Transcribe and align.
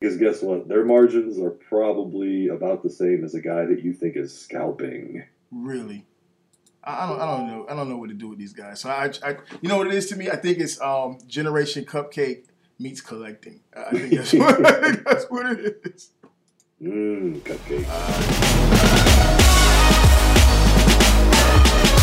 Because 0.00 0.16
guess 0.16 0.40
what? 0.40 0.66
Their 0.66 0.84
margins 0.84 1.38
are 1.38 1.50
probably 1.50 2.48
about 2.48 2.82
the 2.82 2.88
same 2.88 3.22
as 3.22 3.34
a 3.34 3.40
guy 3.40 3.66
that 3.66 3.84
you 3.84 3.92
think 3.92 4.16
is 4.16 4.36
scalping. 4.36 5.24
Really. 5.50 6.06
I 6.82 7.06
don't, 7.06 7.20
I 7.20 7.26
don't 7.26 7.46
know. 7.46 7.66
I 7.68 7.74
don't 7.74 7.90
know 7.90 7.98
what 7.98 8.08
to 8.08 8.14
do 8.14 8.28
with 8.28 8.38
these 8.38 8.54
guys. 8.54 8.80
So 8.80 8.88
I, 8.88 9.12
I, 9.22 9.36
you 9.60 9.68
know 9.68 9.76
what 9.76 9.88
it 9.88 9.92
is 9.92 10.06
to 10.06 10.16
me. 10.16 10.30
I 10.30 10.36
think 10.36 10.58
it's 10.58 10.80
um, 10.80 11.18
Generation 11.26 11.84
Cupcake 11.84 12.44
meets 12.78 13.02
collecting. 13.02 13.60
I 13.76 13.90
think 13.90 14.14
that's 14.14 14.32
what, 14.34 14.66
I 14.66 14.80
think 14.80 15.04
that's 15.04 15.26
what 15.26 15.46
it 15.58 15.80
is. 15.84 16.10
Mmm, 16.80 17.40
cupcake. 17.40 17.86
We 21.84 21.99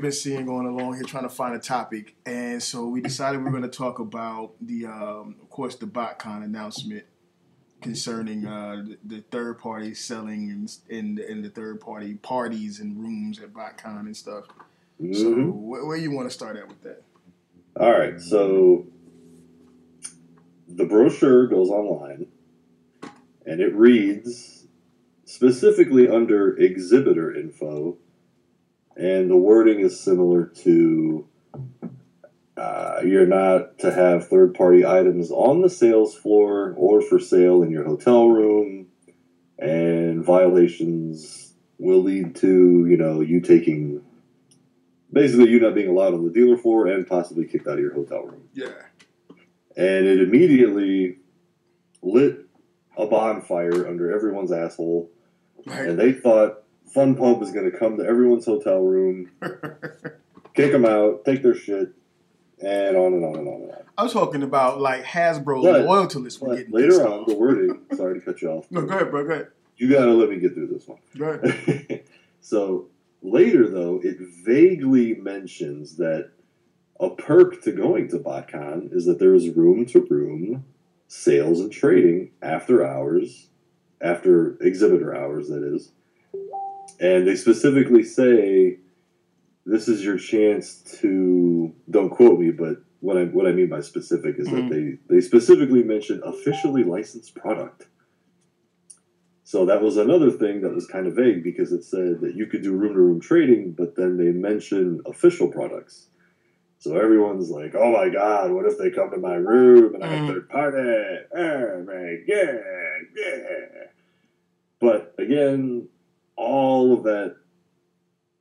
we've 0.00 0.04
been 0.04 0.12
seeing 0.12 0.46
going 0.46 0.66
along 0.66 0.94
here, 0.94 1.02
trying 1.02 1.24
to 1.24 1.28
find 1.28 1.54
a 1.54 1.58
topic, 1.58 2.14
and 2.24 2.62
so 2.62 2.86
we 2.86 3.02
decided 3.02 3.36
we 3.36 3.44
were 3.44 3.50
going 3.50 3.62
to 3.62 3.68
talk 3.68 3.98
about 3.98 4.52
the, 4.62 4.86
um, 4.86 5.36
of 5.42 5.50
course, 5.50 5.76
the 5.76 5.84
BotCon 5.84 6.42
announcement 6.42 7.04
concerning 7.82 8.46
uh, 8.46 8.82
the, 8.82 9.16
the 9.16 9.20
third 9.30 9.58
party 9.58 9.92
selling 9.92 10.50
and 10.50 10.74
in, 10.88 11.22
in 11.28 11.42
the 11.42 11.50
third 11.50 11.82
party 11.82 12.14
parties 12.14 12.80
and 12.80 12.98
rooms 12.98 13.40
at 13.40 13.52
BotCon 13.52 14.00
and 14.00 14.16
stuff. 14.16 14.44
So 14.98 15.04
Mhm. 15.04 15.52
where, 15.52 15.84
where 15.84 15.96
you 15.98 16.12
want 16.12 16.30
to 16.30 16.34
start 16.34 16.56
at 16.56 16.66
with 16.66 16.80
that? 16.82 17.02
All 17.78 17.90
right, 17.90 18.18
so 18.18 18.86
the 20.66 20.86
brochure 20.86 21.46
goes 21.46 21.68
online 21.68 22.26
and 23.44 23.60
it 23.60 23.74
reads 23.74 24.66
specifically 25.26 26.08
under 26.08 26.56
exhibitor 26.56 27.34
info, 27.34 27.98
and 29.00 29.30
the 29.30 29.36
wording 29.36 29.80
is 29.80 29.98
similar 29.98 30.44
to 30.44 31.26
uh, 32.56 33.00
you're 33.04 33.26
not 33.26 33.78
to 33.78 33.90
have 33.90 34.28
third 34.28 34.54
party 34.54 34.84
items 34.84 35.30
on 35.30 35.62
the 35.62 35.70
sales 35.70 36.14
floor 36.14 36.74
or 36.76 37.00
for 37.00 37.18
sale 37.18 37.62
in 37.62 37.70
your 37.70 37.84
hotel 37.84 38.28
room, 38.28 38.86
and 39.58 40.22
violations 40.22 41.54
will 41.78 42.02
lead 42.02 42.34
to 42.36 42.86
you 42.86 42.96
know 42.98 43.22
you 43.22 43.40
taking 43.40 44.02
basically 45.10 45.48
you 45.48 45.58
not 45.58 45.74
being 45.74 45.88
allowed 45.88 46.12
on 46.12 46.24
the 46.24 46.30
dealer 46.32 46.58
floor 46.58 46.86
and 46.86 47.06
possibly 47.06 47.46
kicked 47.46 47.66
out 47.66 47.74
of 47.74 47.80
your 47.80 47.94
hotel 47.94 48.22
room. 48.24 48.48
Yeah. 48.52 48.68
And 49.76 50.06
it 50.06 50.20
immediately 50.20 51.18
lit 52.02 52.44
a 52.98 53.06
bonfire 53.06 53.88
under 53.88 54.14
everyone's 54.14 54.52
asshole, 54.52 55.10
Right. 55.64 55.88
and 55.88 55.98
they 55.98 56.12
thought 56.12 56.64
Fun 56.92 57.14
Pub 57.14 57.40
is 57.42 57.52
going 57.52 57.70
to 57.70 57.76
come 57.76 57.96
to 57.98 58.04
everyone's 58.04 58.44
hotel 58.46 58.80
room, 58.80 59.30
kick 60.54 60.72
them 60.72 60.84
out, 60.84 61.24
take 61.24 61.42
their 61.42 61.54
shit, 61.54 61.92
and 62.62 62.96
on 62.96 63.12
and 63.14 63.24
on 63.24 63.36
and 63.36 63.48
on 63.48 63.54
and 63.62 63.70
on. 63.70 63.78
I 63.96 64.02
was 64.02 64.12
talking 64.12 64.42
about 64.42 64.80
like 64.80 65.04
Hasbro 65.04 65.62
But- 65.62 65.84
loyalty 65.84 66.18
list. 66.18 66.40
But 66.40 66.68
later 66.70 67.06
on, 67.06 67.26
the 67.26 67.34
wording. 67.36 67.80
Sorry 67.94 68.18
to 68.18 68.24
cut 68.24 68.42
you 68.42 68.48
off. 68.50 68.66
No, 68.70 68.82
go 68.82 68.94
ahead, 68.94 69.10
bro. 69.10 69.24
Go 69.26 69.32
ahead. 69.34 69.48
You 69.76 69.88
got 69.90 70.04
to 70.06 70.12
let 70.12 70.28
me 70.30 70.36
get 70.38 70.54
through 70.54 70.66
this 70.68 70.86
one. 70.88 70.98
Go 71.16 71.30
ahead. 71.30 72.04
so 72.40 72.88
later, 73.22 73.68
though, 73.68 74.00
it 74.02 74.18
vaguely 74.44 75.14
mentions 75.14 75.96
that 75.96 76.30
a 76.98 77.10
perk 77.10 77.62
to 77.62 77.72
going 77.72 78.08
to 78.08 78.18
BotCon 78.18 78.92
is 78.92 79.06
that 79.06 79.18
there 79.18 79.34
is 79.34 79.48
room 79.50 79.86
to 79.86 80.06
room 80.10 80.64
sales 81.08 81.60
and 81.60 81.72
trading 81.72 82.30
after 82.42 82.86
hours, 82.86 83.48
after 84.00 84.56
exhibitor 84.60 85.14
hours, 85.14 85.48
that 85.48 85.62
is. 85.62 85.92
And 87.00 87.26
they 87.26 87.34
specifically 87.34 88.02
say 88.04 88.78
this 89.66 89.88
is 89.88 90.04
your 90.04 90.18
chance 90.18 90.82
to 91.00 91.72
don't 91.90 92.10
quote 92.10 92.38
me, 92.38 92.50
but 92.50 92.76
what 93.00 93.16
I 93.16 93.24
what 93.24 93.46
I 93.46 93.52
mean 93.52 93.68
by 93.68 93.80
specific 93.80 94.36
is 94.38 94.48
Mhm. 94.48 94.68
that 94.68 94.74
they 94.74 95.14
they 95.14 95.20
specifically 95.20 95.82
mention 95.82 96.20
officially 96.24 96.84
licensed 96.84 97.34
product. 97.34 97.88
So 99.44 99.64
that 99.66 99.82
was 99.82 99.96
another 99.96 100.30
thing 100.30 100.60
that 100.60 100.74
was 100.74 100.86
kind 100.86 101.06
of 101.06 101.16
vague 101.16 101.42
because 101.42 101.72
it 101.72 101.82
said 101.82 102.20
that 102.20 102.34
you 102.36 102.46
could 102.46 102.62
do 102.62 102.76
room 102.76 102.94
to 102.94 103.00
room 103.00 103.20
trading, 103.20 103.72
but 103.72 103.96
then 103.96 104.16
they 104.16 104.30
mention 104.30 105.00
official 105.06 105.48
products. 105.48 106.08
So 106.78 106.96
everyone's 106.96 107.50
like, 107.50 107.74
"Oh 107.74 107.92
my 107.92 108.08
god, 108.10 108.52
what 108.52 108.66
if 108.66 108.78
they 108.78 108.90
come 108.90 109.10
to 109.10 109.16
my 109.18 109.34
room 109.34 109.94
and 109.94 110.04
I 110.04 110.08
have 110.08 110.20
Mhm. 110.24 110.26
third 110.28 110.48
party? 110.48 110.76
Oh 111.34 111.82
my 111.82 112.16
god, 112.28 113.06
yeah!" 113.16 113.86
But 114.80 115.14
again, 115.18 115.88
all 116.50 116.94
of 116.94 117.02
that, 117.04 117.36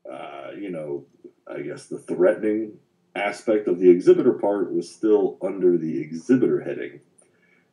uh, 0.10 0.52
you 0.58 0.72
know, 0.72 1.06
I 1.46 1.62
guess 1.62 1.88
the 1.88 2.00
threatening 2.00 2.78
aspect 3.16 3.68
of 3.68 3.80
the 3.80 3.90
exhibitor 3.90 4.34
part 4.34 4.72
was 4.74 4.90
still 4.90 5.38
under 5.42 5.78
the 5.78 6.00
exhibitor 6.02 6.62
heading, 6.62 7.02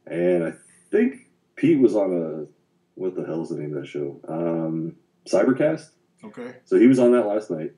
and 0.06 0.42
I 0.44 0.52
think 0.90 1.28
Pete 1.54 1.78
was 1.78 1.94
on 1.94 2.12
a 2.12 2.46
what 3.00 3.14
the 3.14 3.24
hell 3.24 3.42
is 3.42 3.50
the 3.50 3.56
name 3.56 3.76
of 3.76 3.82
that 3.82 3.86
show? 3.88 4.18
Um, 4.26 4.96
Cybercast. 5.26 5.90
Okay. 6.24 6.54
So 6.64 6.78
he 6.78 6.86
was 6.86 6.98
on 6.98 7.12
that 7.12 7.26
last 7.26 7.50
night, 7.50 7.72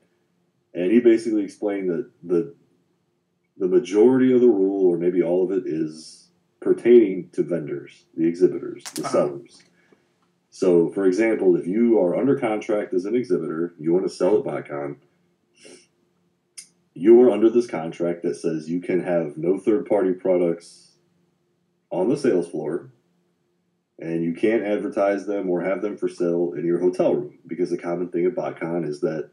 and 0.73 0.91
he 0.91 0.99
basically 1.01 1.43
explained 1.43 1.89
that 1.89 2.09
the 2.23 2.55
the 3.57 3.67
majority 3.67 4.33
of 4.33 4.41
the 4.41 4.47
rule, 4.47 4.87
or 4.91 4.97
maybe 4.97 5.21
all 5.21 5.43
of 5.43 5.51
it, 5.51 5.63
is 5.67 6.29
pertaining 6.61 7.29
to 7.33 7.43
vendors, 7.43 8.05
the 8.17 8.25
exhibitors, 8.25 8.83
the 8.95 9.03
Uh-huh. 9.03 9.11
sellers. 9.11 9.61
So, 10.49 10.89
for 10.89 11.05
example, 11.05 11.55
if 11.55 11.67
you 11.67 11.99
are 11.99 12.15
under 12.15 12.37
contract 12.37 12.93
as 12.93 13.05
an 13.05 13.15
exhibitor, 13.15 13.75
you 13.79 13.93
want 13.93 14.07
to 14.07 14.13
sell 14.13 14.39
at 14.39 14.43
BotCon, 14.45 14.97
you 16.93 17.21
are 17.21 17.31
under 17.31 17.49
this 17.49 17.67
contract 17.67 18.23
that 18.23 18.35
says 18.35 18.69
you 18.69 18.81
can 18.81 19.01
have 19.03 19.37
no 19.37 19.57
third 19.57 19.85
party 19.85 20.11
products 20.13 20.93
on 21.91 22.09
the 22.09 22.17
sales 22.17 22.49
floor, 22.49 22.91
and 23.99 24.23
you 24.23 24.33
can't 24.33 24.63
advertise 24.63 25.25
them 25.25 25.49
or 25.49 25.61
have 25.61 25.81
them 25.81 25.97
for 25.97 26.09
sale 26.09 26.53
in 26.57 26.65
your 26.65 26.79
hotel 26.79 27.13
room 27.15 27.39
because 27.47 27.69
the 27.69 27.77
common 27.77 28.09
thing 28.09 28.25
at 28.25 28.35
BotCon 28.35 28.87
is 28.87 29.01
that 29.01 29.29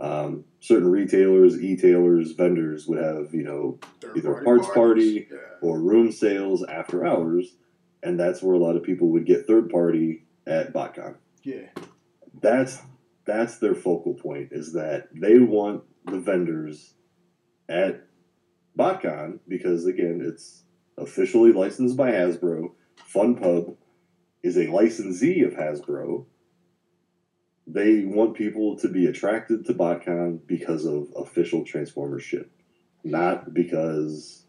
um, 0.00 0.44
certain 0.60 0.90
retailers, 0.90 1.60
e-tailers, 1.60 2.32
vendors 2.32 2.86
would 2.86 3.02
have 3.02 3.34
you 3.34 3.42
know 3.42 3.78
Either 4.16 4.38
a 4.38 4.44
parts 4.44 4.66
parties. 4.66 5.26
party 5.26 5.28
or 5.60 5.80
room 5.80 6.12
sales 6.12 6.64
after 6.64 7.04
hours, 7.04 7.56
and 8.02 8.18
that's 8.18 8.40
where 8.40 8.54
a 8.54 8.58
lot 8.58 8.76
of 8.76 8.84
people 8.84 9.08
would 9.08 9.26
get 9.26 9.46
third 9.46 9.68
party 9.68 10.24
at 10.48 10.72
BotCon. 10.72 11.16
Yeah. 11.42 11.68
That's 12.40 12.78
that's 13.24 13.58
their 13.58 13.74
focal 13.74 14.14
point 14.14 14.48
is 14.52 14.72
that 14.72 15.08
they 15.14 15.38
want 15.38 15.84
the 16.06 16.18
vendors 16.18 16.94
at 17.68 18.06
BotCon 18.76 19.40
because 19.46 19.86
again 19.86 20.22
it's 20.24 20.64
officially 20.96 21.52
licensed 21.52 21.96
by 21.96 22.10
Hasbro. 22.12 22.72
FunPub 23.14 23.76
is 24.42 24.56
a 24.56 24.68
licensee 24.68 25.42
of 25.42 25.52
Hasbro. 25.52 26.24
They 27.66 28.04
want 28.04 28.34
people 28.34 28.78
to 28.78 28.88
be 28.88 29.06
attracted 29.06 29.66
to 29.66 29.74
BotCon 29.74 30.40
because 30.46 30.86
of 30.86 31.08
official 31.14 31.64
Transformers 31.64 32.22
shit, 32.22 32.50
not 33.04 33.52
because 33.52 34.46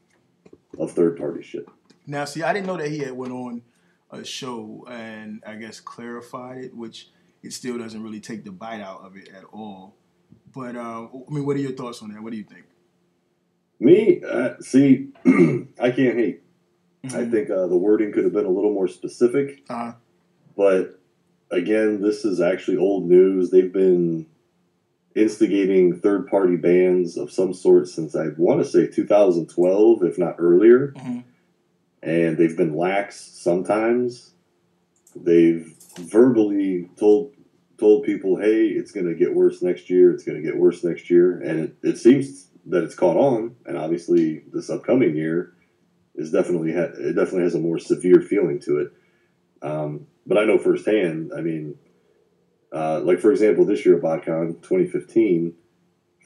of 0.79 0.91
third 0.91 1.17
party 1.17 1.43
shit. 1.43 1.65
Now, 2.07 2.23
see, 2.25 2.41
I 2.41 2.53
didn't 2.53 2.67
know 2.67 2.77
that 2.77 2.89
he 2.89 2.99
had 2.99 3.11
went 3.11 3.33
on 3.33 3.61
a 4.11 4.23
show 4.23 4.85
and 4.89 5.41
I 5.45 5.55
guess 5.55 5.79
clarified 5.79 6.65
it, 6.65 6.75
which 6.75 7.09
it 7.43 7.53
still 7.53 7.77
doesn't 7.77 8.01
really 8.03 8.19
take 8.19 8.43
the 8.43 8.51
bite 8.51 8.81
out 8.81 9.01
of 9.01 9.15
it 9.15 9.29
at 9.29 9.43
all. 9.51 9.95
But 10.53 10.75
uh, 10.75 11.07
I 11.07 11.31
mean, 11.31 11.45
what 11.45 11.55
are 11.55 11.59
your 11.59 11.71
thoughts 11.73 12.01
on 12.01 12.11
that? 12.13 12.21
What 12.21 12.31
do 12.31 12.37
you 12.37 12.43
think? 12.43 12.65
Me, 13.79 14.21
uh, 14.27 14.55
see, 14.59 15.09
I 15.79 15.91
can't 15.91 16.17
hate. 16.17 16.41
I 17.05 17.07
Mhm. 17.07 17.31
think 17.31 17.49
uh, 17.49 17.67
the 17.67 17.77
wording 17.77 18.11
could 18.11 18.25
have 18.25 18.33
been 18.33 18.45
a 18.45 18.49
little 18.51 18.73
more 18.73 18.87
specific, 18.89 19.63
Uh, 19.69 19.93
but 20.57 20.99
again, 21.49 22.01
this 22.01 22.25
is 22.25 22.41
actually 22.41 22.75
old 22.77 23.07
news. 23.07 23.51
They've 23.51 23.71
been 23.71 24.25
instigating 25.15 25.95
third 25.97 26.27
party 26.27 26.55
bans 26.57 27.17
of 27.17 27.31
some 27.31 27.53
sort 27.53 27.87
since 27.87 28.15
I 28.15 28.27
want 28.37 28.61
to 28.61 28.69
say 28.69 28.85
2012, 28.87 30.03
if 30.03 30.17
not 30.17 30.35
earlier. 30.39 30.93
mhm. 30.97 31.23
And 32.01 32.37
they've 32.37 32.55
been 32.57 32.75
lax 32.75 33.19
sometimes. 33.19 34.33
They've 35.15 35.73
verbally 35.99 36.89
told 36.97 37.33
told 37.77 38.03
people, 38.03 38.37
"Hey, 38.37 38.67
it's 38.67 38.91
going 38.91 39.07
to 39.07 39.15
get 39.15 39.33
worse 39.33 39.61
next 39.61 39.89
year. 39.89 40.11
It's 40.11 40.23
going 40.23 40.41
to 40.41 40.43
get 40.47 40.57
worse 40.57 40.83
next 40.83 41.09
year," 41.09 41.39
and 41.39 41.59
it, 41.61 41.75
it 41.83 41.97
seems 41.97 42.47
that 42.67 42.83
it's 42.83 42.95
caught 42.95 43.17
on. 43.17 43.55
And 43.65 43.77
obviously, 43.77 44.43
this 44.53 44.69
upcoming 44.69 45.15
year 45.15 45.53
is 46.15 46.31
definitely 46.31 46.73
ha- 46.73 46.93
it 46.97 47.13
definitely 47.15 47.43
has 47.43 47.55
a 47.55 47.59
more 47.59 47.79
severe 47.79 48.21
feeling 48.21 48.59
to 48.61 48.79
it. 48.79 48.91
Um, 49.61 50.07
but 50.27 50.37
I 50.37 50.45
know 50.45 50.57
firsthand. 50.57 51.31
I 51.35 51.41
mean, 51.41 51.75
uh, 52.71 52.99
like 53.01 53.19
for 53.19 53.31
example, 53.31 53.65
this 53.65 53.85
year 53.85 53.95
at 53.97 54.03
BotCon 54.03 54.61
2015, 54.61 55.53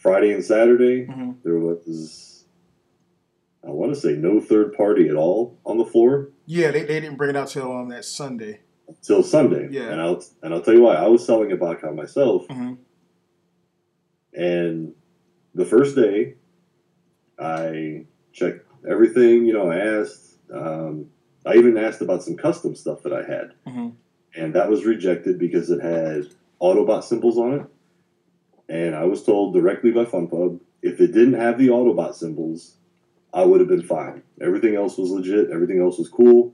Friday 0.01 0.33
and 0.33 0.43
Saturday, 0.43 1.05
Mhm. 1.07 1.35
there 1.43 1.57
was 1.59 2.32
I 3.65 3.71
want 3.71 3.93
to 3.93 3.99
say 3.99 4.13
no 4.13 4.39
third 4.41 4.73
party 4.73 5.07
at 5.09 5.15
all 5.15 5.57
on 5.65 5.77
the 5.77 5.85
floor 5.85 6.29
Yeah, 6.45 6.71
they, 6.71 6.81
they 6.83 6.99
didn't 6.99 7.15
bring 7.17 7.29
it 7.29 7.35
out 7.37 7.47
till 7.47 7.71
um, 7.71 7.89
that 7.89 8.03
Sunday. 8.05 8.59
till 9.01 9.23
Sunday. 9.23 9.69
Yeah. 9.71 9.89
And 9.89 10.01
I'll 10.01 10.23
and 10.41 10.53
I'll 10.53 10.61
tell 10.61 10.73
you 10.73 10.81
why. 10.81 10.95
I 10.95 11.07
was 11.07 11.25
selling 11.25 11.49
BotCon 11.51 11.95
myself, 11.95 12.47
Mhm. 12.49 12.77
and 14.33 14.93
the 15.55 15.65
first 15.65 15.95
day, 15.95 16.35
I 17.39 18.05
checked 18.33 18.65
everything. 18.89 19.45
You 19.45 19.53
know, 19.53 19.69
I 19.71 19.77
asked. 19.77 20.35
Um, 20.53 21.07
I 21.45 21.55
even 21.55 21.77
asked 21.77 22.01
about 22.01 22.23
some 22.23 22.35
custom 22.37 22.75
stuff 22.75 23.03
that 23.03 23.13
I 23.13 23.23
had, 23.23 23.51
Mhm. 23.67 23.93
and 24.35 24.53
that 24.55 24.69
was 24.69 24.85
rejected 24.85 25.37
because 25.39 25.69
it 25.69 25.81
had 25.81 26.27
Autobot 26.61 27.03
symbols 27.03 27.37
on 27.37 27.53
it. 27.59 27.65
And 28.69 28.95
I 28.95 29.03
was 29.05 29.23
told 29.23 29.53
directly 29.53 29.91
by 29.91 30.05
FunPub 30.05 30.59
if 30.81 31.01
it 31.01 31.07
didn't 31.13 31.33
have 31.33 31.57
the 31.57 31.67
Autobot 31.67 32.13
symbols, 32.15 32.77
I 33.33 33.43
would 33.43 33.59
have 33.59 33.69
been 33.69 33.81
fine. 33.81 34.23
Everything 34.39 34.75
else 34.75 34.97
was 34.97 35.09
legit. 35.09 35.49
Everything 35.49 35.81
else 35.81 35.97
was 35.97 36.09
cool, 36.09 36.53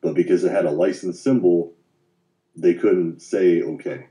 but 0.00 0.14
because 0.14 0.44
it 0.44 0.52
had 0.52 0.64
a 0.64 0.70
licensed 0.70 1.22
symbol, 1.22 1.74
they 2.56 2.74
couldn't 2.74 3.20
say 3.20 3.62
okay. 3.62 4.06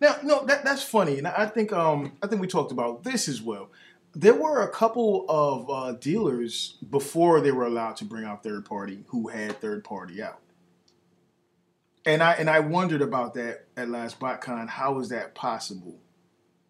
Now, 0.00 0.16
no, 0.22 0.44
that 0.46 0.64
that's 0.64 0.82
funny, 0.82 1.18
and 1.18 1.26
I 1.26 1.46
think 1.46 1.72
um 1.72 2.12
I 2.22 2.26
think 2.26 2.40
we 2.40 2.48
talked 2.48 2.72
about 2.72 3.04
this 3.04 3.28
as 3.28 3.40
well. 3.40 3.70
There 4.14 4.34
were 4.34 4.60
a 4.60 4.68
couple 4.68 5.24
of 5.28 5.70
uh, 5.70 5.92
dealers 5.92 6.76
before 6.90 7.40
they 7.40 7.50
were 7.50 7.64
allowed 7.64 7.96
to 7.96 8.04
bring 8.04 8.24
out 8.24 8.42
third 8.42 8.66
party 8.66 9.04
who 9.08 9.28
had 9.28 9.58
third 9.60 9.84
party 9.84 10.22
out, 10.22 10.40
and 12.04 12.22
I 12.22 12.32
and 12.32 12.50
I 12.50 12.60
wondered 12.60 13.00
about 13.00 13.34
that 13.34 13.66
at 13.76 13.88
last 13.88 14.20
BotCon. 14.20 14.68
How 14.68 14.98
is 14.98 15.08
that 15.08 15.34
possible? 15.34 15.98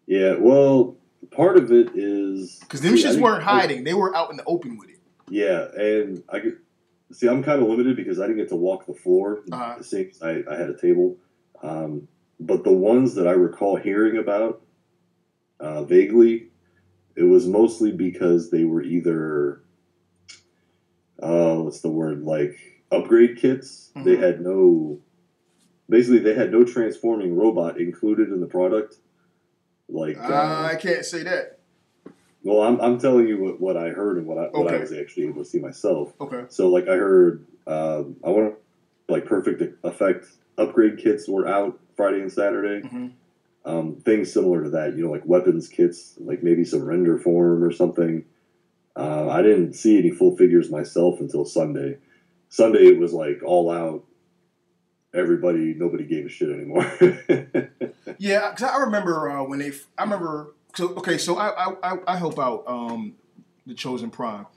Yeah, 0.05 0.35
well, 0.37 0.95
part 1.31 1.57
of 1.57 1.71
it 1.71 1.89
is 1.95 2.59
Because 2.61 2.81
them 2.81 2.95
shits 2.95 3.19
weren't 3.19 3.43
hiding; 3.43 3.83
they 3.83 3.93
were 3.93 4.15
out 4.15 4.31
in 4.31 4.37
the 4.37 4.45
open 4.45 4.77
with 4.77 4.89
it. 4.89 4.92
Yeah, 5.29 5.67
and 5.75 6.23
I 6.29 6.39
get 6.39 6.53
see. 7.11 7.27
I'm 7.27 7.43
kind 7.43 7.61
of 7.61 7.69
limited 7.69 7.95
because 7.95 8.19
I 8.19 8.27
didn't 8.27 8.37
get 8.37 8.49
to 8.49 8.55
walk 8.55 8.85
the 8.85 8.93
floor. 8.93 9.43
Uh-huh. 9.51 9.81
I, 10.21 10.43
I 10.49 10.55
had 10.55 10.69
a 10.69 10.77
table, 10.77 11.17
um, 11.61 12.07
but 12.39 12.63
the 12.63 12.73
ones 12.73 13.15
that 13.15 13.27
I 13.27 13.31
recall 13.31 13.75
hearing 13.75 14.17
about 14.17 14.61
uh, 15.59 15.83
vaguely, 15.83 16.49
it 17.15 17.23
was 17.23 17.47
mostly 17.47 17.91
because 17.91 18.49
they 18.49 18.63
were 18.63 18.81
either, 18.81 19.63
uh, 21.21 21.55
what's 21.57 21.81
the 21.81 21.89
word 21.89 22.23
like 22.23 22.55
upgrade 22.91 23.37
kits. 23.37 23.91
They 23.95 24.15
Mhm. 24.15 24.19
had 24.19 24.41
no, 24.41 24.99
basically 25.89 26.19
they 26.19 26.33
had 26.33 26.51
no 26.51 26.63
transforming 26.63 27.35
robot 27.35 27.79
included 27.79 28.29
in 28.29 28.39
the 28.39 28.47
product. 28.47 28.97
Like, 29.89 30.17
uh, 30.17 30.69
I 30.71 30.75
can't 30.75 31.05
say 31.05 31.23
that. 31.23 31.59
Well, 32.43 32.61
I'm, 32.61 32.79
I'm 32.81 32.99
telling 32.99 33.27
you 33.27 33.41
what, 33.41 33.59
what 33.61 33.77
I 33.77 33.89
heard 33.89 34.17
and 34.17 34.27
what 34.27 34.37
I 34.37 34.47
what 34.47 34.73
I 34.73 34.77
was 34.77 34.91
actually 34.91 35.27
able 35.27 35.43
to 35.43 35.49
see 35.49 35.59
myself. 35.59 36.13
Okay. 36.19 36.43
So 36.49 36.69
like 36.69 36.87
I 36.87 36.95
heard, 36.95 37.45
um, 37.67 38.17
I 38.23 38.29
want 38.29 38.53
to, 38.53 39.13
like 39.13 39.25
Perfect 39.25 39.61
Effect 39.83 40.27
upgrade 40.57 40.97
kits 40.97 41.27
were 41.27 41.47
out 41.47 41.79
Friday 41.95 42.21
and 42.21 42.31
Saturday. 42.31 42.87
Mhm. 42.87 43.11
Um, 43.65 43.95
things 43.95 44.31
similar 44.31 44.63
to 44.63 44.69
that, 44.71 44.97
you 44.97 45.05
know, 45.05 45.11
like 45.11 45.25
weapons 45.25 45.69
kits, 45.69 46.15
like 46.17 46.43
maybe 46.43 46.65
some 46.65 46.83
render 46.83 47.17
form 47.17 47.63
or 47.63 47.71
something. 47.71 48.25
Uh, 48.95 49.29
I 49.29 49.41
didn't 49.41 49.73
see 49.73 49.97
any 49.97 50.11
full 50.11 50.35
figures 50.35 50.69
myself 50.69 51.21
until 51.21 51.45
Sunday. 51.45 51.97
Sunday 52.49 52.87
it 52.87 52.99
was 52.99 53.13
like 53.13 53.41
all 53.43 53.71
out. 53.71 54.03
Everybody, 55.13 55.75
nobody 55.75 56.03
gave 56.05 56.25
a 56.25 56.29
shit 56.29 56.49
anymore. 56.49 56.91
Yeah, 58.19 58.51
because 58.51 58.69
I 58.69 58.77
remember 58.77 59.29
uh, 59.29 59.43
when 59.43 59.59
they. 59.59 59.71
I 59.97 60.03
remember. 60.03 60.53
So 60.75 60.89
okay, 60.95 61.19
so 61.19 61.37
I 61.37 61.75
I, 61.83 61.97
I, 62.07 62.17
help 62.17 62.39
out 62.39 62.63
um, 62.65 63.13
the 63.67 63.75
Chosen 63.75 64.09
Prime. 64.09 64.47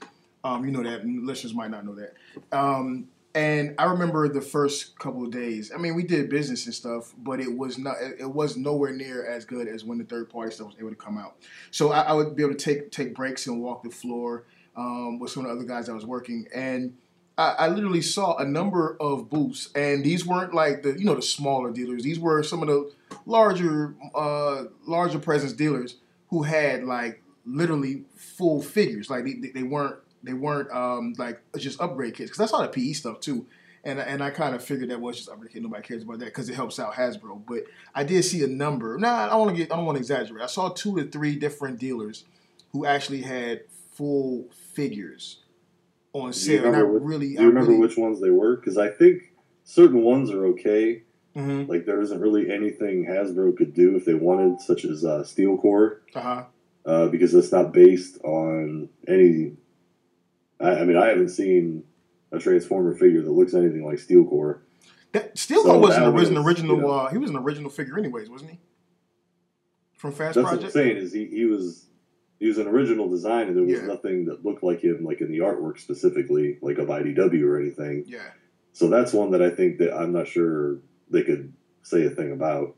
Um, 0.43 0.65
you 0.65 0.71
know 0.71 0.81
that 0.81 1.05
listeners 1.05 1.53
might 1.53 1.69
not 1.69 1.85
know 1.85 1.95
that. 1.95 2.15
Um, 2.51 3.07
and 3.35 3.75
I 3.77 3.83
remember 3.85 4.27
the 4.27 4.41
first 4.41 4.97
couple 4.97 5.23
of 5.23 5.29
days. 5.29 5.71
I 5.71 5.77
mean, 5.77 5.93
we 5.93 6.01
did 6.01 6.27
business 6.27 6.65
and 6.65 6.73
stuff, 6.73 7.13
but 7.19 7.39
it 7.39 7.55
was 7.55 7.77
not. 7.77 7.97
It 8.01 8.21
it 8.21 8.31
was 8.31 8.57
nowhere 8.57 8.93
near 8.93 9.27
as 9.27 9.45
good 9.45 9.67
as 9.67 9.83
when 9.83 9.99
the 9.99 10.05
third 10.05 10.27
party 10.27 10.51
stuff 10.51 10.67
was 10.67 10.75
able 10.79 10.89
to 10.89 10.95
come 10.95 11.19
out. 11.19 11.35
So 11.69 11.91
I, 11.91 12.01
I 12.01 12.13
would 12.13 12.35
be 12.35 12.41
able 12.41 12.55
to 12.55 12.59
take 12.59 12.89
take 12.89 13.13
breaks 13.13 13.45
and 13.45 13.61
walk 13.61 13.83
the 13.83 13.91
floor 13.91 14.45
um, 14.75 15.19
with 15.19 15.29
some 15.29 15.45
of 15.45 15.51
the 15.51 15.55
other 15.55 15.67
guys 15.67 15.87
I 15.87 15.93
was 15.93 16.05
working, 16.05 16.47
and 16.51 16.97
I, 17.37 17.49
I 17.59 17.67
literally 17.67 18.01
saw 18.01 18.37
a 18.37 18.45
number 18.45 18.97
of 18.99 19.29
booths, 19.29 19.69
and 19.75 20.03
these 20.03 20.25
weren't 20.25 20.55
like 20.55 20.81
the 20.81 20.97
you 20.97 21.05
know 21.05 21.13
the 21.13 21.21
smaller 21.21 21.69
dealers. 21.69 22.01
These 22.01 22.19
were 22.19 22.41
some 22.41 22.63
of 22.63 22.69
the 22.69 22.91
larger 23.27 23.93
uh, 24.15 24.63
larger 24.87 25.19
presence 25.19 25.53
dealers 25.53 25.97
who 26.29 26.43
had 26.43 26.83
like 26.83 27.21
literally 27.45 28.03
full 28.15 28.61
figures. 28.61 29.09
Like 29.09 29.25
they, 29.25 29.49
they- 29.53 29.63
weren't 29.63 29.97
they 30.23 30.33
weren't 30.33 30.69
um, 30.71 31.13
like 31.17 31.39
just 31.57 31.79
upgrade 31.79 32.15
kits 32.15 32.31
because 32.31 32.41
I 32.41 32.51
saw 32.51 32.61
the 32.61 32.67
PE 32.69 32.93
stuff 32.93 33.19
too. 33.19 33.45
And, 33.83 33.99
and 33.99 34.21
I 34.21 34.31
kind 34.31 34.53
of 34.53 34.61
figured 34.61 34.89
that 34.89 34.99
was 34.99 35.15
just 35.15 35.29
upgrade 35.29 35.53
kit. 35.53 35.61
Nobody 35.61 35.81
cares 35.83 36.03
about 36.03 36.19
that 36.19 36.25
because 36.25 36.49
it 36.49 36.55
helps 36.55 36.77
out 36.79 36.95
Hasbro. 36.95 37.43
But 37.47 37.63
I 37.95 38.03
did 38.03 38.23
see 38.23 38.43
a 38.43 38.47
number. 38.47 38.97
Nah, 38.97 39.27
I 39.27 39.29
don't 39.29 39.39
want 39.39 39.51
to 39.51 39.57
get. 39.57 39.71
I 39.71 39.77
don't 39.77 39.85
want 39.85 39.95
to 39.95 40.01
exaggerate. 40.01 40.43
I 40.43 40.47
saw 40.47 40.69
two 40.69 40.97
to 40.97 41.05
three 41.09 41.35
different 41.35 41.79
dealers 41.79 42.25
who 42.73 42.85
actually 42.85 43.21
had 43.21 43.61
full 43.93 44.47
figures 44.73 45.37
on 46.11 46.21
Do 46.21 46.27
you 46.27 46.33
sale. 46.33 46.65
And 46.65 46.75
I 46.75 46.79
remember, 46.79 46.99
which, 46.99 47.03
really, 47.03 47.27
do 47.27 47.33
you 47.33 47.39
I 47.39 47.43
remember 47.43 47.71
really, 47.71 47.81
which 47.81 47.97
ones 47.97 48.19
they 48.19 48.31
were? 48.31 48.57
Because 48.57 48.77
I 48.77 48.89
think 48.89 49.31
certain 49.63 50.01
ones 50.01 50.31
are 50.31 50.45
okay. 50.47 51.03
Mhm. 51.37 51.67
Like 51.69 51.85
there 51.85 52.01
isn't 52.01 52.19
really 52.19 52.51
anything 52.51 53.05
Hasbro 53.05 53.55
could 53.55 53.73
do 53.73 53.95
if 53.95 54.05
they 54.05 54.15
wanted, 54.15 54.59
such 54.59 54.83
as 54.85 55.05
uh, 55.05 55.23
Steel 55.23 55.57
Core, 55.57 56.01
Uh-huh. 56.15 56.45
uh, 56.85 57.07
because 57.09 57.33
it's 57.35 57.51
not 57.51 57.71
based 57.73 58.19
on 58.23 58.89
any. 59.07 59.55
I, 60.59 60.79
I 60.79 60.85
mean, 60.85 60.97
I 60.97 61.05
haven't 61.07 61.29
seen 61.29 61.83
a 62.31 62.39
Transformer 62.39 62.95
figure 62.95 63.21
that 63.21 63.31
looks 63.31 63.53
anything 63.53 63.85
like 63.85 63.99
Steel 63.99 64.25
Core. 64.25 64.63
That 65.11 65.37
Steel 65.37 65.63
So 65.63 65.77
was 65.77 65.95
an 65.95 66.11
was, 66.13 66.29
original. 66.31 66.75
you 66.77 66.81
know- 66.81 66.89
uh, 66.89 67.09
he 67.09 67.19
was 67.19 67.29
an 67.29 67.37
original 67.37 67.69
figure, 67.69 67.97
anyways, 67.99 68.29
wasn't 68.29 68.51
he? 68.51 68.59
From 69.93 70.11
Fast 70.11 70.35
That's 70.35 70.51
what 70.51 70.63
I'm 70.63 70.69
saying 70.71 70.97
is 70.97 71.13
he, 71.13 71.25
he 71.25 71.45
was 71.45 71.85
he 72.39 72.47
was 72.47 72.57
an 72.59 72.67
original 72.67 73.09
design, 73.09 73.47
and 73.47 73.55
there 73.55 73.63
was 73.63 73.79
Yeah. 73.79 73.85
nothing 73.87 74.25
that 74.25 74.43
looked 74.45 74.63
like 74.63 74.79
him, 74.83 75.03
like 75.03 75.21
in 75.21 75.31
the 75.31 75.39
artwork 75.39 75.79
specifically, 75.79 76.57
like 76.61 76.77
of 76.77 76.87
IDW 76.89 77.43
or 77.47 77.59
anything. 77.59 78.03
Yeah. 78.07 78.19
So 78.73 78.89
that's 78.89 79.11
one 79.13 79.31
that 79.31 79.41
I 79.41 79.49
think 79.49 79.77
that 79.79 79.95
I'm 79.95 80.11
not 80.11 80.27
sure 80.27 80.77
they 81.09 81.23
could 81.23 81.53
say 81.83 82.05
a 82.05 82.09
thing 82.09 82.31
about, 82.31 82.75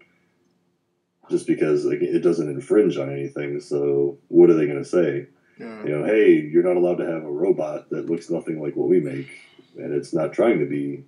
just 1.29 1.47
because 1.47 1.85
like, 1.85 2.01
it 2.01 2.19
doesn't 2.19 2.49
infringe 2.49 2.97
on 2.97 3.11
anything. 3.11 3.59
So 3.59 4.17
what 4.27 4.49
are 4.49 4.55
they 4.55 4.65
going 4.65 4.83
to 4.83 4.89
say? 4.89 5.27
Yeah. 5.59 5.83
You 5.83 5.89
know, 5.89 6.05
hey, 6.05 6.35
you're 6.35 6.63
not 6.63 6.77
allowed 6.77 6.97
to 6.99 7.05
have 7.05 7.23
a 7.23 7.31
robot 7.31 7.89
that 7.89 8.09
looks 8.09 8.29
nothing 8.29 8.61
like 8.61 8.75
what 8.75 8.87
we 8.87 8.99
make, 8.99 9.29
and 9.77 9.93
it's 9.93 10.13
not 10.13 10.31
trying 10.33 10.59
to 10.59 10.65
be. 10.65 11.03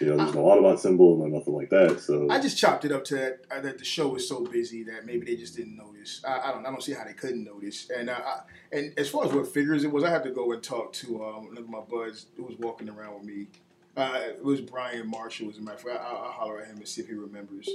You 0.00 0.06
know, 0.06 0.16
there's 0.16 0.34
no 0.34 0.44
Autobot 0.44 0.78
symbol, 0.78 1.16
no 1.16 1.26
nothing 1.26 1.54
like 1.54 1.70
that. 1.70 1.98
So 2.00 2.28
I 2.30 2.40
just 2.40 2.56
chopped 2.56 2.84
it 2.84 2.92
up 2.92 3.04
to 3.06 3.16
that, 3.16 3.40
uh, 3.50 3.60
that 3.60 3.78
the 3.78 3.84
show 3.84 4.06
was 4.08 4.28
so 4.28 4.44
busy 4.44 4.84
that 4.84 5.04
maybe 5.04 5.26
they 5.26 5.34
just 5.34 5.56
didn't 5.56 5.76
notice. 5.76 6.22
I, 6.24 6.38
I 6.38 6.52
don't. 6.52 6.64
I 6.64 6.70
don't 6.70 6.82
see 6.82 6.92
how 6.92 7.04
they 7.04 7.14
couldn't 7.14 7.44
notice. 7.44 7.90
And 7.90 8.08
uh, 8.08 8.20
I, 8.24 8.40
and 8.70 8.96
as 8.96 9.10
far 9.10 9.24
as 9.24 9.32
what 9.32 9.48
figures 9.48 9.82
it 9.82 9.90
was, 9.90 10.04
I 10.04 10.10
had 10.10 10.22
to 10.22 10.30
go 10.30 10.52
and 10.52 10.62
talk 10.62 10.92
to 10.94 11.24
um, 11.24 11.48
one 11.48 11.58
of 11.58 11.68
my 11.68 11.80
buds 11.80 12.26
who 12.36 12.44
was 12.44 12.56
walking 12.58 12.88
around 12.88 13.14
with 13.14 13.24
me. 13.24 13.48
Uh, 13.98 14.20
it 14.28 14.44
was 14.44 14.60
Brian 14.60 15.10
Marshall. 15.10 15.50
As 15.50 15.58
a 15.58 15.60
matter 15.60 15.76
of 15.76 15.82
fact, 15.82 16.00
I, 16.00 16.10
I'll 16.10 16.30
holler 16.30 16.60
at 16.60 16.68
him 16.68 16.76
and 16.76 16.86
see 16.86 17.00
if 17.00 17.08
he 17.08 17.14
remembers. 17.14 17.66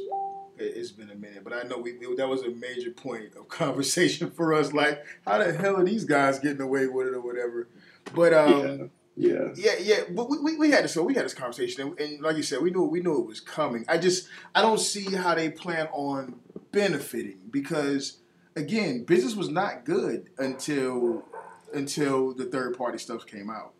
It, 0.57 0.63
it's 0.77 0.91
been 0.91 1.09
a 1.09 1.15
minute, 1.15 1.43
but 1.43 1.51
I 1.51 1.63
know 1.63 1.77
we, 1.77 1.97
we 1.97 2.15
that 2.15 2.29
was 2.29 2.43
a 2.43 2.49
major 2.51 2.91
point 2.91 3.35
of 3.35 3.47
conversation 3.49 4.31
for 4.31 4.53
us. 4.53 4.71
Like, 4.71 5.03
how 5.27 5.39
the 5.39 5.51
hell 5.51 5.75
are 5.75 5.83
these 5.83 6.05
guys 6.05 6.39
getting 6.39 6.61
away 6.61 6.87
with 6.87 7.07
it 7.07 7.13
or 7.13 7.19
whatever? 7.19 7.67
But 8.15 8.33
um, 8.33 8.91
yeah, 9.17 9.49
yeah. 9.53 9.53
yeah, 9.55 9.73
yeah, 9.79 10.03
but 10.11 10.29
we, 10.29 10.39
we, 10.39 10.57
we 10.57 10.71
had 10.71 10.85
this 10.85 10.93
so 10.93 11.03
we 11.03 11.13
had 11.13 11.25
this 11.25 11.33
conversation, 11.33 11.81
and, 11.81 11.99
and 11.99 12.21
like 12.21 12.37
you 12.37 12.43
said, 12.43 12.61
we 12.61 12.71
knew 12.71 12.83
we 12.83 13.01
knew 13.01 13.19
it 13.19 13.27
was 13.27 13.41
coming. 13.41 13.83
I 13.89 13.97
just 13.97 14.29
I 14.55 14.61
don't 14.61 14.79
see 14.79 15.13
how 15.13 15.35
they 15.35 15.49
plan 15.49 15.87
on 15.91 16.39
benefiting 16.71 17.39
because 17.51 18.19
again, 18.55 19.03
business 19.03 19.35
was 19.35 19.49
not 19.49 19.83
good 19.83 20.29
until 20.37 21.25
until 21.73 22.33
the 22.33 22.45
third 22.45 22.77
party 22.77 22.97
stuff 22.97 23.25
came 23.25 23.49
out. 23.49 23.73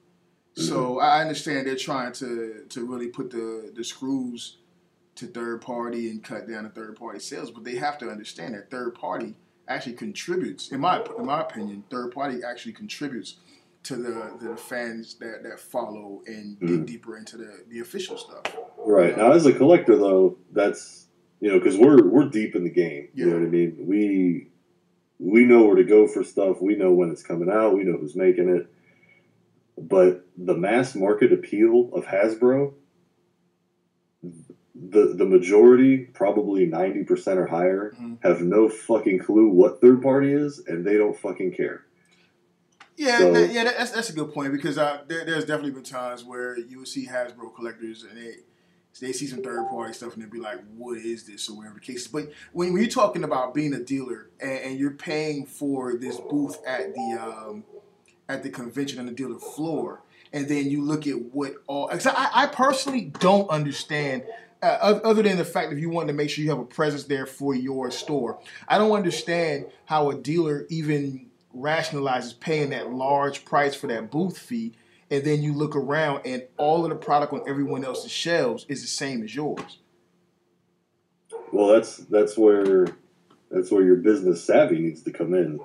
So 0.55 0.99
I 0.99 1.21
understand 1.21 1.65
they're 1.67 1.75
trying 1.75 2.13
to 2.13 2.65
to 2.69 2.85
really 2.85 3.07
put 3.07 3.31
the 3.31 3.71
the 3.75 3.83
screws 3.83 4.57
to 5.15 5.27
third 5.27 5.61
party 5.61 6.09
and 6.09 6.23
cut 6.23 6.47
down 6.47 6.63
the 6.63 6.69
third 6.69 6.95
party 6.95 7.19
sales, 7.19 7.51
but 7.51 7.63
they 7.63 7.75
have 7.75 7.97
to 7.99 8.09
understand 8.09 8.53
that 8.55 8.69
third 8.71 8.95
party 8.95 9.35
actually 9.67 9.93
contributes, 9.93 10.71
in 10.71 10.79
my 10.79 11.03
in 11.17 11.25
my 11.25 11.41
opinion, 11.41 11.83
third 11.89 12.11
party 12.11 12.41
actually 12.43 12.73
contributes 12.73 13.37
to 13.83 13.95
the 13.95 14.31
the 14.41 14.55
fans 14.55 15.15
that 15.15 15.41
that 15.43 15.59
follow 15.59 16.21
and 16.27 16.59
dig 16.59 16.69
Mhm. 16.81 16.85
deeper 16.85 17.17
into 17.17 17.37
the 17.37 17.63
the 17.69 17.79
official 17.79 18.17
stuff. 18.17 18.43
Right 18.77 19.17
now, 19.17 19.31
as 19.31 19.45
a 19.45 19.53
collector, 19.53 19.95
though, 19.95 20.37
that's 20.51 21.07
you 21.39 21.49
know 21.49 21.57
because 21.57 21.77
we're 21.77 22.03
we're 22.07 22.29
deep 22.29 22.55
in 22.55 22.63
the 22.63 22.69
game. 22.69 23.07
You 23.15 23.25
know 23.25 23.37
what 23.39 23.47
I 23.47 23.49
mean? 23.49 23.75
We 23.79 24.49
we 25.19 25.45
know 25.45 25.63
where 25.65 25.75
to 25.77 25.83
go 25.83 26.07
for 26.07 26.23
stuff. 26.23 26.61
We 26.61 26.75
know 26.75 26.91
when 26.93 27.09
it's 27.09 27.23
coming 27.23 27.49
out. 27.49 27.75
We 27.75 27.83
know 27.83 27.97
who's 27.97 28.15
making 28.15 28.49
it. 28.49 28.67
But 29.77 30.25
the 30.37 30.55
mass 30.55 30.95
market 30.95 31.33
appeal 31.33 31.89
of 31.93 32.05
Hasbro, 32.05 32.73
the 34.75 35.13
the 35.15 35.25
majority, 35.25 35.97
probably 36.13 36.65
ninety 36.65 37.03
percent 37.03 37.39
or 37.39 37.47
higher, 37.47 37.93
Mhm. 37.99 38.17
have 38.23 38.41
no 38.41 38.69
fucking 38.69 39.19
clue 39.19 39.49
what 39.49 39.81
third 39.81 40.01
party 40.01 40.31
is, 40.31 40.59
and 40.67 40.85
they 40.85 40.97
don't 40.97 41.17
fucking 41.17 41.53
care. 41.53 41.85
Yeah, 42.95 43.17
So- 43.19 43.33
that- 43.33 43.51
yeah, 43.51 43.63
that's 43.65 43.91
that's 43.91 44.09
a 44.09 44.13
good 44.13 44.31
point 44.33 44.51
because 44.53 44.77
uh, 44.77 45.01
there, 45.07 45.25
there's 45.25 45.45
definitely 45.45 45.71
been 45.71 45.83
times 45.83 46.23
where 46.23 46.57
you 46.57 46.79
would 46.79 46.87
see 46.87 47.07
Hasbro 47.07 47.55
collectors 47.55 48.03
and 48.03 48.17
they 48.17 48.35
they 49.01 49.11
see 49.11 49.25
some 49.25 49.41
third 49.41 49.67
party 49.69 49.91
stuff 49.93 50.13
and 50.13 50.21
they'd 50.21 50.29
be 50.29 50.39
like, 50.39 50.59
"What 50.77 50.99
is 50.99 51.25
this?" 51.25 51.49
or 51.49 51.57
whatever 51.57 51.75
the 51.75 51.81
case 51.81 52.01
is. 52.03 52.07
But 52.07 52.31
when, 52.51 52.73
when 52.73 52.81
you're 52.83 52.91
talking 52.91 53.23
about 53.23 53.55
being 53.55 53.73
a 53.73 53.79
dealer 53.79 54.29
and, 54.39 54.51
and 54.51 54.79
you're 54.79 54.91
paying 54.91 55.47
for 55.47 55.95
this 55.95 56.19
booth 56.29 56.59
at 56.65 56.93
the 56.93 57.17
um, 57.19 57.63
at 58.29 58.43
the 58.43 58.49
convention 58.49 58.99
on 58.99 59.05
the 59.05 59.11
dealer 59.11 59.39
floor, 59.39 60.01
and 60.31 60.47
then 60.47 60.69
you 60.69 60.81
look 60.81 61.07
at 61.07 61.21
what 61.33 61.55
all. 61.67 61.89
I, 61.91 62.29
I 62.33 62.47
personally 62.47 63.11
don't 63.19 63.49
understand. 63.49 64.23
Uh, 64.61 64.99
other 65.03 65.21
than 65.21 65.35
the 65.35 65.43
fact 65.43 65.71
that 65.71 65.77
you 65.77 65.89
want 65.89 66.07
to 66.07 66.13
make 66.13 66.29
sure 66.29 66.41
you 66.41 66.49
have 66.49 66.59
a 66.59 66.63
presence 66.63 67.03
there 67.03 67.25
for 67.25 67.53
your 67.53 67.91
store, 67.91 68.39
I 68.65 68.77
don't 68.77 68.93
understand 68.93 69.65
how 69.83 70.09
a 70.09 70.15
dealer 70.15 70.65
even 70.69 71.29
rationalizes 71.53 72.39
paying 72.39 72.69
that 72.69 72.91
large 72.91 73.43
price 73.43 73.75
for 73.75 73.87
that 73.87 74.09
booth 74.09 74.37
fee, 74.37 74.73
and 75.11 75.23
then 75.23 75.43
you 75.43 75.53
look 75.53 75.75
around 75.75 76.21
and 76.25 76.43
all 76.57 76.85
of 76.85 76.89
the 76.89 76.95
product 76.95 77.33
on 77.33 77.43
everyone 77.45 77.83
else's 77.83 78.11
shelves 78.11 78.65
is 78.69 78.81
the 78.81 78.87
same 78.87 79.21
as 79.21 79.35
yours. 79.35 79.79
Well, 81.51 81.67
that's 81.67 81.97
that's 81.97 82.37
where 82.37 82.87
that's 83.51 83.69
where 83.69 83.83
your 83.83 83.97
business 83.97 84.43
savvy 84.43 84.79
needs 84.79 85.03
to 85.03 85.11
come 85.11 85.33
in. 85.33 85.59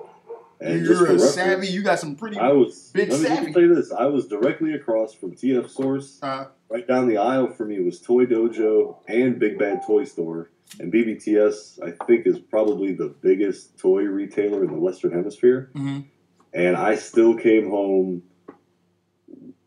And 0.61 0.85
You're 0.85 0.97
a 0.97 0.99
reference, 1.01 1.33
savvy. 1.33 1.67
You 1.67 1.81
got 1.81 1.99
some 1.99 2.15
pretty. 2.15 2.37
I 2.37 2.51
was 2.51 2.91
Big 2.93 3.09
let 3.09 3.21
me, 3.21 3.27
let 3.29 3.37
savvy. 3.37 3.51
me 3.53 3.61
you 3.61 3.75
this. 3.75 3.91
I 3.93 4.05
was 4.05 4.27
directly 4.27 4.73
across 4.73 5.13
from 5.13 5.35
TF 5.35 5.69
Source. 5.69 6.19
Uh, 6.21 6.47
Right 6.69 6.87
down 6.87 7.07
the 7.07 7.17
aisle 7.17 7.47
for 7.47 7.65
me 7.65 7.79
was 7.79 7.99
Toy 7.99 8.25
Dojo 8.27 8.97
and 9.07 9.39
Big 9.39 9.57
Bad 9.57 9.81
Toy 9.87 10.03
Store. 10.03 10.51
And 10.79 10.93
BBTS, 10.93 11.81
I 11.81 12.05
think, 12.05 12.27
is 12.27 12.37
probably 12.37 12.93
the 12.93 13.07
biggest 13.07 13.79
toy 13.79 14.03
retailer 14.03 14.63
in 14.63 14.71
the 14.71 14.77
Western 14.79 15.11
Hemisphere. 15.11 15.71
mhm. 15.73 16.05
And 16.53 16.75
I 16.77 16.95
still 16.95 17.35
came 17.35 17.69
home 17.69 18.23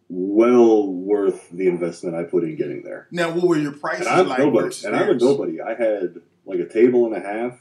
well 0.08 0.92
worth 0.92 1.48
the 1.50 1.66
investment 1.68 2.14
I 2.14 2.24
put 2.24 2.44
in 2.44 2.56
getting 2.56 2.82
there. 2.82 3.08
Now, 3.10 3.30
what 3.32 3.44
were 3.48 3.56
your 3.56 3.72
prices 3.72 4.06
And 4.06 4.20
I'm 4.20 4.28
like 4.28 4.38
nobody. 4.40 4.76
And 4.86 4.94
I'm 4.94 5.08
a 5.10 5.14
nobody. 5.14 5.60
I 5.60 5.74
had 5.74 6.20
like 6.44 6.60
a 6.60 6.68
table 6.68 7.06
and 7.06 7.16
a 7.16 7.20
half, 7.20 7.58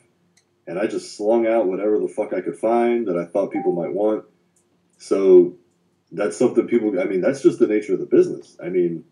and 0.71 0.79
I 0.79 0.87
just 0.87 1.17
slung 1.17 1.45
out 1.45 1.67
whatever 1.67 1.99
the 1.99 2.07
fuck 2.07 2.31
I 2.33 2.39
could 2.39 2.55
find 2.55 3.05
that 3.09 3.17
I 3.17 3.25
thought 3.25 3.51
people 3.51 3.73
might 3.73 3.91
want. 3.93 4.23
So 4.97 5.57
that's 6.13 6.37
something 6.37 6.65
people. 6.65 6.97
I 6.97 7.03
mean, 7.03 7.19
that's 7.19 7.41
just 7.41 7.59
the 7.59 7.67
nature 7.67 7.91
of 7.93 7.99
the 7.99 8.05
business. 8.05 8.55
I 8.63 8.69
mean, 8.69 9.03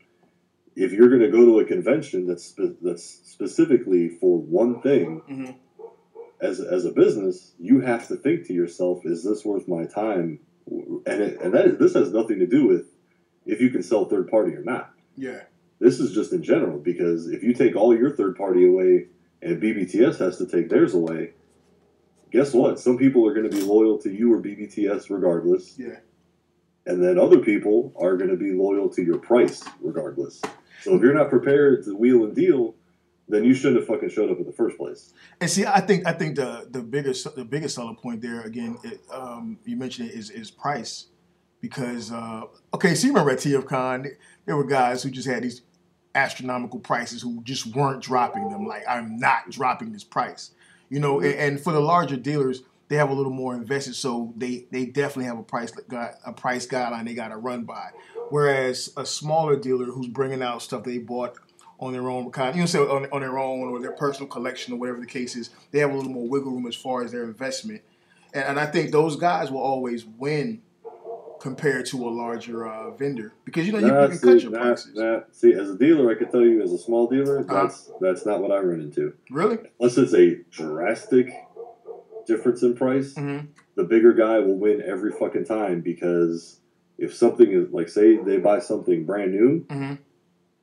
if 0.77 0.93
you're 0.93 1.09
going 1.09 1.19
to 1.21 1.27
go 1.29 1.43
to 1.45 1.59
a 1.59 1.65
convention 1.65 2.25
that's 2.27 2.45
spe- 2.45 2.79
that's 2.81 3.03
specifically 3.03 4.07
for 4.07 4.39
one 4.39 4.81
thing, 4.81 5.21
Mhm. 5.29 5.55
as 6.39 6.61
as 6.61 6.85
a 6.85 6.91
business, 6.93 7.53
you 7.59 7.81
have 7.81 8.07
to 8.07 8.15
think 8.15 8.45
to 8.47 8.53
yourself, 8.53 9.05
"Is 9.05 9.25
this 9.25 9.43
worth 9.43 9.67
my 9.67 9.83
time?" 9.83 10.39
And 11.05 11.21
it, 11.21 11.41
and 11.41 11.53
that 11.53 11.77
this 11.77 11.93
has 11.93 12.13
nothing 12.13 12.39
to 12.39 12.47
do 12.47 12.67
with 12.67 12.85
if 13.45 13.59
you 13.59 13.69
can 13.69 13.83
sell 13.83 14.05
third 14.05 14.29
party 14.29 14.55
or 14.55 14.63
not 14.63 14.93
Yeah. 15.17 15.41
this 15.79 15.99
is 15.99 16.13
just 16.13 16.31
in 16.31 16.41
general 16.41 16.77
because 16.77 17.27
if 17.27 17.43
you 17.43 17.51
take 17.53 17.75
all 17.75 17.93
your 17.97 18.11
third 18.11 18.35
party 18.37 18.65
away 18.65 19.07
and 19.41 19.59
BBTS 19.59 20.19
has 20.19 20.37
to 20.37 20.45
take 20.45 20.69
theirs 20.69 20.93
away, 20.93 21.33
guess 22.31 22.53
what? 22.53 22.79
Some 22.79 22.97
people 22.97 23.27
are 23.27 23.33
going 23.33 23.49
to 23.49 23.55
be 23.55 23.63
loyal 23.63 23.97
to 23.99 24.11
you 24.11 24.33
or 24.33 24.41
BBTS 24.41 25.09
regardless, 25.09 25.77
Yeah. 25.77 25.99
and 26.85 27.03
then 27.03 27.17
other 27.19 27.39
people 27.39 27.93
are 27.99 28.17
going 28.17 28.29
to 28.29 28.37
be 28.37 28.51
loyal 28.51 28.89
to 28.89 29.03
your 29.03 29.17
price 29.17 29.63
regardless. 29.81 30.41
So 30.81 30.95
if 30.95 31.01
you're 31.01 31.13
not 31.13 31.29
prepared 31.29 31.83
to 31.85 31.95
wheel 31.95 32.23
and 32.23 32.35
deal, 32.35 32.75
then 33.27 33.43
you 33.43 33.53
shouldn't 33.53 33.81
have 33.81 33.87
fucking 33.87 34.09
showed 34.09 34.31
up 34.31 34.39
in 34.39 34.45
the 34.45 34.51
first 34.51 34.77
place. 34.77 35.13
And 35.39 35.49
see, 35.49 35.65
I 35.65 35.81
think 35.81 36.07
I 36.07 36.13
think 36.13 36.35
the 36.35 36.67
the 36.71 36.81
biggest 36.81 37.35
the 37.35 37.45
biggest 37.45 37.75
selling 37.75 37.95
point 37.95 38.21
there 38.21 38.41
again, 38.41 38.77
it, 38.83 39.01
um, 39.11 39.59
you 39.65 39.75
mentioned 39.77 40.09
it 40.09 40.15
is 40.15 40.29
is 40.31 40.49
price, 40.49 41.07
because 41.61 42.11
uh, 42.11 42.43
okay, 42.73 42.95
so 42.95 43.05
you 43.07 43.13
remember 43.13 43.31
at 43.31 43.39
TFCon, 43.39 44.07
there 44.45 44.55
were 44.55 44.63
guys 44.63 45.03
who 45.03 45.11
just 45.11 45.27
had 45.27 45.43
these 45.43 45.61
astronomical 46.15 46.79
prices 46.79 47.21
who 47.21 47.41
just 47.43 47.67
weren't 47.75 48.01
dropping 48.01 48.49
them. 48.49 48.65
Like 48.65 48.83
I'm 48.89 49.19
not 49.19 49.49
dropping 49.51 49.91
this 49.91 50.03
price, 50.03 50.51
you 50.89 50.99
know. 50.99 51.17
Mm-hmm. 51.17 51.25
And, 51.25 51.35
and 51.35 51.59
for 51.59 51.73
the 51.73 51.79
larger 51.79 52.17
dealers, 52.17 52.63
they 52.87 52.95
have 52.95 53.09
a 53.09 53.13
little 53.13 53.31
more 53.31 53.55
invested, 53.55 53.95
so 53.95 54.33
they 54.35 54.65
they 54.71 54.85
definitely 54.85 55.25
have 55.25 55.37
a 55.37 55.43
price 55.43 55.71
gu- 55.71 55.97
a 56.25 56.33
price 56.33 56.67
guideline 56.67 57.05
they 57.05 57.13
got 57.13 57.29
to 57.29 57.37
run 57.37 57.63
by. 57.63 57.89
Whereas 58.29 58.91
a 58.97 59.05
smaller 59.05 59.55
dealer 59.55 59.85
who's 59.85 60.07
bringing 60.07 60.41
out 60.41 60.61
stuff 60.61 60.83
they 60.83 60.97
bought 60.97 61.37
on 61.79 61.93
their 61.93 62.09
own 62.09 62.29
kind, 62.31 62.55
you 62.55 62.61
know, 62.61 62.65
say 62.65 62.79
on, 62.79 63.07
on 63.11 63.21
their 63.21 63.37
own 63.39 63.69
or 63.69 63.79
their 63.79 63.93
personal 63.93 64.27
collection 64.27 64.73
or 64.73 64.77
whatever 64.77 64.99
the 64.99 65.05
case 65.05 65.35
is, 65.35 65.49
they 65.71 65.79
have 65.79 65.91
a 65.91 65.95
little 65.95 66.11
more 66.11 66.27
wiggle 66.27 66.51
room 66.51 66.67
as 66.67 66.75
far 66.75 67.03
as 67.03 67.11
their 67.11 67.23
investment. 67.23 67.81
And, 68.33 68.43
and 68.43 68.59
I 68.59 68.65
think 68.65 68.91
those 68.91 69.15
guys 69.15 69.49
will 69.49 69.61
always 69.61 70.05
win 70.05 70.61
compared 71.39 71.85
to 71.87 72.07
a 72.07 72.09
larger 72.09 72.67
uh, 72.67 72.91
vendor 72.91 73.33
because 73.45 73.65
you 73.65 73.71
know 73.71 73.79
you, 73.79 73.87
Nah, 73.87 74.01
you 74.03 74.07
can 74.09 74.17
see, 74.17 74.27
cut 74.27 74.41
your 74.43 74.51
nah, 74.51 74.59
prices. 74.59 74.91
nah. 74.95 75.19
See, 75.31 75.53
as 75.53 75.69
a 75.69 75.77
dealer, 75.77 76.11
I 76.11 76.15
can 76.15 76.29
tell 76.31 76.41
you, 76.45 76.61
as 76.61 76.71
a 76.73 76.77
small 76.77 77.07
dealer, 77.07 77.39
Uh-huh. 77.39 77.61
that's 77.63 77.91
that's 78.01 78.25
not 78.25 78.41
what 78.41 78.51
I 78.51 78.59
run 78.59 78.81
into. 78.81 79.13
Really? 79.31 79.57
Unless 79.79 79.97
it's 79.97 80.13
a 80.13 80.35
drastic 80.51 81.31
difference 82.25 82.61
in 82.63 82.75
price, 82.75 83.13
Mm-hmm. 83.15 83.47
the 83.75 83.83
bigger 83.83 84.13
guy 84.13 84.39
will 84.39 84.57
win 84.57 84.81
every 84.85 85.11
fucking 85.11 85.45
time 85.45 85.81
because 85.81 86.59
if 86.97 87.13
something 87.15 87.49
is 87.51 87.71
like 87.71 87.89
say 87.89 88.17
they 88.17 88.37
buy 88.37 88.59
something 88.59 89.05
brand 89.05 89.31
new, 89.31 89.65
Mm-hmm. 89.69 89.95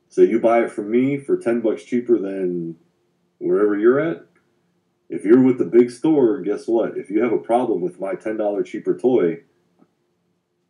say 0.09 0.25
you 0.25 0.39
buy 0.39 0.63
it 0.63 0.71
from 0.71 0.91
me 0.91 1.17
for 1.17 1.37
ten 1.37 1.61
bucks 1.61 1.83
cheaper 1.83 2.19
than 2.19 2.75
wherever 3.39 3.77
you're 3.77 3.99
at. 3.99 4.23
If 5.09 5.23
you're 5.25 5.41
with 5.41 5.57
the 5.57 5.65
big 5.65 5.89
store, 5.89 6.41
guess 6.41 6.67
what? 6.67 6.97
If 6.97 7.09
you 7.09 7.23
have 7.23 7.31
a 7.33 7.37
problem 7.39 7.81
with 7.81 7.99
my 7.99 8.13
ten 8.15 8.37
dollar 8.37 8.61
cheaper 8.61 8.97
toy, 8.97 9.41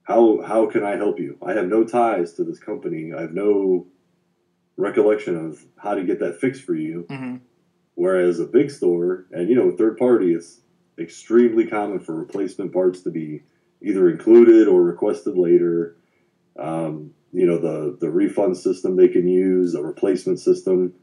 how 0.08 0.42
how 0.42 0.68
can 0.68 0.84
I 0.84 0.96
help 0.96 1.20
you? 1.20 1.38
I 1.46 1.52
have 1.52 1.68
no 1.68 1.84
ties 1.84 2.34
to 2.34 2.46
this 2.46 2.60
company. 2.60 3.12
I 3.14 3.20
have 3.20 3.34
no 3.34 3.88
recollection 4.78 5.36
of 5.36 5.66
how 5.76 5.96
to 5.96 6.04
get 6.04 6.20
that 6.20 6.40
fixed 6.40 6.64
for 6.64 6.76
you. 6.76 7.06
Mm-hmm. 7.10 7.38
Whereas 7.96 8.40
a 8.40 8.46
big 8.46 8.72
store, 8.72 9.26
and 9.32 9.50
you 9.50 9.56
know, 9.56 9.76
third 9.76 9.98
party, 9.98 10.34
it's 10.34 10.62
extremely 10.98 11.68
common 11.68 12.00
for 12.00 12.16
replacement 12.16 12.72
parts 12.72 13.02
to 13.02 13.12
be 13.12 13.44
either 13.82 14.10
included 14.10 14.70
or 14.70 14.82
requested 14.82 15.38
later. 15.38 15.98
Um, 16.58 17.12
you 17.34 17.46
know, 17.46 17.58
the 17.58 17.98
the 18.00 18.10
refund 18.10 18.56
system 18.56 18.96
they 18.96 19.10
can 19.10 19.28
use, 19.28 19.76
a 19.76 19.84
replacement 19.84 20.40
system. 20.40 20.94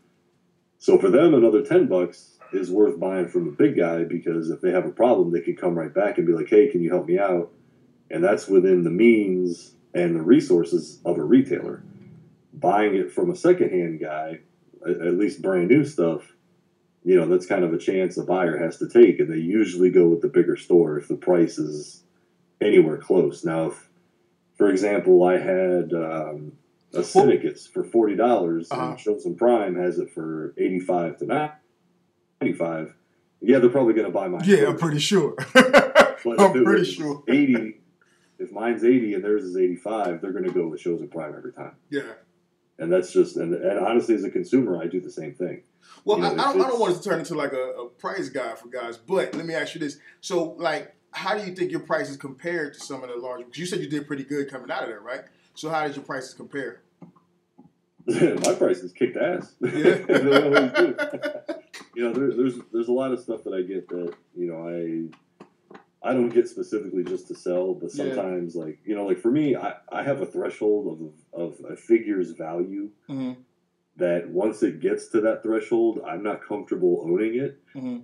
So 0.79 0.97
for 0.97 1.11
them, 1.11 1.35
another 1.35 1.63
ten 1.63 1.89
bucks 1.89 2.39
is 2.55 2.71
worth 2.71 2.99
buying 2.99 3.29
from 3.29 3.49
a 3.49 3.53
big 3.53 3.77
guy 3.77 4.05
because 4.05 4.49
if 4.49 4.63
they 4.63 4.71
have 4.71 4.87
a 4.87 4.93
problem, 4.93 5.31
they 5.31 5.41
can 5.43 5.57
come 5.57 5.75
right 5.75 5.93
back 5.93 6.17
and 6.17 6.27
be 6.27 6.33
like, 6.33 6.49
"Hey, 6.49 6.69
can 6.69 6.81
you 6.81 6.91
help 6.91 7.07
me 7.07 7.19
out?" 7.19 7.53
And 8.11 8.23
that's 8.23 8.47
within 8.49 8.85
the 8.85 8.91
means 8.91 9.73
and 9.95 10.15
the 10.17 10.23
resources 10.23 11.01
of 11.05 11.19
a 11.19 11.25
retailer. 11.25 11.83
Buying 12.53 12.95
it 12.95 13.11
from 13.13 13.31
a 13.31 13.37
secondhand 13.37 14.01
guy, 14.01 14.41
at 14.87 15.15
least 15.19 15.43
brand 15.43 15.69
new 15.69 15.85
stuff, 15.85 16.33
you 17.07 17.17
know 17.17 17.27
that's 17.27 17.45
kind 17.47 17.65
of 17.65 17.75
a 17.75 17.79
chance 17.79 18.17
a 18.17 18.23
buyer 18.25 18.57
has 18.57 18.79
to 18.79 18.89
take 18.89 19.21
and 19.21 19.31
they 19.31 19.37
usually 19.39 19.91
go 19.91 20.07
with 20.09 20.23
the 20.23 20.29
bigger 20.29 20.57
store 20.57 20.97
if 20.99 21.07
the 21.07 21.15
price 21.17 21.59
is 21.59 22.03
anywhere 22.63 22.97
close 22.97 23.45
now 23.45 23.67
if 23.67 23.91
for 24.57 24.71
example 24.71 25.23
i 25.23 25.37
had 25.37 25.93
um, 25.93 26.53
a 26.95 27.03
syndicates 27.05 27.67
for 27.67 27.85
$40 27.85 28.71
Uh-huh. 28.73 28.89
and 28.89 28.99
chosen 28.99 29.35
prime 29.37 29.75
has 29.77 29.99
it 29.99 30.11
for 30.15 30.55
85 30.57 31.19
to 31.19 31.27
95 32.41 32.95
yeah 33.43 33.59
they're 33.59 33.69
probably 33.69 33.93
going 33.93 34.07
to 34.07 34.13
buy 34.13 34.29
mine 34.29 34.41
Yeah, 34.47 34.69
I'm 34.69 34.79
pretty 34.79 34.99
sure. 35.01 35.35
But 35.53 36.17
I'm 36.41 36.65
pretty 36.65 36.85
sure. 36.91 37.23
80 37.29 37.53
if 37.55 37.64
mine's 38.55 38.85
80 38.85 39.15
and 39.15 39.25
theirs 39.25 39.45
is 39.45 39.57
85 39.57 40.21
they're 40.21 40.33
going 40.33 40.45
to 40.45 40.53
go 40.53 40.69
with 40.69 40.81
chosen 40.81 41.09
prime 41.09 41.35
every 41.37 41.53
time 41.53 41.77
Yeah. 41.91 42.03
and 42.79 42.93
that's 42.93 43.13
just 43.13 43.37
and, 43.37 43.55
and 43.55 43.79
honestly 43.79 44.15
as 44.15 44.25
a 44.25 44.31
consumer 44.31 44.81
i 44.83 44.87
do 44.87 45.01
the 45.01 45.11
same 45.11 45.35
thing 45.35 45.63
Well, 46.05 46.19
You 46.19 46.25
I, 46.25 46.35
know, 46.35 46.43
I, 46.45 46.49
if 46.51 46.57
don't, 46.57 46.65
I 46.65 46.69
don't 46.69 46.81
want 46.81 46.95
it 46.97 47.03
to 47.03 47.09
turn 47.09 47.19
into 47.19 47.35
like 47.35 47.53
a, 47.53 47.57
a 47.83 47.89
price 47.89 48.29
guide 48.31 48.59
for 48.59 48.69
guys, 48.69 48.97
but 48.97 49.35
let 49.35 49.45
me 49.45 49.55
ask 49.55 49.75
you 49.75 49.81
this: 49.81 49.99
so, 50.21 50.55
like, 50.59 50.95
how 51.13 51.37
do 51.37 51.45
you 51.47 51.55
think 51.55 51.71
your 51.71 51.81
prices 51.81 52.17
compared 52.17 52.73
to 52.75 52.81
some 52.81 53.03
of 53.05 53.11
the 53.11 53.17
larger? 53.17 53.45
Because 53.45 53.59
you 53.59 53.67
said 53.67 53.81
you 53.81 53.89
did 53.91 54.07
pretty 54.07 54.25
good 54.25 54.51
coming 54.51 54.71
out 54.71 54.83
of 54.83 54.89
there, 54.89 55.01
right? 55.01 55.25
So, 55.55 55.69
how 55.69 55.87
did 55.87 55.95
your 55.95 56.05
prices 56.05 56.33
compare? 56.35 56.81
my 58.07 58.55
prices 58.55 58.93
kicked 58.93 59.17
ass. 59.17 59.53
Yeah. 59.63 59.97
They 60.09 60.43
always 60.43 60.73
do. 60.73 60.97
you 61.97 62.03
know, 62.05 62.13
there, 62.13 62.31
there's 62.37 62.55
there's 62.73 62.89
a 62.89 62.93
lot 62.93 63.13
of 63.13 63.21
stuff 63.21 63.45
that 63.45 63.53
I 63.55 63.63
get 63.63 63.89
that 63.89 64.15
you 64.37 64.47
know 64.51 64.69
I 64.69 65.15
I 66.05 66.13
don't 66.13 66.29
get 66.29 66.49
specifically 66.49 67.03
just 67.03 67.29
to 67.29 67.35
sell, 67.35 67.75
but 67.75 67.95
Yeah. 67.95 68.15
sometimes 68.15 68.55
like 68.55 68.79
you 68.85 68.95
know, 68.95 69.07
like 69.07 69.19
for 69.19 69.31
me, 69.31 69.57
I, 69.57 69.75
I 69.91 70.03
have 70.03 70.21
a 70.21 70.27
threshold 70.27 71.15
of 71.35 71.41
of 71.41 71.61
a 71.71 71.77
figure's 71.77 72.33
value 72.33 72.91
hmm 73.07 73.33
that 73.97 74.29
once 74.29 74.63
it 74.65 74.81
gets 74.81 75.09
to 75.09 75.21
that 75.23 75.43
threshold, 75.43 76.01
I'm 76.07 76.23
not 76.23 76.43
comfortable 76.45 77.03
owning 77.09 77.37
it. 77.37 77.59
hmm 77.73 77.99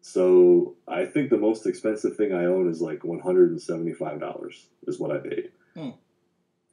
So 0.00 0.76
I 0.86 1.04
think 1.04 1.30
the 1.30 1.36
most 1.38 1.66
expensive 1.66 2.16
thing 2.16 2.32
I 2.32 2.46
own 2.46 2.68
is 2.70 2.80
like 2.80 3.04
one 3.04 3.20
hundred 3.20 3.50
and 3.50 3.60
seventy 3.60 3.92
five 3.92 4.20
dollars 4.20 4.68
is 4.86 4.98
what 4.98 5.10
I 5.10 5.18
paid. 5.18 5.50
Hmm. 5.74 5.90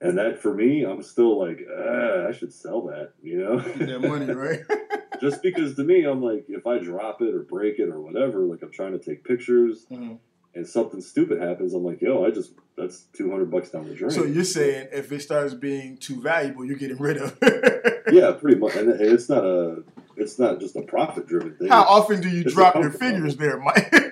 And 0.01 0.17
that 0.17 0.39
for 0.39 0.53
me, 0.53 0.83
I'm 0.85 1.01
still 1.01 1.39
like, 1.39 1.65
ah, 1.71 2.27
I 2.27 2.31
should 2.33 2.53
sell 2.53 2.81
that, 2.87 3.13
you 3.23 3.37
know? 3.39 3.59
That 3.59 3.99
money, 4.01 4.31
right? 4.31 4.59
Just 5.21 5.41
because 5.41 5.75
to 5.75 5.83
me, 5.83 6.03
I'm 6.03 6.21
like, 6.21 6.45
if 6.49 6.67
I 6.67 6.79
drop 6.79 7.21
it 7.21 7.33
or 7.33 7.43
break 7.43 7.79
it 7.79 7.87
or 7.89 8.01
whatever, 8.01 8.39
like 8.41 8.61
I'm 8.61 8.71
trying 8.71 8.91
to 8.91 8.99
take 8.99 9.23
pictures 9.23 9.85
Mhm. 9.89 10.19
And 10.55 10.67
something 10.67 11.01
stupid 11.01 11.41
happens, 11.41 11.73
I'm 11.73 11.83
like, 11.83 12.01
yo, 12.01 12.25
I 12.25 12.31
just, 12.31 12.53
that's 12.77 13.01
200 13.13 13.51
bucks 13.51 13.69
down 13.69 13.87
the 13.87 13.93
drain. 13.93 14.09
So 14.09 14.23
you're 14.23 14.43
saying 14.43 14.87
if 14.93 15.11
it 15.11 15.21
starts 15.21 15.53
being 15.53 15.97
too 15.97 16.21
valuable, 16.21 16.65
you're 16.65 16.77
getting 16.77 16.97
rid 16.97 17.17
of 17.17 17.37
it. 17.41 18.03
yeah, 18.11 18.31
pretty 18.31 18.57
much. 18.57 18.75
And 18.75 18.89
it's 18.89 19.29
not 19.29 19.43
a, 19.43 19.83
it's 20.15 20.39
not 20.39 20.59
just 20.59 20.75
a 20.77 20.81
profit 20.81 21.27
driven 21.27 21.55
thing. 21.57 21.67
How 21.67 21.83
often 21.83 22.21
do 22.21 22.29
you 22.29 22.41
It's 22.41 22.53
drop 22.53 22.75
your 22.75 22.91
figures 22.91 23.35
there, 23.37 23.59
Mike? 23.59 23.93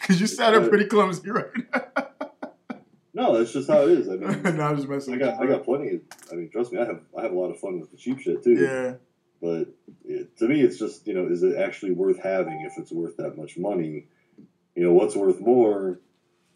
Because 0.00 0.20
you 0.22 0.26
sounded 0.26 0.68
pretty 0.68 0.86
clumsy 0.86 1.30
right 1.30 1.46
No, 3.14 3.38
that's 3.38 3.52
just 3.52 3.68
how 3.68 3.82
it 3.82 3.90
is. 3.90 4.08
I 4.08 4.16
now. 4.16 4.28
mean, 4.28 4.56
no, 4.56 4.64
I'm 4.64 4.76
just 4.76 4.88
messing 4.88 5.14
I 5.14 5.18
got, 5.18 5.38
you. 5.38 5.44
I 5.44 5.52
got 5.52 5.64
plenty 5.64 5.90
of, 5.90 6.00
I 6.32 6.34
mean, 6.34 6.50
trust 6.50 6.72
me, 6.72 6.80
I 6.80 6.84
have, 6.84 7.00
I 7.16 7.22
have 7.22 7.30
a 7.30 7.38
lot 7.38 7.50
of 7.50 7.60
fun 7.60 7.78
with 7.78 7.92
the 7.92 7.96
cheap 7.96 8.18
shit 8.18 8.42
too. 8.42 8.54
Yeah. 8.54 8.94
But 9.40 9.68
it, 10.04 10.36
to 10.38 10.48
me, 10.48 10.62
it's 10.62 10.78
just 10.78 11.06
you 11.06 11.14
know, 11.14 11.26
is 11.26 11.44
it 11.44 11.56
actually 11.56 11.92
worth 11.92 12.18
having 12.18 12.60
if 12.62 12.72
it's 12.76 12.90
worth 12.90 13.16
that 13.18 13.36
much 13.38 13.56
money? 13.56 14.06
You 14.74 14.84
know, 14.84 14.92
what's 14.92 15.16
worth 15.16 15.40
more? 15.40 16.00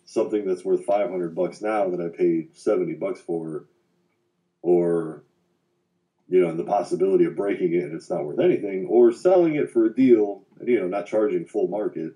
Something 0.07 0.47
that's 0.47 0.65
worth 0.65 0.85
five 0.85 1.11
hundred 1.11 1.35
bucks 1.35 1.63
now 1.63 1.89
that 1.91 2.01
I 2.01 2.09
paid 2.15 2.55
seventy 2.57 2.93
bucks 2.95 3.21
for, 3.21 3.65
or 4.63 5.25
you 6.29 6.41
know, 6.41 6.49
and 6.51 6.59
the 6.59 6.65
possibility 6.65 7.25
of 7.25 7.37
breaking 7.37 7.73
it 7.75 7.85
and 7.85 7.95
it's 7.95 8.11
not 8.11 8.25
worth 8.25 8.39
anything, 8.41 8.87
or 8.89 9.13
selling 9.13 9.55
it 9.57 9.71
for 9.71 9.87
a 9.87 9.95
deal 9.95 10.43
and 10.59 10.69
you 10.69 10.79
know, 10.81 10.89
not 10.89 11.07
charging 11.07 11.47
full 11.47 11.69
market, 11.69 12.13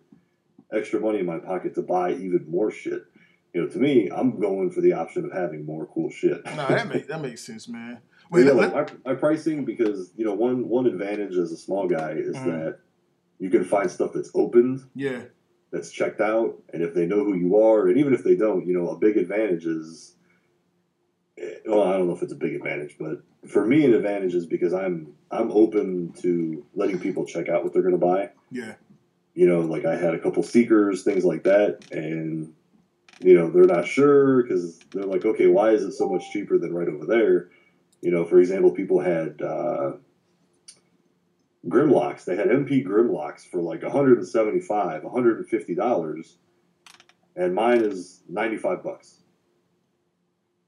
extra 0.72 1.00
money 1.00 1.18
in 1.20 1.26
my 1.26 1.38
pocket 1.38 1.74
to 1.76 1.82
buy 1.82 2.12
even 2.12 2.44
more 2.48 2.70
shit. 2.70 3.02
You 3.54 3.62
know, 3.62 3.68
to 3.68 3.78
me, 3.78 4.10
I'm 4.14 4.38
going 4.38 4.70
for 4.70 4.82
the 4.82 4.92
option 4.92 5.24
of 5.24 5.32
having 5.32 5.64
more 5.64 5.86
cool 5.86 6.10
shit. 6.10 6.44
No, 6.44 6.68
that 6.68 6.88
makes 6.88 7.06
that 7.08 7.20
makes 7.22 7.40
sense, 7.44 7.68
man. 7.68 8.02
Wait, 8.30 8.44
yeah, 8.46 8.52
let- 8.52 8.72
like 8.74 9.04
my, 9.04 9.12
my 9.12 9.18
pricing 9.18 9.64
because 9.64 10.10
you 10.16 10.26
know 10.26 10.34
one 10.34 10.68
one 10.68 10.86
advantage 10.86 11.36
as 11.36 11.52
a 11.52 11.56
small 11.56 11.88
guy 11.88 12.12
is 12.12 12.36
Mhm. 12.36 12.44
that 12.44 12.78
you 13.38 13.48
can 13.48 13.64
find 13.64 13.90
stuff 13.90 14.12
that's 14.12 14.30
opened, 14.34 14.80
yeah, 14.94 15.22
that's 15.70 15.90
checked 15.90 16.20
out, 16.20 16.60
and 16.72 16.82
if 16.82 16.94
they 16.94 17.06
know 17.06 17.24
who 17.24 17.34
you 17.34 17.58
are, 17.58 17.88
and 17.88 17.98
even 17.98 18.14
if 18.14 18.24
they 18.24 18.34
don't, 18.36 18.66
you 18.66 18.74
know, 18.74 18.88
a 18.88 18.98
big 18.98 19.16
advantage 19.16 19.66
is. 19.66 20.14
eh, 21.38 21.56
Well, 21.66 21.82
I 21.82 21.96
don't 21.96 22.06
know 22.06 22.14
if 22.16 22.22
it's 22.22 22.32
a 22.32 22.36
big 22.36 22.54
advantage, 22.54 22.96
but 22.98 23.22
for 23.46 23.64
me, 23.66 23.84
an 23.84 23.94
advantage 23.94 24.34
is 24.34 24.46
because 24.46 24.72
I'm 24.74 25.14
I'm 25.30 25.50
open 25.50 26.12
to 26.22 26.64
letting 26.74 26.98
people 26.98 27.24
check 27.26 27.48
out 27.48 27.62
what 27.64 27.72
they're 27.72 27.82
going 27.82 27.92
to 27.92 27.98
buy. 27.98 28.30
yeah, 28.50 28.74
You 29.34 29.46
know, 29.46 29.60
like 29.60 29.84
I 29.84 29.96
had 29.96 30.14
a 30.14 30.18
couple 30.18 30.42
seekers, 30.42 31.02
things 31.04 31.24
like 31.24 31.44
that, 31.44 31.90
and 31.92 32.54
you 33.20 33.34
know 33.34 33.50
they're 33.50 33.64
not 33.66 33.86
sure 33.86 34.42
because 34.42 34.78
they're 34.92 35.04
like, 35.04 35.24
okay, 35.24 35.46
why 35.48 35.70
is 35.72 35.82
it 35.82 35.92
so 35.92 36.08
much 36.08 36.30
cheaper 36.32 36.56
than 36.58 36.72
right 36.72 36.88
over 36.88 37.04
there? 37.04 37.50
You 38.00 38.10
know, 38.12 38.24
for 38.24 38.38
example, 38.38 38.70
people 38.70 39.00
had 39.00 39.42
uh, 39.42 39.92
Grimlocks. 41.66 42.24
They 42.24 42.36
had 42.36 42.48
MP 42.48 42.84
Grimlocks 42.86 43.46
for 43.46 43.60
like 43.60 43.82
175 43.82 45.02
$150, 45.02 46.36
and 47.36 47.54
mine 47.54 47.80
is 47.82 48.20
95 48.28 48.82
bucks. 48.82 49.22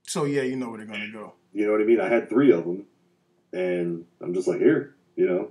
So 0.06 0.24
yeah, 0.24 0.42
you 0.42 0.56
know 0.56 0.70
where 0.70 0.78
they're 0.78 0.86
gonna 0.86 1.12
go. 1.12 1.34
You 1.52 1.66
know 1.66 1.72
what 1.72 1.80
I 1.80 1.84
mean? 1.84 2.00
I 2.00 2.08
had 2.08 2.28
three 2.28 2.52
of 2.52 2.64
them, 2.64 2.86
and 3.52 4.04
I'm 4.20 4.34
just 4.34 4.48
like, 4.48 4.58
here, 4.58 4.96
you 5.16 5.26
know, 5.26 5.50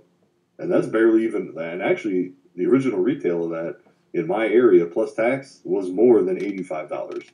and 0.57 0.71
that's 0.71 0.87
barely 0.87 1.25
even. 1.25 1.53
And 1.57 1.81
actually, 1.81 2.33
the 2.55 2.65
original 2.65 2.99
retail 2.99 3.45
of 3.45 3.51
that 3.51 3.77
in 4.13 4.27
my 4.27 4.47
area 4.47 4.85
plus 4.85 5.13
tax 5.13 5.61
was 5.63 5.89
more 5.89 6.21
than 6.23 6.37
$85. 6.37 7.29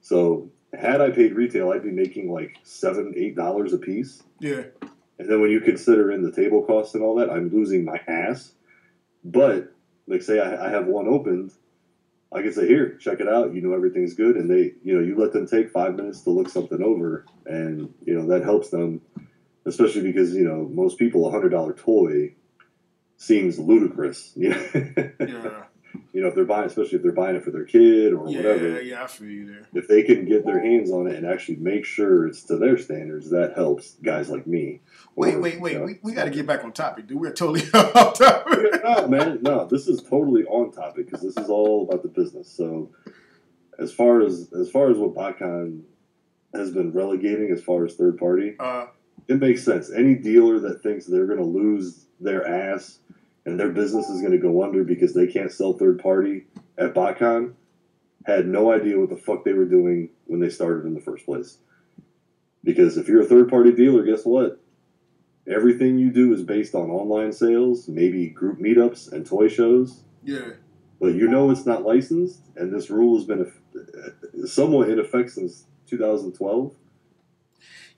So 0.00 0.50
had 0.72 1.00
I 1.00 1.10
paid 1.10 1.34
retail, 1.34 1.72
I'd 1.72 1.82
be 1.82 1.90
making 1.90 2.30
like 2.30 2.58
seven, 2.62 3.14
eight 3.16 3.34
dollars 3.36 3.72
a 3.72 3.78
piece. 3.78 4.22
Yeah, 4.38 4.64
And 5.18 5.28
then 5.28 5.40
when 5.40 5.50
you 5.50 5.60
consider 5.60 6.10
in 6.10 6.22
the 6.22 6.32
table 6.32 6.62
costs 6.62 6.94
and 6.94 7.02
all 7.02 7.14
that, 7.16 7.30
I'm 7.30 7.48
losing 7.50 7.84
my 7.84 8.00
ass. 8.08 8.52
But 9.22 9.72
like, 10.06 10.22
say 10.22 10.40
I, 10.40 10.66
I 10.66 10.70
have 10.70 10.86
one 10.86 11.06
opened, 11.08 11.52
I 12.34 12.42
can 12.42 12.52
say, 12.52 12.66
"Here, 12.66 12.96
check 12.96 13.20
it 13.20 13.28
out. 13.28 13.54
You 13.54 13.60
know 13.60 13.72
everything's 13.72 14.14
good." 14.14 14.36
And 14.36 14.50
they, 14.50 14.72
you 14.82 14.94
know, 14.94 15.00
you 15.00 15.16
let 15.16 15.32
them 15.32 15.46
take 15.46 15.70
five 15.70 15.94
minutes 15.94 16.22
to 16.22 16.30
look 16.30 16.48
something 16.48 16.82
over, 16.82 17.24
and 17.46 17.94
you 18.04 18.14
know 18.14 18.26
that 18.26 18.42
helps 18.42 18.70
them, 18.70 19.00
especially 19.66 20.02
because 20.02 20.34
you 20.34 20.44
know 20.44 20.68
most 20.72 20.98
people 20.98 21.28
a 21.28 21.30
hundred 21.30 21.50
dollar 21.50 21.72
toy 21.72 22.34
seems 23.16 23.58
ludicrous. 23.58 24.32
You 24.34 24.50
know, 24.74 25.14
yeah, 25.20 25.64
you 26.12 26.20
know 26.22 26.28
if 26.28 26.34
they're 26.34 26.44
buying, 26.44 26.66
especially 26.66 26.96
if 26.96 27.02
they're 27.02 27.12
buying 27.12 27.36
it 27.36 27.44
for 27.44 27.50
their 27.50 27.64
kid 27.64 28.12
or 28.12 28.28
yeah, 28.28 28.36
whatever 28.38 28.82
yeah. 28.82 29.02
I 29.04 29.06
feel 29.06 29.28
you 29.28 29.46
there. 29.46 29.66
if 29.74 29.88
they 29.88 30.02
can 30.02 30.24
get 30.26 30.44
their 30.44 30.60
hands 30.60 30.90
on 30.90 31.06
it 31.06 31.14
and 31.16 31.26
actually 31.26 31.56
make 31.56 31.84
sure 31.84 32.26
it's 32.26 32.42
to 32.44 32.56
their 32.56 32.78
standards, 32.78 33.30
that 33.30 33.54
helps 33.54 33.92
guys 34.02 34.30
like 34.30 34.46
me. 34.46 34.80
Wait, 35.16 35.34
Or, 35.34 35.40
wait, 35.40 35.60
wait. 35.60 35.72
you 35.74 35.78
know, 35.78 35.84
we 35.84 35.98
we 36.02 36.12
got 36.12 36.24
to 36.24 36.30
get 36.30 36.46
back 36.46 36.64
on 36.64 36.72
topic, 36.72 37.06
dude. 37.06 37.20
We're 37.20 37.32
totally 37.32 37.62
off 37.74 38.18
topic. 38.18 38.82
no, 38.84 39.08
man, 39.08 39.38
no. 39.42 39.66
This 39.66 39.86
is 39.88 40.02
totally 40.02 40.44
on 40.44 40.72
topic 40.72 41.06
because 41.06 41.22
this 41.22 41.36
is 41.36 41.48
all 41.50 41.86
about 41.88 42.02
the 42.02 42.08
business. 42.08 42.48
So, 42.50 42.90
as 43.78 43.92
far 43.92 44.20
as 44.22 44.52
as 44.52 44.70
far 44.70 44.90
as 44.90 44.98
what 44.98 45.14
BotCon 45.14 45.82
has 46.54 46.70
been 46.70 46.92
relegating, 46.92 47.50
as 47.52 47.62
far 47.62 47.84
as 47.84 47.94
third 47.94 48.16
party, 48.18 48.54
Uh, 48.58 48.86
it 49.28 49.40
makes 49.40 49.64
sense. 49.64 49.90
Any 49.90 50.14
dealer 50.14 50.58
that 50.60 50.82
thinks 50.82 51.06
they're 51.06 51.26
going 51.26 51.38
to 51.38 51.44
lose 51.44 52.06
their 52.20 52.46
ass 52.46 52.98
and 53.46 53.58
their 53.60 53.70
business 53.70 54.08
is 54.08 54.20
going 54.20 54.32
to 54.32 54.38
go 54.38 54.62
under 54.62 54.84
because 54.84 55.14
they 55.14 55.26
can't 55.26 55.52
sell 55.52 55.72
third 55.72 55.98
party 56.02 56.46
at 56.78 56.94
BotCon 56.94 57.52
had 58.26 58.46
no 58.48 58.72
idea 58.72 58.98
what 58.98 59.10
the 59.10 59.16
fuck 59.16 59.44
they 59.44 59.52
were 59.52 59.66
doing 59.66 60.08
when 60.26 60.40
they 60.40 60.48
started 60.48 60.86
in 60.86 60.94
the 60.94 61.00
first 61.00 61.26
place. 61.26 61.58
Because 62.62 62.96
if 62.96 63.06
you're 63.06 63.20
a 63.20 63.26
third 63.26 63.50
party 63.50 63.70
dealer, 63.72 64.02
guess 64.02 64.24
what? 64.24 64.60
Everything 65.46 65.98
you 65.98 66.10
do 66.10 66.32
is 66.32 66.42
based 66.42 66.74
on 66.74 66.88
online 66.90 67.32
sales, 67.32 67.86
maybe 67.86 68.28
group 68.28 68.58
meetups 68.58 69.12
and 69.12 69.26
toy 69.26 69.48
shows, 69.48 70.00
yeah, 70.22 70.52
but 70.98 71.08
you 71.08 71.28
know 71.28 71.50
it's 71.50 71.66
not 71.66 71.82
licensed, 71.82 72.40
and 72.56 72.72
this 72.72 72.88
rule 72.88 73.18
has 73.18 73.26
been 73.26 73.52
somewhat 74.46 74.88
in 74.88 74.98
effect 74.98 75.30
since 75.32 75.64
2012. 75.86 76.72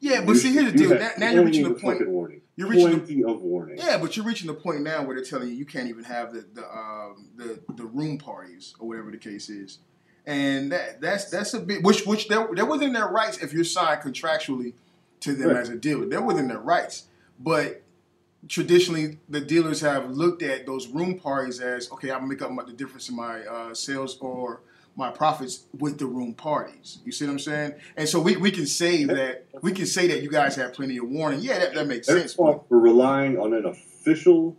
yeah. 0.00 0.20
But 0.22 0.30
You- 0.32 0.34
see, 0.38 0.52
here's 0.54 0.72
the 0.72 0.78
deal. 0.78 0.90
Now, 0.98 1.10
now 1.18 1.30
you're 1.30 1.44
reaching 1.44 1.68
the 1.68 1.74
point. 1.74 2.08
warning. 2.08 2.40
You're 2.56 2.68
reaching 2.68 3.04
the 3.04 3.24
of 3.28 3.42
warning. 3.42 3.76
Yeah, 3.78 3.98
but 3.98 4.16
you're 4.16 4.24
reaching 4.24 4.46
the 4.46 4.54
point 4.54 4.80
now 4.82 5.04
where 5.04 5.14
they're 5.14 5.24
telling 5.24 5.48
you 5.48 5.54
you 5.54 5.66
can't 5.66 5.88
even 5.88 6.04
have 6.04 6.32
the 6.32 6.46
the 6.54 6.64
um, 6.64 7.28
the, 7.36 7.60
the 7.74 7.84
room 7.84 8.16
parties 8.18 8.74
or 8.78 8.88
whatever 8.88 9.10
the 9.10 9.18
case 9.18 9.50
is, 9.50 9.78
and 10.24 10.72
that 10.72 11.00
that's 11.00 11.30
that's 11.30 11.52
a 11.54 11.60
bit 11.60 11.82
which 11.82 12.06
which 12.06 12.28
they're, 12.28 12.48
they're 12.54 12.64
within 12.64 12.94
their 12.94 13.08
rights 13.08 13.38
if 13.38 13.52
you're 13.52 13.62
signed 13.64 14.00
contractually 14.00 14.72
to 15.20 15.34
them 15.34 15.48
Right. 15.50 15.58
as 15.58 15.68
a 15.68 15.76
dealer. 15.76 16.06
They're 16.06 16.22
within 16.22 16.48
their 16.48 16.60
rights, 16.60 17.04
but 17.38 17.82
traditionally 18.48 19.18
the 19.28 19.40
dealers 19.40 19.80
have 19.80 20.10
looked 20.10 20.42
at 20.42 20.66
those 20.66 20.88
room 20.88 21.18
parties 21.18 21.60
as 21.60 21.90
okay, 21.92 22.10
I'm 22.10 22.26
make 22.28 22.40
up 22.40 22.50
my, 22.50 22.64
the 22.64 22.72
difference 22.72 23.08
in 23.10 23.16
my 23.16 23.40
uh, 23.44 23.74
sales 23.74 24.16
or 24.20 24.60
my 24.96 25.10
profits 25.10 25.64
with 25.78 25.98
the 25.98 26.06
room 26.06 26.32
parties. 26.32 26.98
You 27.04 27.12
see 27.12 27.26
what 27.26 27.32
I'm 27.32 27.38
saying? 27.38 27.74
And 27.96 28.08
so 28.08 28.18
we, 28.18 28.36
we 28.36 28.50
can 28.50 28.66
say 28.66 29.04
that 29.04 29.46
we 29.62 29.72
can 29.72 29.86
say 29.86 30.06
that 30.08 30.22
you 30.22 30.30
guys 30.30 30.56
have 30.56 30.72
plenty 30.72 30.96
of 30.96 31.08
warning. 31.08 31.40
Yeah, 31.42 31.58
that, 31.58 31.74
that 31.74 31.86
makes 31.86 32.06
sense. 32.06 32.34
for 32.34 32.64
relying 32.70 33.38
on 33.38 33.52
an 33.52 33.66
official, 33.66 34.56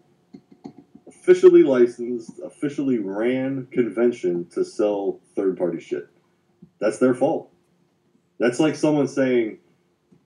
officially 1.07 1.63
licensed, 1.63 2.39
officially 2.45 2.99
ran 2.99 3.67
convention 3.71 4.45
to 4.51 4.63
sell 4.63 5.19
third 5.35 5.57
party 5.57 5.79
shit. 5.79 6.07
That's 6.79 6.99
their 6.99 7.15
fault. 7.15 7.51
That's 8.39 8.59
like 8.59 8.75
someone 8.75 9.07
saying, 9.07 9.57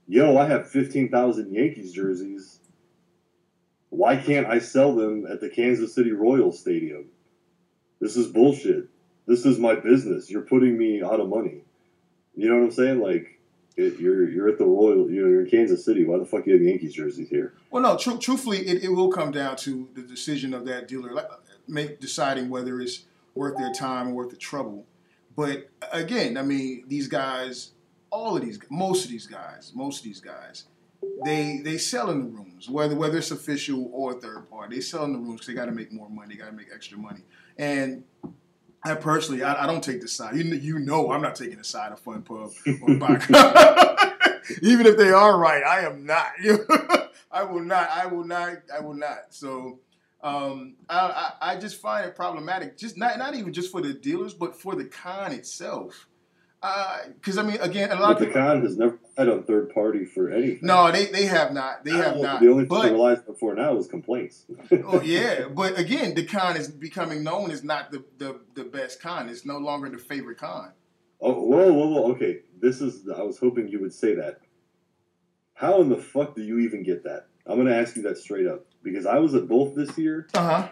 "Yo, 0.08 0.38
I 0.38 0.46
have 0.46 0.70
fifteen 0.70 1.10
thousand 1.10 1.54
Yankees 1.54 1.94
jerseys. 1.94 2.60
Why 3.90 4.18
can't 4.18 4.48
I 4.48 4.60
sell 4.60 4.94
them 4.94 5.26
at 5.26 5.40
the 5.40 5.50
Kansas 5.50 5.96
City 5.96 6.12
Royals 6.12 6.60
Stadium? 6.60 7.06
This 8.02 8.18
is 8.18 8.28
bullshit. 8.28 8.91
This 9.28 9.46
is 9.46 9.60
my 9.60 9.76
business. 9.76 10.30
You're 10.30 10.42
putting 10.42 10.78
me 10.78 11.02
out 11.04 11.20
of 11.20 11.30
money. 11.30 11.64
You 12.36 12.50
know 12.50 12.56
what 12.58 12.66
I'm 12.66 12.72
saying? 12.72 13.02
Like." 13.02 13.38
It, 13.78 14.02
you're 14.02 14.30
you're 14.30 14.50
at 14.50 14.58
the 14.58 14.66
Royal. 14.66 15.10
You're 15.10 15.46
in 15.46 15.50
Kansas 15.50 15.86
City. 15.86 16.04
Why 16.04 16.18
the 16.18 16.26
fuck 16.26 16.46
you 16.46 16.52
have 16.52 16.62
Yankees 16.62 16.94
jerseys 16.94 17.30
here? 17.30 17.54
Well, 17.72 17.82
no. 17.82 17.96
Tru- 17.98 18.18
truthfully, 18.18 18.68
it, 18.68 18.84
it 18.84 18.90
will 18.90 19.10
come 19.10 19.32
down 19.32 19.56
to 19.58 19.88
the 19.94 20.02
decision 20.02 20.54
of 20.54 20.66
that 20.66 20.90
dealer, 20.90 21.14
like, 21.14 21.30
make 21.70 22.02
deciding 22.02 22.50
whether 22.50 22.82
it's 22.82 23.06
worth 23.34 23.58
their 23.58 23.72
time 23.72 24.10
or 24.10 24.12
worth 24.12 24.30
the 24.30 24.36
trouble. 24.36 24.86
But 25.38 25.70
again, 25.94 26.38
I 26.38 26.42
mean, 26.42 26.84
these 26.88 27.08
guys, 27.08 27.72
all 28.10 28.36
of 28.36 28.44
these, 28.44 28.60
most 28.70 29.06
of 29.06 29.10
these 29.10 29.26
guys, 29.26 29.72
most 29.74 30.00
of 30.00 30.04
these 30.04 30.20
guys, 30.20 30.66
they 31.24 31.62
they 31.64 31.78
sell 31.78 32.12
in 32.12 32.20
the 32.20 32.28
rooms, 32.28 32.70
whether 32.70 32.96
whether 32.96 33.20
it's 33.20 33.32
official 33.32 33.90
or 33.94 34.20
third 34.20 34.50
party. 34.50 34.76
They 34.76 34.82
sell 34.82 35.06
in 35.06 35.14
the 35.14 35.20
rooms 35.20 35.40
because 35.40 35.48
they 35.48 35.54
got 35.54 35.68
to 35.68 35.72
make 35.72 35.94
more 35.94 36.10
money. 36.10 36.36
They 36.36 36.42
got 36.42 36.48
to 36.48 36.56
make 36.58 36.68
extra 36.76 36.98
money, 36.98 37.22
and 37.58 38.04
I 38.84 38.96
personally, 38.96 39.44
I, 39.44 39.64
I 39.64 39.68
don't 39.68 39.84
take 39.84 40.02
the 40.02 40.08
side. 40.08 40.36
You, 40.36 40.44
you 40.44 40.80
know, 40.80 41.12
I'm 41.12 41.22
not 41.22 41.36
taking 41.36 41.58
the 41.58 41.64
side 41.64 41.92
of 41.92 42.00
Fun 42.00 42.24
Pub 42.24 42.52
or 42.82 42.96
Bacon. 42.96 43.36
Even 44.62 44.86
if 44.88 44.98
they 44.98 45.12
are 45.12 45.38
right, 45.38 45.64
I 45.64 45.82
am 45.82 46.06
not. 46.06 46.32
I 47.32 47.44
will 47.44 47.62
not. 47.62 47.90
I 47.90 48.08
will 48.08 48.24
not. 48.24 48.58
I 48.76 48.82
will 48.82 48.96
not. 48.96 49.26
So 49.30 49.80
um, 50.24 50.76
I, 50.90 51.34
I, 51.42 51.52
I 51.54 51.60
just 51.60 51.80
find 51.80 52.08
it 52.08 52.16
problematic. 52.16 52.78
Just 52.78 52.98
not 52.98 53.18
not 53.18 53.36
even 53.36 53.54
just 53.54 53.72
for 53.72 53.82
the 53.82 53.94
dealers, 53.94 54.34
but 54.34 54.56
for 54.56 54.76
the 54.76 54.86
con 54.86 55.32
itself. 55.32 56.08
Because 56.62 57.40
uh, 57.40 57.42
I 57.42 57.44
mean, 57.44 57.58
again, 57.60 57.92
a 57.92 57.96
lot 57.96 58.20
but 58.20 58.28
of 58.28 58.34
the 58.34 58.40
con 58.40 58.62
has 58.62 58.78
never 58.78 59.00
had 59.18 59.28
a 59.28 59.42
third 59.42 59.74
party 59.74 60.06
for 60.06 60.30
anything. 60.30 60.60
no, 60.62 60.92
they 60.92 61.06
they 61.06 61.26
have 61.26 61.54
not. 61.54 61.84
They 61.84 61.92
have 61.92 62.18
not. 62.18 62.40
The 62.40 62.50
only 62.50 62.64
thing 62.66 62.70
but 62.70 62.86
it 62.86 62.92
relies 62.92 63.18
on 63.28 63.36
for 63.36 63.56
now 63.56 63.76
is 63.78 63.88
complaints. 63.88 64.46
oh 64.86 65.02
yeah, 65.02 65.48
but 65.48 65.80
again, 65.80 66.14
the 66.14 66.24
con 66.24 66.58
is 66.58 66.68
becoming 66.68 67.24
known 67.24 67.50
as 67.50 67.64
not 67.64 67.92
the, 67.92 68.04
the, 68.20 68.40
the 68.54 68.64
best 68.64 69.02
con. 69.02 69.28
It's 69.28 69.44
no 69.44 69.58
longer 69.58 69.90
the 69.90 69.98
favorite 69.98 70.38
con. 70.38 70.74
Oh, 71.20 71.34
whoa, 71.34 71.74
whoa, 71.74 71.88
whoa. 71.88 72.12
Okay, 72.12 72.42
this 72.60 72.80
is. 72.80 73.10
I 73.10 73.24
was 73.24 73.40
hoping 73.40 73.68
you 73.68 73.80
would 73.80 73.94
say 73.94 74.14
that. 74.16 74.42
How 75.56 75.82
in 75.82 75.90
the 75.90 75.98
fuck 75.98 76.36
do 76.36 76.44
you 76.44 76.60
even 76.60 76.84
get 76.84 77.04
that? 77.06 77.28
I'm 77.48 77.58
gonna 77.58 77.76
ask 77.76 77.96
you 77.96 78.04
that 78.04 78.18
straight 78.18 78.46
up 78.46 78.66
because 78.84 79.08
I 79.08 79.18
was 79.18 79.34
at 79.34 79.48
both 79.48 79.76
this 79.76 79.98
year. 79.98 80.28
Uh 80.36 80.62
huh. 80.62 80.70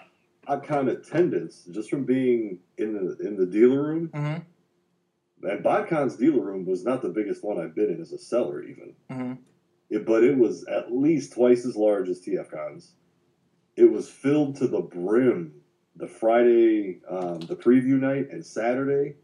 I 0.47 0.58
count 0.58 0.89
attendance 0.89 1.67
just 1.71 1.89
from 1.89 2.06
being 2.06 2.60
in 2.78 2.93
the 2.93 3.28
in 3.28 3.38
the 3.38 3.45
dealer 3.45 3.82
room. 3.82 4.10
Mm-hmm. 4.13 4.43
And 5.43 5.63
BotCon's 5.63 6.17
dealer 6.17 6.41
room 6.41 6.65
was 6.65 6.84
not 6.84 7.02
the 7.02 7.10
biggest 7.10 7.43
one 7.43 7.60
I've 7.60 7.75
been 7.75 7.89
in 7.89 8.02
as 8.02 8.12
a 8.12 8.17
seller, 8.17 8.63
even. 8.63 8.93
Mm-hmm. 9.10 9.34
It, 9.89 10.06
but 10.06 10.23
it 10.23 10.38
was 10.38 10.65
at 10.65 10.91
least 10.91 11.34
twice 11.34 11.65
as 11.65 11.75
large 11.75 12.10
as 12.10 12.21
TFCon's. 12.21 12.93
It 13.75 13.91
was 13.91 14.10
filled 14.10 14.58
to 14.58 14.67
the 14.67 14.82
brim. 14.82 15.54
The 15.95 16.08
Friday, 16.08 17.02
um, 17.10 17.39
the 17.39 17.56
preview 17.56 17.99
night, 17.99 18.30
and 18.32 18.45
Saturday 18.45 19.15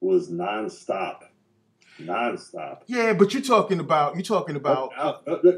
was 0.00 0.30
nonstop, 0.30 1.20
nonstop. 2.00 2.80
Yeah, 2.86 3.12
but 3.12 3.32
you're 3.32 3.42
talking 3.42 3.80
about 3.80 4.14
you're 4.14 4.22
talking 4.22 4.56
about. 4.56 4.92
Uh, 4.96 5.00
uh, 5.00 5.30
uh, 5.30 5.30
uh, 5.30 5.48
uh, 5.48 5.50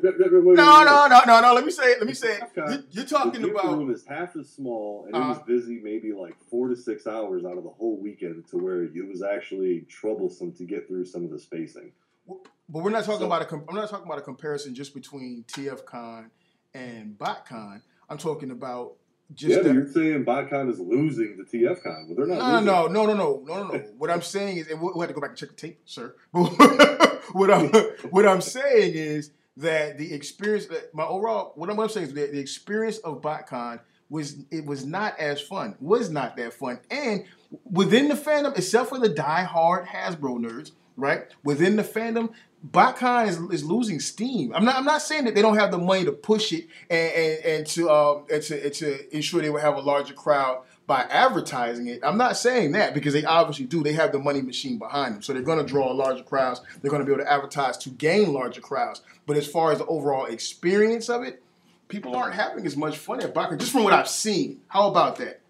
No, 0.54 0.84
no, 0.84 1.06
no, 1.08 1.20
no, 1.26 1.40
no. 1.40 1.54
Let 1.54 1.64
me 1.64 1.70
say 1.70 1.92
it. 1.92 1.98
Let 1.98 2.06
me 2.06 2.14
say 2.14 2.38
it. 2.56 2.84
You're 2.90 3.04
talking 3.04 3.40
dealer 3.42 3.52
about. 3.52 3.78
room 3.78 3.90
is 3.90 4.04
half 4.06 4.36
as 4.36 4.48
small, 4.48 5.04
and 5.06 5.16
it 5.16 5.18
was 5.18 5.36
Uh-huh. 5.38 5.46
busy 5.46 5.80
maybe 5.82 6.12
like 6.12 6.36
four 6.50 6.68
to 6.68 6.76
six 6.76 7.06
hours 7.06 7.44
out 7.44 7.56
of 7.56 7.64
the 7.64 7.70
whole 7.70 7.96
weekend, 7.96 8.46
to 8.48 8.58
where 8.58 8.82
it 8.84 9.08
was 9.08 9.22
actually 9.22 9.82
troublesome 9.88 10.52
to 10.52 10.64
get 10.64 10.86
through 10.86 11.04
some 11.06 11.24
of 11.24 11.30
the 11.30 11.38
spacing. 11.38 11.92
But 12.26 12.82
we're 12.82 12.90
not 12.90 13.04
talking 13.04 13.20
So- 13.20 13.26
about 13.26 13.42
a. 13.42 13.46
com- 13.46 13.64
I'm 13.68 13.74
not 13.76 13.88
talking 13.88 14.06
about 14.06 14.18
a 14.18 14.22
comparison 14.22 14.74
just 14.74 14.94
between 14.94 15.44
TFCon 15.48 16.30
and 16.74 17.16
BotCon. 17.18 17.80
I'm 18.08 18.18
talking 18.18 18.50
about 18.50 18.94
just. 19.34 19.56
yeah, 19.56 19.62
the- 19.62 19.72
you're 19.72 19.88
saying 19.88 20.24
BotCon 20.24 20.70
is 20.70 20.78
losing 20.80 21.36
to 21.36 21.44
TFCon. 21.44 22.08
Well, 22.08 22.16
they're 22.16 22.26
not. 22.26 22.64
No, 22.64 22.82
losing. 22.82 22.94
no, 22.94 23.06
no, 23.06 23.06
no, 23.06 23.14
no, 23.14 23.42
no, 23.44 23.62
no, 23.62 23.68
no. 23.68 23.78
What 23.98 24.10
I'm 24.10 24.22
saying 24.22 24.58
is, 24.58 24.68
and 24.68 24.80
we'll, 24.80 24.92
we'll 24.94 25.00
have 25.02 25.08
to 25.10 25.14
go 25.14 25.20
back 25.20 25.30
and 25.30 25.38
check 25.38 25.50
the 25.50 25.54
tape, 25.56 25.80
sir. 25.84 26.14
what 26.30 27.50
I'm 27.50 27.68
what 28.10 28.26
I'm 28.26 28.40
saying 28.40 28.94
is 28.94 29.30
that 29.56 29.98
the 29.98 30.12
experience, 30.12 30.66
my 30.92 31.04
overall, 31.04 31.52
what 31.56 31.70
I'm, 31.70 31.76
what 31.76 31.84
I'm 31.84 31.88
saying 31.90 32.08
is 32.08 32.14
that 32.14 32.32
the 32.32 32.38
experience 32.38 32.98
of 32.98 33.20
BotCon 33.22 33.80
was 34.08 34.36
it 34.50 34.64
was 34.64 34.84
not 34.84 35.18
as 35.18 35.40
fun, 35.40 35.74
was 35.80 36.10
not 36.10 36.36
that 36.36 36.52
fun, 36.52 36.78
and 36.90 37.24
within 37.70 38.08
the 38.08 38.14
fandom, 38.14 38.56
except 38.56 38.88
for 38.88 38.98
the 38.98 39.08
die-hard 39.08 39.86
Hasbro 39.86 40.38
nerds, 40.38 40.72
right? 40.96 41.24
Within 41.42 41.76
the 41.76 41.82
fandom, 41.82 42.32
BotCon 42.70 43.28
is, 43.28 43.38
is 43.50 43.64
losing 43.64 44.00
steam. 44.00 44.52
I'm 44.54 44.64
not 44.64 44.76
I'm 44.76 44.84
not 44.84 45.02
saying 45.02 45.24
that 45.24 45.34
they 45.34 45.42
don't 45.42 45.56
have 45.56 45.70
the 45.70 45.78
money 45.78 46.04
to 46.04 46.12
push 46.12 46.52
it 46.52 46.66
and 46.90 47.12
and, 47.12 47.44
and 47.44 47.66
to 47.68 47.90
um 47.90 48.24
and 48.32 48.42
to, 48.42 48.64
and 48.64 48.74
to 48.74 49.16
ensure 49.16 49.42
they 49.42 49.50
will 49.50 49.60
have 49.60 49.76
a 49.76 49.80
larger 49.80 50.14
crowd 50.14 50.62
by 50.86 51.02
advertising 51.02 51.88
it. 51.88 52.00
I'm 52.02 52.16
not 52.16 52.36
saying 52.36 52.72
that 52.72 52.94
because 52.94 53.12
they 53.12 53.24
obviously 53.24 53.66
do. 53.66 53.82
They 53.82 53.92
have 53.94 54.12
the 54.12 54.18
money 54.18 54.40
machine 54.40 54.78
behind 54.78 55.16
them. 55.16 55.22
So 55.22 55.32
they're 55.32 55.42
going 55.42 55.58
to 55.58 55.64
draw 55.64 55.90
larger 55.92 56.22
crowds. 56.22 56.60
They're 56.80 56.90
going 56.90 57.04
to 57.04 57.06
be 57.06 57.12
able 57.12 57.24
to 57.24 57.32
advertise 57.32 57.76
to 57.78 57.90
gain 57.90 58.32
larger 58.32 58.60
crowds. 58.60 59.02
But 59.26 59.36
as 59.36 59.46
far 59.46 59.72
as 59.72 59.78
the 59.78 59.86
overall 59.86 60.26
experience 60.26 61.08
of 61.08 61.24
it, 61.24 61.42
people 61.88 62.14
aren't 62.14 62.34
having 62.34 62.64
as 62.66 62.76
much 62.76 62.98
fun 62.98 63.20
at 63.20 63.34
BotCon, 63.34 63.58
just 63.58 63.72
from 63.72 63.82
what 63.84 63.92
I've 63.92 64.08
seen. 64.08 64.60
How 64.68 64.88
about 64.88 65.16
that? 65.16 65.40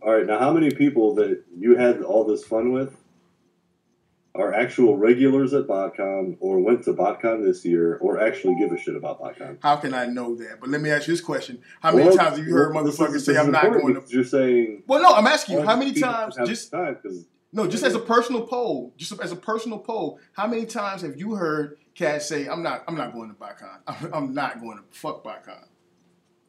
All 0.00 0.12
right, 0.12 0.26
now 0.26 0.38
how 0.38 0.52
many 0.52 0.70
people 0.70 1.14
that 1.16 1.42
you 1.56 1.76
had 1.76 2.02
all 2.02 2.24
this 2.24 2.44
fun 2.44 2.72
with 2.72 2.96
are 4.34 4.52
actual 4.52 4.96
regulars 4.96 5.54
at 5.54 5.66
BotCon 5.66 6.36
or 6.40 6.58
went 6.58 6.82
to 6.84 6.92
BotCon 6.92 7.44
this 7.44 7.64
year 7.64 7.96
or 7.98 8.20
actually 8.20 8.56
give 8.58 8.72
a 8.72 8.78
shit 8.78 8.96
about 8.96 9.20
BotCon? 9.20 9.58
How 9.62 9.76
can 9.76 9.94
I 9.94 10.06
know 10.06 10.34
that? 10.36 10.58
But 10.60 10.70
let 10.70 10.80
me 10.80 10.90
ask 10.90 11.06
you 11.06 11.12
this 11.12 11.20
question. 11.20 11.60
How 11.80 11.92
many 11.92 12.08
Well, 12.08 12.16
times 12.16 12.38
have 12.38 12.46
you 12.46 12.52
heard 12.52 12.74
well, 12.74 12.84
motherfuckers 12.84 13.14
is- 13.14 13.26
say, 13.26 13.36
I'm 13.36 13.52
not 13.52 13.70
going 13.70 13.94
to... 13.94 14.02
You're 14.08 14.24
saying... 14.24 14.82
Well, 14.88 15.00
no, 15.00 15.10
I'm 15.14 15.26
asking 15.26 15.58
you, 15.58 15.62
how 15.62 15.76
many 15.76 15.92
times, 15.92 16.36
just 16.46 16.72
time 16.72 16.98
No, 17.52 17.68
just 17.68 17.84
as 17.84 17.94
a 17.94 18.00
personal 18.00 18.44
poll, 18.46 18.92
just 18.96 19.18
as 19.20 19.30
a 19.30 19.36
personal 19.36 19.78
poll, 19.78 20.18
how 20.32 20.48
many 20.48 20.66
times 20.66 21.02
have 21.02 21.16
you 21.16 21.36
heard 21.36 21.78
cats 21.94 22.28
say, 22.28 22.48
"I'm 22.48 22.62
not, 22.64 22.82
I'm 22.88 22.96
not 22.96 23.12
going 23.12 23.28
to 23.28 23.36
BotCon. 23.36 23.78
I'm, 23.86 24.12
I'm 24.14 24.34
not 24.34 24.60
going 24.60 24.78
to 24.78 24.84
fuck 24.90 25.22
BotCon." 25.22 25.64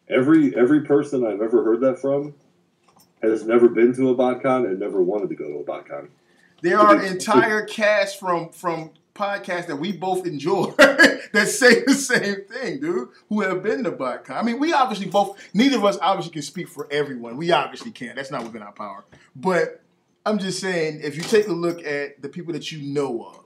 every 0.10 0.56
every 0.56 0.82
person 0.82 1.26
I've 1.26 1.42
ever 1.42 1.64
heard 1.64 1.82
that 1.82 2.00
from 2.00 2.36
has 3.22 3.46
never 3.46 3.68
been 3.68 3.94
to 3.96 4.10
a 4.10 4.16
BotCon 4.16 4.66
and 4.66 4.80
never 4.80 5.02
wanted 5.02 5.30
to 5.30 5.36
go 5.36 5.48
to 5.48 5.58
a 5.58 5.64
BotCon. 5.64 6.10
There 6.62 6.80
are 6.80 7.02
entire 7.04 7.66
casts 7.66 8.18
from 8.18 8.50
from 8.50 8.92
podcasts 9.16 9.68
that 9.68 9.78
we 9.78 9.94
both 9.94 10.28
enjoy 10.28 10.66
that 10.78 11.48
say 11.48 11.84
the 11.86 11.94
same 11.94 12.44
thing, 12.46 12.80
dude. 12.82 13.10
Who 13.30 13.42
have 13.42 13.64
been 13.64 13.84
to 13.86 13.92
BotCon? 13.92 14.32
I 14.32 14.42
mean, 14.44 14.60
we 14.60 14.74
obviously 14.74 15.08
both. 15.08 15.40
Neither 15.54 15.78
of 15.78 15.86
us 15.86 15.98
obviously 16.02 16.34
can 16.34 16.42
speak 16.42 16.68
for 16.68 16.88
everyone. 16.92 17.38
We 17.38 17.52
obviously 17.52 17.92
can't. 17.92 18.16
That's 18.16 18.32
not 18.32 18.44
within 18.44 18.62
our 18.62 18.74
power. 18.74 19.06
But 19.36 19.82
I'm 20.26 20.38
just 20.38 20.60
saying, 20.60 21.00
if 21.04 21.16
you 21.16 21.24
take 21.24 21.48
a 21.48 21.54
look 21.54 21.84
at 21.86 22.22
the 22.22 22.30
people 22.30 22.54
that 22.54 22.72
you 22.72 22.82
know 22.82 23.24
of, 23.24 23.46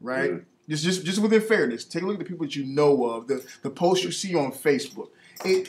right? 0.00 0.30
Yeah. 0.30 0.38
Just, 0.68 0.84
just, 0.84 1.04
just 1.04 1.20
within 1.20 1.40
fairness, 1.40 1.84
take 1.84 2.02
a 2.02 2.06
look 2.06 2.14
at 2.14 2.20
the 2.20 2.24
people 2.24 2.46
that 2.46 2.56
you 2.56 2.64
know 2.64 3.04
of, 3.10 3.26
the 3.26 3.44
the 3.62 3.70
posts 3.70 4.04
you 4.04 4.12
see 4.12 4.34
on 4.34 4.52
Facebook. 4.52 5.08
It, 5.44 5.68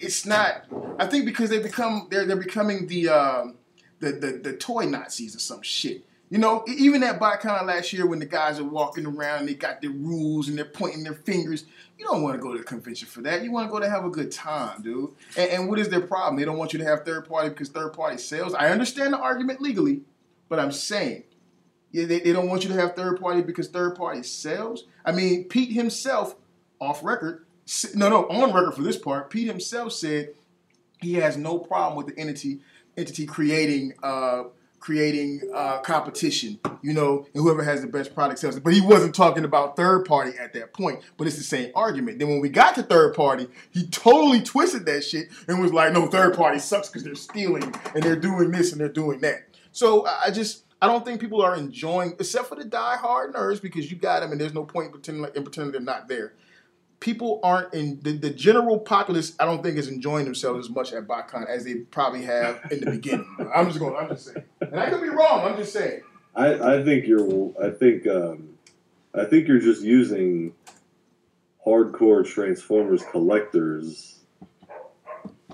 it's 0.00 0.24
not. 0.24 0.64
I 0.98 1.06
think 1.06 1.26
because 1.26 1.50
they 1.50 1.58
become 1.58 2.08
they're 2.10 2.24
they're 2.24 2.36
becoming 2.36 2.86
the 2.86 3.10
um, 3.10 3.56
the, 4.04 4.12
the 4.12 4.32
the 4.38 4.56
toy 4.56 4.84
Nazis 4.86 5.34
or 5.34 5.40
some 5.40 5.62
shit. 5.62 6.04
You 6.30 6.38
know, 6.38 6.64
even 6.66 7.02
at 7.02 7.20
BotCon 7.20 7.66
last 7.66 7.92
year 7.92 8.06
when 8.06 8.18
the 8.18 8.26
guys 8.26 8.58
are 8.58 8.64
walking 8.64 9.06
around 9.06 9.46
they 9.46 9.54
got 9.54 9.80
their 9.80 9.90
rules 9.90 10.48
and 10.48 10.56
they're 10.58 10.64
pointing 10.64 11.04
their 11.04 11.14
fingers, 11.14 11.64
you 11.98 12.04
don't 12.04 12.22
want 12.22 12.34
to 12.34 12.42
go 12.42 12.52
to 12.52 12.58
the 12.58 12.64
convention 12.64 13.06
for 13.06 13.20
that. 13.22 13.44
You 13.44 13.52
want 13.52 13.68
to 13.68 13.72
go 13.72 13.78
to 13.78 13.88
have 13.88 14.04
a 14.04 14.10
good 14.10 14.32
time, 14.32 14.82
dude. 14.82 15.10
And, 15.36 15.50
and 15.50 15.68
what 15.68 15.78
is 15.78 15.90
their 15.90 16.00
problem? 16.00 16.36
They 16.36 16.44
don't 16.44 16.58
want 16.58 16.72
you 16.72 16.78
to 16.80 16.84
have 16.84 17.04
third 17.04 17.28
party 17.28 17.50
because 17.50 17.68
third 17.68 17.92
party 17.92 18.18
sales. 18.18 18.54
I 18.54 18.70
understand 18.70 19.12
the 19.12 19.18
argument 19.18 19.60
legally, 19.60 20.00
but 20.48 20.58
I'm 20.58 20.72
saying 20.72 21.24
yeah, 21.94 22.06
they, 22.06 22.18
they 22.18 22.32
don't 22.32 22.48
want 22.48 22.64
you 22.64 22.70
to 22.70 22.74
have 22.74 22.96
third 22.96 23.20
party 23.20 23.40
because 23.40 23.68
third 23.68 23.94
party 23.94 24.24
sales. 24.24 24.82
I 25.04 25.12
mean, 25.12 25.44
Pete 25.44 25.70
himself, 25.70 26.34
off 26.80 27.04
record, 27.04 27.46
no, 27.94 28.08
no, 28.08 28.26
on 28.26 28.52
record 28.52 28.74
for 28.74 28.82
this 28.82 28.98
part, 28.98 29.30
Pete 29.30 29.46
himself 29.46 29.92
said 29.92 30.30
he 31.00 31.14
has 31.14 31.36
no 31.36 31.56
problem 31.56 31.96
with 31.96 32.08
the 32.08 32.20
entity 32.20 32.58
entity 32.96 33.26
creating 33.26 33.94
uh, 34.02 34.44
creating 34.84 35.40
uh, 35.54 35.78
competition, 35.78 36.60
you 36.82 36.92
know, 36.92 37.26
and 37.32 37.42
whoever 37.42 37.62
has 37.62 37.80
the 37.80 37.86
best 37.86 38.14
product 38.14 38.38
sells 38.38 38.54
it. 38.54 38.62
But 38.62 38.74
he 38.74 38.82
wasn't 38.82 39.14
talking 39.14 39.44
about 39.44 39.76
third 39.76 40.04
party 40.04 40.36
at 40.38 40.52
that 40.52 40.74
point. 40.74 41.00
But 41.16 41.26
it's 41.26 41.36
the 41.36 41.42
same 41.42 41.72
argument. 41.74 42.18
Then 42.18 42.28
when 42.28 42.40
we 42.40 42.50
got 42.50 42.74
to 42.74 42.82
third 42.82 43.14
party, 43.14 43.48
he 43.70 43.86
totally 43.86 44.42
twisted 44.42 44.84
that 44.84 45.02
shit 45.02 45.28
and 45.48 45.60
was 45.60 45.72
like, 45.72 45.92
"No, 45.92 46.06
third 46.06 46.36
party 46.36 46.58
sucks 46.58 46.88
because 46.88 47.02
they're 47.02 47.14
stealing 47.14 47.74
and 47.94 48.02
they're 48.02 48.14
doing 48.14 48.50
this 48.50 48.72
and 48.72 48.80
they're 48.80 48.88
doing 48.88 49.20
that." 49.20 49.44
So 49.72 50.06
I 50.06 50.30
just 50.30 50.64
I 50.82 50.86
don't 50.86 51.02
think 51.02 51.18
people 51.18 51.40
are 51.40 51.56
enjoying, 51.56 52.12
except 52.18 52.48
for 52.48 52.56
the 52.56 52.64
die-hard 52.64 53.32
nerds, 53.32 53.62
because 53.62 53.90
you 53.90 53.96
got 53.96 54.20
them 54.20 54.32
and 54.32 54.40
there's 54.40 54.52
no 54.52 54.64
point 54.64 54.86
in 54.86 54.92
pretending, 54.92 55.22
like, 55.22 55.34
in 55.34 55.42
pretending 55.42 55.72
they're 55.72 55.80
not 55.80 56.08
there 56.08 56.34
people 57.00 57.40
aren't 57.42 57.74
in 57.74 58.00
the, 58.02 58.12
the 58.12 58.30
general 58.30 58.78
populace. 58.78 59.34
I 59.38 59.44
don't 59.44 59.62
think 59.62 59.76
is 59.76 59.88
enjoying 59.88 60.24
themselves 60.24 60.66
as 60.66 60.70
much 60.74 60.92
at 60.92 61.06
BotCon 61.06 61.46
as 61.48 61.64
they 61.64 61.74
probably 61.76 62.22
have 62.22 62.60
in 62.70 62.80
the 62.80 62.90
beginning. 62.92 63.26
I'm 63.54 63.66
just 63.68 63.78
going. 63.78 63.94
I'm 63.96 64.08
just 64.08 64.26
saying, 64.26 64.44
and 64.60 64.78
I 64.80 64.90
could 64.90 65.02
be 65.02 65.08
wrong. 65.10 65.40
I'm 65.44 65.56
just 65.56 65.72
saying. 65.72 66.02
I, 66.34 66.76
I 66.78 66.84
think 66.84 67.06
you're 67.06 67.52
I 67.62 67.70
think 67.70 68.06
um, 68.06 68.50
I 69.14 69.24
think 69.24 69.46
you're 69.48 69.60
just 69.60 69.82
using 69.82 70.52
hardcore 71.64 72.26
Transformers 72.26 73.02
collectors 73.10 74.10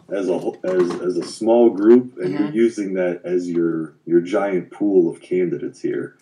as 0.08 0.28
a 0.28 0.52
as, 0.64 0.90
as 1.00 1.16
a 1.18 1.24
small 1.26 1.70
group, 1.70 2.16
and 2.18 2.30
you're 2.32 2.48
Mhm. 2.48 2.54
using 2.54 2.94
that 2.94 3.20
as 3.24 3.48
your 3.48 3.94
your 4.06 4.20
giant 4.20 4.70
pool 4.70 5.08
of 5.10 5.20
candidates 5.20 5.80
here, 5.80 6.16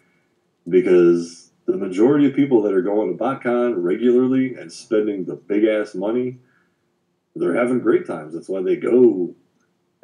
because 0.69 1.48
the 1.69 1.77
majority 1.77 2.27
of 2.27 2.35
people 2.35 2.63
that 2.63 2.73
are 2.73 2.81
going 2.81 3.13
to 3.17 3.23
BotCon 3.23 3.75
regularly 3.77 4.55
and 4.55 4.73
spending 4.73 5.27
the 5.27 5.37
big 5.37 5.65
ass 5.65 5.95
money, 5.95 6.39
they're 7.37 7.55
having 7.55 7.79
great 7.81 8.07
times. 8.07 8.33
That's 8.33 8.49
why 8.49 8.63
they 8.63 8.77
go 8.77 9.35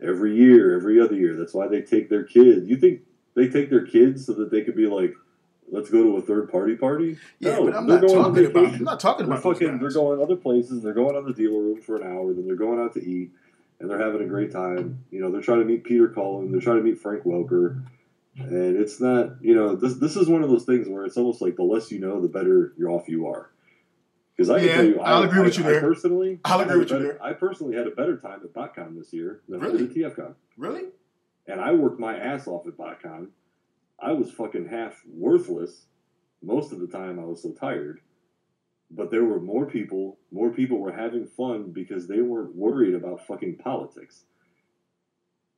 every 0.00 0.37
year, 0.37 0.77
every 0.77 1.00
other 1.00 1.14
year. 1.14 1.35
That's 1.35 1.55
why 1.55 1.66
they 1.66 1.81
take 1.81 2.11
their 2.11 2.22
kids. 2.22 2.68
You 2.68 2.77
think 2.77 3.00
they 3.35 3.48
take 3.48 3.70
their 3.70 3.87
kids 3.87 4.27
so 4.27 4.35
that 4.35 4.50
they 4.50 4.61
could 4.61 4.77
be 4.77 4.87
like, 4.87 5.14
let's 5.72 5.88
go 5.88 6.03
to 6.03 6.16
a 6.18 6.20
third 6.22 6.53
party 6.53 6.77
party? 6.77 7.16
Yeah, 7.38 7.53
No, 7.53 7.64
but 7.64 7.74
I'm 7.77 7.87
they're 7.87 8.00
not 8.03 8.09
talking 8.11 8.44
about. 8.44 8.66
I'm 8.66 8.85
not 8.85 9.00
talking 9.00 9.27
They're 9.27 9.38
about 9.38 9.55
fucking. 9.55 9.79
They're 9.79 9.90
going 9.90 10.20
other 10.20 10.37
places. 10.37 10.83
They're 10.83 10.92
going 10.92 11.16
on 11.16 11.24
the 11.24 11.33
dealer 11.33 11.62
room 11.62 11.81
for 11.81 11.96
an 11.96 12.03
hour. 12.07 12.35
Then 12.35 12.46
they're 12.46 12.57
going 12.57 12.79
out 12.79 12.92
to 12.92 13.03
eat, 13.03 13.31
and 13.81 13.88
they're 13.88 14.05
having 14.05 14.20
a 14.20 14.27
great 14.27 14.53
time. 14.53 15.03
You 15.11 15.22
know, 15.22 15.33
they're 15.33 15.40
trying 15.40 15.61
to 15.61 15.64
meet 15.64 15.83
Peter 15.83 16.09
Cullen, 16.09 16.53
they're 16.53 16.61
trying 16.61 16.77
to 16.77 16.83
meet 16.83 16.98
Frank 16.98 17.22
Welker, 17.24 17.83
Mm-hmm. 18.38 18.54
and 18.54 18.76
it's 18.76 19.00
not. 19.00 19.36
You 19.42 19.54
know, 19.54 19.76
this 19.76 19.94
this 19.94 20.16
is 20.16 20.28
one 20.28 20.42
of 20.42 20.50
those 20.50 20.64
things 20.64 20.88
where 20.88 21.04
it's 21.04 21.16
almost 21.16 21.40
like 21.40 21.56
the 21.56 21.62
less 21.62 21.90
you 21.92 22.00
know, 22.00 22.20
the 22.20 22.28
better 22.28 22.72
you're 22.76 22.90
off 22.90 23.08
you 23.08 23.26
are. 23.28 23.50
Because 24.36 24.50
I 24.50 24.58
can 24.58 24.66
Yeah, 24.68 24.74
tell 24.74 24.84
you, 24.86 25.00
I'll 25.00 25.22
I, 25.22 25.26
agree 25.26 25.42
with 25.42 25.56
you 25.58 25.64
I 25.64 25.68
there. 25.68 25.80
personally, 25.80 26.40
I'll 26.44 26.60
agree 26.60 26.78
with 26.80 26.90
you 26.90 26.98
there. 26.98 27.22
I 27.22 27.32
personally 27.34 27.76
had 27.76 27.86
a 27.86 27.92
better 27.92 28.16
time 28.16 28.40
at 28.42 28.52
BotCon 28.52 28.96
this 28.98 29.12
year 29.12 29.42
than 29.48 29.60
I 29.62 29.66
Really? 29.66 29.86
did 29.86 30.04
at 30.04 30.16
TFCon 30.16 30.34
really? 30.56 30.86
and 31.46 31.60
I 31.60 31.72
worked 31.72 32.00
my 32.00 32.16
ass 32.18 32.48
off 32.48 32.66
at 32.66 32.76
BotCon. 32.76 33.28
I 34.00 34.10
was 34.10 34.32
fucking 34.32 34.66
half 34.66 35.00
worthless 35.08 35.86
most 36.42 36.72
of 36.72 36.80
the 36.80 36.88
time. 36.88 37.20
I 37.20 37.24
was 37.24 37.40
so 37.44 37.52
tired, 37.52 38.00
but 38.90 39.12
there 39.12 39.24
were 39.24 39.38
more 39.40 39.66
people. 39.66 40.18
More 40.32 40.50
people 40.50 40.80
were 40.80 40.90
having 40.92 41.26
fun 41.26 41.70
because 41.70 42.08
they 42.08 42.20
weren't 42.20 42.56
worried 42.56 42.94
about 42.94 43.24
fucking 43.28 43.58
politics. 43.58 44.24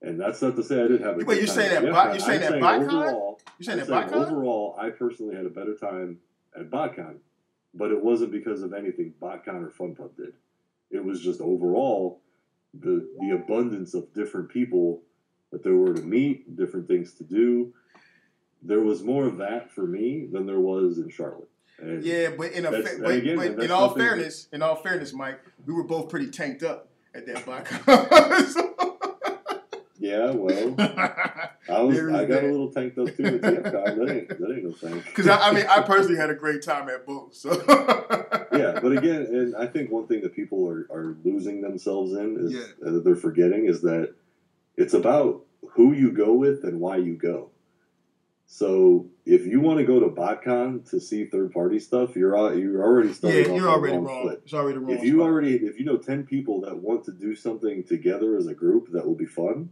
And 0.02 0.20
that's 0.20 0.42
not 0.42 0.56
to 0.56 0.62
say 0.62 0.76
I 0.78 0.88
didn't 0.88 1.02
have 1.02 1.14
a. 1.14 1.18
Wait, 1.18 1.26
good 1.26 1.37
you're 1.38 1.46
time 1.46 1.54
saying 1.56 1.76
at 1.76 1.82
that. 1.92 2.11
You're 2.12 2.20
saying 2.20 2.40
that 2.40 2.52
BotCon? 2.52 2.82
Overall, 2.87 3.40
You 3.59 3.64
saying 3.64 3.80
I'm 3.80 3.87
that 3.88 4.11
saying 4.11 4.22
BotCon? 4.22 4.26
overall, 4.32 4.76
I 4.78 4.90
personally 4.90 5.35
had 5.35 5.46
a 5.46 5.50
better 5.50 5.74
time 5.74 6.18
at 6.59 6.70
BotCon, 6.70 7.16
but 7.74 7.90
it 7.90 8.02
wasn't 8.02 8.30
because 8.32 8.62
of 8.62 8.72
anything 8.74 9.14
BotCon 9.20 9.62
or 9.66 9.70
FunPub 9.78 10.16
did. 10.16 10.35
It 10.90 11.04
was 11.04 11.20
just 11.20 11.40
overall 11.40 12.20
the 12.74 13.09
the 13.20 13.30
abundance 13.30 13.94
of 13.94 14.12
different 14.12 14.50
people 14.50 15.02
that 15.50 15.62
there 15.64 15.76
were 15.76 15.94
to 15.94 16.02
meet, 16.02 16.56
different 16.56 16.87
things 16.88 17.14
to 17.14 17.24
do. 17.24 17.72
There 18.62 18.80
was 18.80 19.02
more 19.02 19.26
of 19.26 19.38
that 19.38 19.70
for 19.72 19.87
me 19.87 20.26
than 20.30 20.44
there 20.46 20.61
was 20.61 20.98
in 20.98 21.09
Charlotte. 21.09 21.48
And 21.78 22.02
Yeah, 22.04 22.30
but 22.37 22.52
in 22.52 22.66
a 22.66 22.72
fa- 22.82 22.98
but, 23.02 23.14
again, 23.14 23.37
but 23.37 23.62
in 23.64 23.70
all 23.70 23.88
something 23.88 24.02
that- 24.02 24.09
fairness, 24.11 24.48
in 24.52 24.62
all 24.62 24.76
fairness, 24.76 25.12
Mike, 25.12 25.40
we 25.64 25.72
were 25.72 25.85
both 25.85 26.09
pretty 26.09 26.30
tanked 26.30 26.62
up 26.62 26.88
at 27.14 27.26
that 27.26 27.44
BotCon. 27.46 28.92
yeah, 30.07 30.31
well, 30.31 30.75
I 31.69 31.81
was 31.83 31.99
I 31.99 32.25
got 32.25 32.45
a 32.45 32.47
little 32.47 32.71
tanked 32.71 32.99
up 32.99 33.14
too 33.16 33.25
at 33.25 33.40
TFCon. 33.40 33.97
That 33.97 34.11
ain't 34.11 34.29
that 34.29 34.53
ain't 34.53 34.64
no 34.64 34.73
thing. 34.73 35.01
Because 35.01 35.27
I, 35.27 35.49
I 35.49 35.53
mean, 35.53 35.66
I 35.69 35.81
personally 35.83 36.16
had 36.19 36.31
a 36.31 36.35
great 36.35 36.62
time 36.62 36.88
at 36.88 37.05
both. 37.05 37.35
So 37.35 37.51
yeah, 38.53 38.79
but 38.81 38.92
again, 38.97 39.23
and 39.31 39.57
I 39.57 39.66
think 39.66 39.90
one 39.90 40.07
thing 40.07 40.21
that 40.23 40.35
people 40.35 40.69
are, 40.69 40.87
are 40.90 41.16
losing 41.25 41.61
themselves 41.61 42.12
in 42.12 42.37
is 42.47 42.53
Yeah. 42.53 42.87
uh, 42.87 42.92
that 42.92 43.05
they're 43.05 43.16
forgetting 43.16 43.66
is 43.66 43.83
that 43.83 44.14
it's 44.77 44.95
about 44.95 45.45
who 45.71 45.92
you 45.92 46.12
go 46.12 46.33
with 46.35 46.64
and 46.64 46.81
why 46.81 46.97
you 46.99 47.14
go. 47.16 47.51
So 48.47 49.07
if 49.25 49.45
you 49.45 49.61
want 49.61 49.79
to 49.79 49.85
go 49.85 49.99
to 49.99 50.07
BotCon 50.07 50.88
to 50.90 51.01
see 51.01 51.25
third 51.25 51.53
party 51.53 51.81
stuff, 51.81 52.14
you're 52.14 52.37
you're 52.55 52.83
already 52.83 53.09
yeah, 53.09 53.14
starting 53.14 53.40
off 53.40 53.47
you're 53.49 53.61
the 53.61 53.69
already 53.69 53.97
wrong 53.97 54.05
wrong. 54.05 54.37
It's 54.45 54.55
already 54.55 54.79
wrong. 54.79 54.92
If 54.92 55.03
you 55.03 55.16
spot. 55.16 55.27
already 55.27 55.55
if 55.57 55.79
you 55.81 55.85
know 55.85 55.97
ten 55.97 56.25
people 56.25 56.61
that 56.61 56.77
want 56.77 57.05
to 57.07 57.12
do 57.12 57.35
something 57.35 57.83
together 57.83 58.37
as 58.37 58.47
a 58.47 58.55
group 58.55 58.92
that 58.92 59.05
will 59.05 59.16
be 59.16 59.27
fun, 59.27 59.71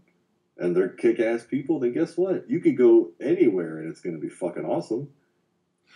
and 0.58 0.76
they're 0.76 0.88
kick 0.88 1.20
ass 1.20 1.44
people, 1.44 1.80
then 1.80 1.92
guess 1.92 2.16
what? 2.16 2.48
You 2.48 2.60
could 2.60 2.76
go 2.76 3.10
anywhere 3.20 3.78
and 3.78 3.90
it's 3.90 4.00
going 4.00 4.14
to 4.14 4.20
be 4.20 4.28
fucking 4.28 4.64
awesome. 4.64 5.08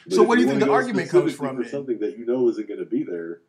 But 0.04 0.14
So 0.14 0.22
what 0.22 0.36
do 0.36 0.42
you 0.42 0.48
think 0.48 0.60
the 0.60 0.70
argument 0.70 1.10
comes 1.10 1.34
from 1.34 1.56
For 1.56 1.68
something 1.68 1.98
that 2.00 2.18
you 2.18 2.26
know 2.26 2.48
isn't 2.48 2.68
going 2.68 2.80
to 2.80 2.86
be 2.86 3.04
there, 3.04 3.40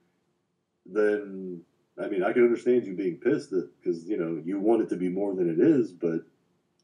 then 0.85 1.61
I 2.01 2.07
mean 2.07 2.23
I 2.23 2.33
can 2.33 2.43
understand 2.43 2.85
you 2.85 2.95
being 2.95 3.17
pissed 3.17 3.51
because 3.51 4.05
you 4.05 4.17
know 4.17 4.41
you 4.43 4.59
want 4.59 4.81
it 4.81 4.89
to 4.89 4.95
be 4.95 5.09
more 5.09 5.33
than 5.33 5.49
it 5.49 5.59
is, 5.59 5.91
but 5.91 6.21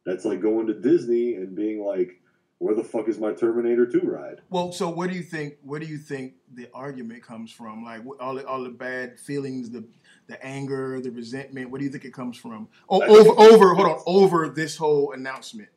that's 0.06 0.26
like 0.26 0.42
going 0.42 0.68
to 0.68 0.74
Disney 0.74 1.36
and 1.36 1.56
being 1.56 1.84
like, 1.84 2.20
"Where 2.66 2.76
the 2.76 2.84
fuck 2.84 3.08
is 3.08 3.20
my 3.20 3.32
Terminator 3.32 3.86
Two 3.86 4.02
ride?" 4.02 4.42
Well, 4.50 4.72
so 4.72 4.90
what 4.90 5.12
do 5.12 5.16
you 5.16 5.22
think? 5.22 5.58
Where 5.62 5.80
do 5.80 5.86
you 5.86 6.00
think 6.00 6.34
the 6.52 6.68
argument 6.74 7.22
comes 7.22 7.52
from? 7.52 7.84
Like 7.84 8.02
all 8.20 8.34
the, 8.34 8.48
all 8.48 8.64
the 8.64 8.70
bad 8.70 9.20
feelings, 9.20 9.70
the 9.70 9.84
the 10.28 10.44
anger, 10.44 11.00
the 11.00 11.12
resentment. 11.12 11.70
What 11.70 11.78
do 11.78 11.86
you 11.86 11.92
think 11.92 12.06
it 12.06 12.14
comes 12.14 12.38
from? 12.38 12.68
Oh, 12.90 13.04
I 13.04 13.08
over 13.08 13.40
over 13.40 13.76
hold 13.76 13.88
on 13.88 14.02
over 14.08 14.50
this 14.50 14.78
whole 14.78 15.12
announcement. 15.12 15.70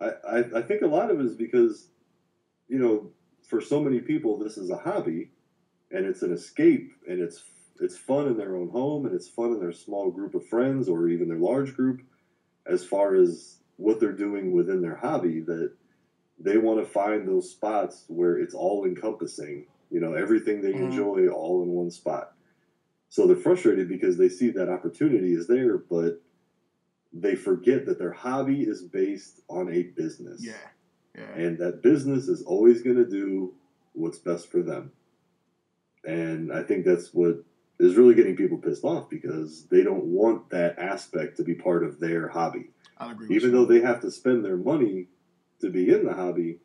I, 0.00 0.12
I, 0.26 0.38
I 0.56 0.62
think 0.62 0.80
a 0.80 0.86
lot 0.86 1.10
of 1.10 1.20
it 1.20 1.26
is 1.26 1.34
because, 1.34 1.88
you 2.68 2.78
know, 2.78 3.10
for 3.46 3.60
so 3.60 3.80
many 3.80 4.00
people, 4.00 4.38
this 4.38 4.56
is 4.56 4.70
a 4.70 4.76
hobby, 4.76 5.30
and 5.90 6.06
it's 6.06 6.22
an 6.22 6.32
escape, 6.32 6.90
and 7.06 7.20
it's 7.20 7.42
it's 7.80 7.98
fun 7.98 8.28
in 8.28 8.38
their 8.38 8.56
own 8.56 8.70
home, 8.70 9.04
and 9.04 9.14
it's 9.14 9.28
fun 9.28 9.52
in 9.52 9.60
their 9.60 9.72
small 9.72 10.10
group 10.10 10.34
of 10.34 10.46
friends 10.46 10.88
or 10.88 11.08
even 11.08 11.28
their 11.28 11.38
large 11.38 11.74
group, 11.76 12.00
as 12.66 12.82
far 12.82 13.14
as 13.14 13.58
what 13.76 14.00
they're 14.00 14.12
doing 14.12 14.52
within 14.52 14.80
their 14.80 14.96
hobby. 14.96 15.40
That 15.40 15.72
they 16.38 16.58
want 16.58 16.80
to 16.80 16.86
find 16.86 17.26
those 17.28 17.50
spots 17.50 18.04
where 18.08 18.38
it's 18.38 18.54
all 18.54 18.84
encompassing. 18.84 19.66
You 19.90 20.00
know, 20.00 20.14
everything 20.14 20.60
they 20.60 20.72
Mhm. 20.72 20.86
enjoy 20.86 21.28
all 21.28 21.62
in 21.62 21.68
one 21.70 21.90
spot. 21.90 22.34
So 23.08 23.26
they're 23.26 23.36
frustrated 23.36 23.88
because 23.88 24.16
they 24.16 24.28
see 24.28 24.50
that 24.50 24.68
opportunity 24.68 25.34
is 25.34 25.46
there, 25.46 25.78
but 25.78 26.20
they 27.12 27.36
forget 27.36 27.86
that 27.86 27.98
their 27.98 28.10
hobby 28.10 28.62
is 28.62 28.82
based 28.82 29.42
on 29.48 29.72
a 29.72 29.84
business. 29.84 30.44
Yeah, 30.44 30.54
yeah. 31.16 31.32
And 31.34 31.58
that 31.58 31.80
business 31.82 32.28
is 32.28 32.42
always 32.42 32.82
going 32.82 32.96
to 32.96 33.08
do 33.08 33.54
what's 33.92 34.18
best 34.18 34.50
for 34.50 34.62
them. 34.62 34.90
And 36.04 36.52
I 36.52 36.62
think 36.62 36.84
that's 36.84 37.14
what 37.14 37.44
is 37.78 37.96
really 37.96 38.14
getting 38.14 38.36
people 38.36 38.58
pissed 38.58 38.84
off 38.84 39.08
because 39.08 39.66
they 39.66 39.82
don't 39.82 40.04
want 40.06 40.50
that 40.50 40.78
aspect 40.78 41.36
to 41.36 41.44
be 41.44 41.54
part 41.54 41.84
of 41.84 42.00
their 42.00 42.28
hobby. 42.28 42.70
I'll 42.98 43.10
agree. 43.10 43.28
With 43.28 43.36
Even 43.36 43.52
though 43.52 43.64
they 43.64 43.80
have 43.80 44.00
to 44.00 44.10
spend 44.10 44.44
their 44.44 44.56
money 44.56 45.08
to 45.60 45.70
be 45.70 45.90
in 45.90 46.04
the 46.04 46.14
hobby, 46.14 46.58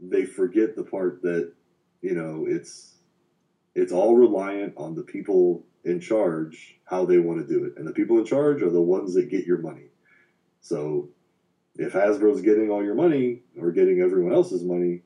they 0.00 0.24
forget 0.24 0.76
the 0.76 0.84
part 0.84 1.22
that, 1.22 1.52
you 2.02 2.14
know, 2.14 2.46
it's 2.48 2.94
it's 3.74 3.92
all 3.92 4.16
reliant 4.16 4.74
on 4.76 4.94
the 4.94 5.02
people 5.02 5.64
in 5.84 6.00
charge 6.00 6.78
how 6.84 7.04
they 7.04 7.18
want 7.18 7.38
to 7.38 7.46
do 7.46 7.64
it. 7.64 7.74
And 7.76 7.86
the 7.86 7.92
people 7.92 8.18
in 8.18 8.24
charge 8.24 8.62
are 8.62 8.70
the 8.70 8.80
ones 8.80 9.14
that 9.14 9.30
get 9.30 9.46
your 9.46 9.58
money. 9.58 9.90
So 10.60 11.10
if 11.76 11.92
Hasbro's 11.92 12.40
getting 12.40 12.70
all 12.70 12.82
your 12.82 12.94
money 12.94 13.42
or 13.60 13.70
getting 13.70 14.00
everyone 14.00 14.32
else's 14.32 14.64
money, 14.64 15.02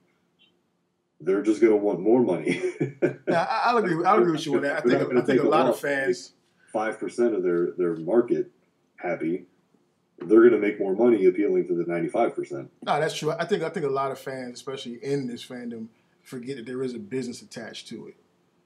they're 1.21 1.43
just 1.43 1.61
going 1.61 1.73
to 1.73 1.77
want 1.77 2.01
more 2.01 2.23
money. 2.23 2.61
Yeah, 3.29 3.47
I, 3.49 3.71
I'll 3.71 3.79
agree. 3.79 4.05
I'll 4.05 4.19
agree 4.19 4.33
with 4.33 4.45
you 4.45 4.57
on 4.57 4.63
that. 4.63 4.79
I 4.79 4.81
think 4.81 5.17
I 5.17 5.21
think 5.21 5.41
a 5.41 5.47
a 5.47 5.49
lot 5.49 5.69
of 5.69 5.79
fans. 5.79 6.33
Five 6.73 6.99
percent 6.99 7.35
of 7.35 7.43
their 7.43 7.73
their 7.79 7.95
market 7.97 8.51
happy, 8.97 9.47
they're 10.21 10.41
going 10.41 10.53
to 10.53 10.59
make 10.59 10.79
more 10.79 10.95
money 10.95 11.27
appealing 11.27 11.67
to 11.69 11.75
the 11.75 11.85
ninety 11.85 12.09
five 12.09 12.35
percent. 12.35 12.71
No, 12.83 13.01
that's 13.01 13.17
true. 13.17 13.33
I 13.33 13.45
think 13.45 13.63
I 13.63 13.69
think 13.71 13.87
a 13.87 13.91
lot 13.91 14.11
of 14.11 14.19
fans, 14.19 14.55
especially 14.55 15.03
in 15.03 15.27
this 15.27 15.45
fandom, 15.47 15.89
forget 16.23 16.57
that 16.57 16.67
there 16.67 16.83
is 16.83 16.95
a 16.95 16.99
business 16.99 17.43
attached 17.43 17.89
to 17.89 18.07
it. 18.09 18.17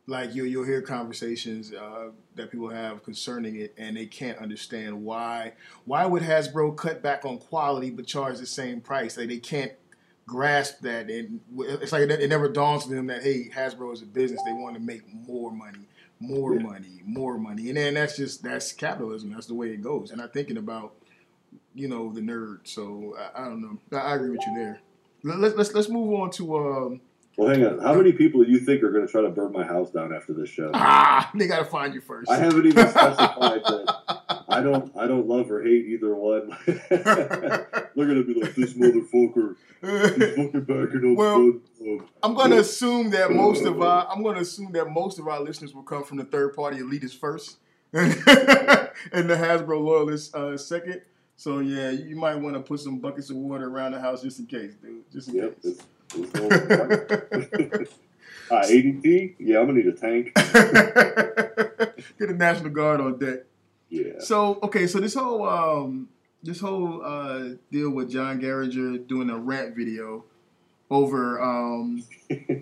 Like 0.07 0.35
you, 0.35 0.45
you'll 0.45 0.65
hear 0.67 0.83
conversations 0.83 1.73
uh, 1.73 2.11
that 2.35 2.51
people 2.51 2.69
have 2.69 3.03
concerning 3.03 3.57
it, 3.57 3.73
and 3.79 3.97
they 3.97 4.05
can't 4.07 4.37
understand 4.39 5.03
why. 5.03 5.55
Why 5.87 6.05
would 6.05 6.23
Hasbro 6.23 6.77
cut 6.77 7.03
back 7.03 7.25
on 7.25 7.39
quality 7.39 7.91
but 7.91 8.07
charge 8.07 8.39
the 8.39 8.47
same 8.47 8.81
price? 8.83 9.17
Like 9.17 9.29
they 9.29 9.39
can't 9.39 9.73
grasp 10.27 10.81
that, 10.81 11.09
and 11.09 11.41
it's 11.59 11.93
like 11.93 12.03
it, 12.03 12.11
it 12.11 12.29
never 12.29 12.49
dawns 12.51 12.85
on 12.85 12.91
them 12.91 13.07
that 13.07 13.23
hey, 13.23 13.49
Hasbro 13.55 13.95
is 13.95 14.03
a 14.03 14.07
business; 14.07 14.43
they 14.45 14.53
want 14.53 14.75
to 14.75 14.81
make 14.81 15.03
more 15.27 15.51
money, 15.51 15.87
more 16.21 16.55
Yeah. 16.55 16.63
money, 16.65 17.01
more 17.07 17.39
money, 17.39 17.69
and 17.69 17.77
then 17.79 17.95
that's 17.95 18.17
just 18.17 18.43
that's 18.43 18.73
capitalism. 18.73 19.33
That's 19.33 19.47
the 19.47 19.55
way 19.55 19.71
it 19.71 19.81
goes. 19.81 20.11
And 20.11 20.21
I'm 20.21 20.29
thinking 20.31 20.59
about 20.59 20.93
you 21.75 21.89
know 21.89 22.13
the 22.13 22.21
nerd. 22.21 22.61
So 22.65 23.17
I, 23.19 23.43
I 23.43 23.49
don't 23.49 23.61
know. 23.61 23.79
I, 23.93 24.13
I 24.13 24.15
agree 24.17 24.31
with 24.31 24.47
you 24.47 24.55
there. 24.57 24.81
Let, 25.23 25.39
let's 25.39 25.57
let's 25.57 25.75
let's 25.75 25.89
move 25.89 26.13
on 26.21 26.31
to 26.33 26.57
um. 26.57 27.01
Well, 27.37 27.49
hang 27.49 27.67
on. 27.67 27.81
How 27.81 27.95
many 27.95 28.13
people 28.13 28.45
do 28.45 28.51
you 28.51 28.61
think 28.61 28.85
are 28.85 28.93
going 28.93 29.05
to 29.05 29.11
try 29.11 29.23
to 29.23 29.29
burn 29.29 29.51
my 29.51 29.65
house 29.65 29.91
down 29.91 30.15
after 30.15 30.33
this 30.33 30.49
show? 30.49 30.71
Ah, 30.73 31.29
they 31.35 31.49
gotta 31.49 31.65
find 31.65 31.93
you 31.93 32.01
first. 32.01 32.31
I 32.31 32.37
haven't 32.37 32.65
even 32.65 32.89
specified 32.89 33.61
that. 33.65 34.45
I 34.49 34.61
don't. 34.61 34.97
I 34.97 35.09
don't 35.09 35.27
love 35.27 35.51
or 35.51 35.63
hate 35.63 35.87
either 35.87 36.15
one. 36.15 36.57
They're 36.67 37.67
going 37.95 38.15
to 38.15 38.25
be 38.25 38.41
like 38.41 38.55
this 38.55 38.75
motherfucker. 38.75 39.57
He's 39.81 40.37
fucking 40.37 40.61
backing 40.61 41.13
up. 41.13 41.19
Well, 41.19 41.61
Fun. 41.79 42.09
I'm 42.23 42.35
gonna 42.35 42.57
assume 42.57 43.11
that 43.11 43.31
most 43.31 43.65
of 43.65 43.81
our 43.83 44.09
I'm 44.09 44.23
gonna 44.23 44.41
assume 44.41 44.73
that 44.73 44.89
most 44.89 45.19
of 45.19 45.29
our 45.29 45.41
listeners 45.41 45.75
will 45.75 45.83
come 45.83 46.05
from 46.05 46.19
the 46.19 46.25
third 46.25 46.55
party 46.55 46.79
elitists 46.79 47.19
first, 47.19 47.59
and 47.93 48.13
the 48.13 49.37
Hasbro 49.37 49.83
loyalists 49.85 50.35
uh, 50.35 50.57
second. 50.57 51.03
So 51.37 51.59
yeah, 51.59 51.91
you 51.91 52.17
might 52.17 52.37
want 52.37 52.55
to 52.55 52.61
put 52.61 52.81
some 52.81 52.99
buckets 52.99 53.31
of 53.31 53.37
water 53.37 53.69
around 53.69 53.93
the 53.93 54.01
house 54.01 54.23
just 54.23 54.39
in 54.39 54.47
case, 54.47 54.75
dude. 54.75 55.11
Just 55.13 55.29
in 55.29 55.35
Yep. 55.37 55.63
case. 55.63 55.79
It's, 56.15 56.15
it's 56.15 56.35
no- 56.35 56.49
uh, 58.51 58.63
ADT. 58.63 59.35
Yeah, 59.39 59.61
I'm 59.61 59.67
gonna 59.67 59.79
need 59.79 59.87
a 59.87 59.93
tank. 59.93 60.33
Get 60.35 62.29
the 62.29 62.35
National 62.37 62.71
Guard 62.71 63.01
on 63.01 63.19
deck. 63.19 63.41
Yeah. 63.89 64.19
So 64.21 64.59
okay, 64.63 64.87
so 64.87 65.01
this 65.01 65.15
whole 65.15 65.49
um 65.49 66.09
this 66.43 66.61
whole 66.61 67.03
uh 67.05 67.55
deal 67.71 67.91
with 67.91 68.11
John 68.11 68.41
Garringer 68.41 69.07
doing 69.07 69.31
a 69.31 69.39
rant 69.39 69.75
video 69.75 70.25
over 70.95 71.43
um 71.43 72.05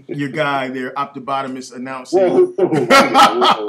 your 0.08 0.30
guy 0.30 0.68
there, 0.68 0.92
Optibotimus 0.92 1.74
announcing. 1.74 2.20
Whoa, 2.20 2.46
whoa, 2.46 2.86
whoa. 2.86 3.68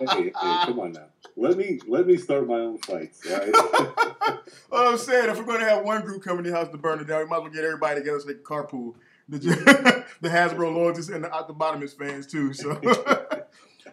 Hey, 0.16 0.24
hey, 0.24 0.32
come 0.32 0.80
on 0.80 0.92
now. 0.92 1.06
Let 1.36 1.56
me 1.56 1.80
let 1.86 2.06
me 2.06 2.16
start 2.16 2.46
my 2.46 2.54
own 2.54 2.78
fights. 2.78 3.26
Right. 3.28 3.52
What 4.68 4.86
I'm 4.86 4.98
saying, 4.98 5.30
if 5.30 5.36
we're 5.36 5.44
going 5.44 5.60
to 5.60 5.68
have 5.68 5.84
one 5.84 6.02
group 6.02 6.22
coming 6.22 6.44
to 6.44 6.50
the 6.50 6.56
house 6.56 6.68
to 6.68 6.76
burn 6.76 7.00
it 7.00 7.08
down, 7.08 7.24
we 7.24 7.26
might 7.26 7.36
as 7.38 7.42
well 7.42 7.50
get 7.50 7.64
everybody 7.64 8.00
together 8.00 8.20
so 8.20 8.26
they 8.26 8.34
can 8.34 8.44
carpool. 8.44 8.94
The, 9.28 9.38
the 10.20 10.28
Hasbro 10.28 10.72
loyalists 10.72 11.10
and 11.10 11.24
the 11.24 11.28
Optibotimus 11.28 11.96
fans 11.98 12.26
too. 12.26 12.52
So, 12.52 12.80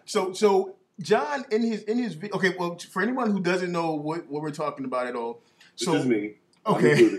so, 0.04 0.32
so 0.32 0.76
John 1.00 1.44
in 1.50 1.62
his 1.62 1.82
in 1.82 1.98
his 1.98 2.16
okay. 2.32 2.54
Well, 2.58 2.78
for 2.78 3.02
anyone 3.02 3.30
who 3.30 3.40
doesn't 3.40 3.70
know 3.70 3.92
what, 3.94 4.28
what 4.28 4.42
we're 4.42 4.50
talking 4.50 4.84
about 4.84 5.08
at 5.08 5.16
all, 5.16 5.42
so 5.76 5.94
is 5.94 6.06
me. 6.06 6.34
Okay. 6.66 7.18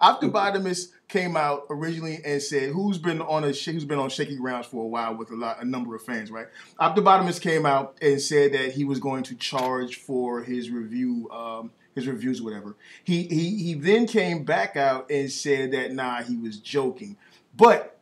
included. 0.00 0.82
Came 1.08 1.36
out 1.36 1.66
originally 1.70 2.20
and 2.24 2.40
said, 2.40 2.70
"Who's 2.70 2.96
been 2.96 3.20
on 3.20 3.42
a 3.42 3.52
sh- 3.52 3.64
who's 3.66 3.84
been 3.84 3.98
on 3.98 4.10
shaky 4.10 4.36
grounds 4.36 4.66
for 4.66 4.84
a 4.84 4.86
while 4.86 5.16
with 5.16 5.32
a 5.32 5.34
lot 5.34 5.60
a 5.60 5.64
number 5.64 5.96
of 5.96 6.02
fans, 6.02 6.30
right?" 6.30 6.46
Optibotimus 6.80 7.40
came 7.40 7.66
out 7.66 7.96
and 8.00 8.20
said 8.20 8.52
that 8.52 8.70
he 8.74 8.84
was 8.84 9.00
going 9.00 9.24
to 9.24 9.34
charge 9.34 9.96
for 9.96 10.42
his 10.44 10.70
review, 10.70 11.28
um, 11.32 11.72
his 11.96 12.06
reviews, 12.06 12.40
whatever. 12.40 12.76
He 13.02 13.24
he 13.24 13.56
he 13.56 13.74
then 13.74 14.06
came 14.06 14.44
back 14.44 14.76
out 14.76 15.10
and 15.10 15.32
said 15.32 15.72
that 15.72 15.92
nah, 15.92 16.22
he 16.22 16.36
was 16.36 16.58
joking, 16.58 17.16
but 17.56 17.98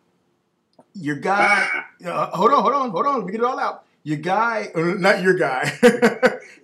your 0.92 1.16
guy, 1.16 1.66
uh, 2.04 2.26
hold 2.36 2.52
on, 2.52 2.62
hold 2.62 2.74
on, 2.74 2.90
hold 2.90 3.06
on, 3.06 3.16
let 3.20 3.24
me 3.24 3.32
get 3.32 3.40
it 3.40 3.44
all 3.46 3.58
out. 3.58 3.84
Your 4.02 4.18
guy, 4.18 4.68
uh, 4.74 4.80
not 4.80 5.22
your 5.22 5.34
guy, 5.34 5.64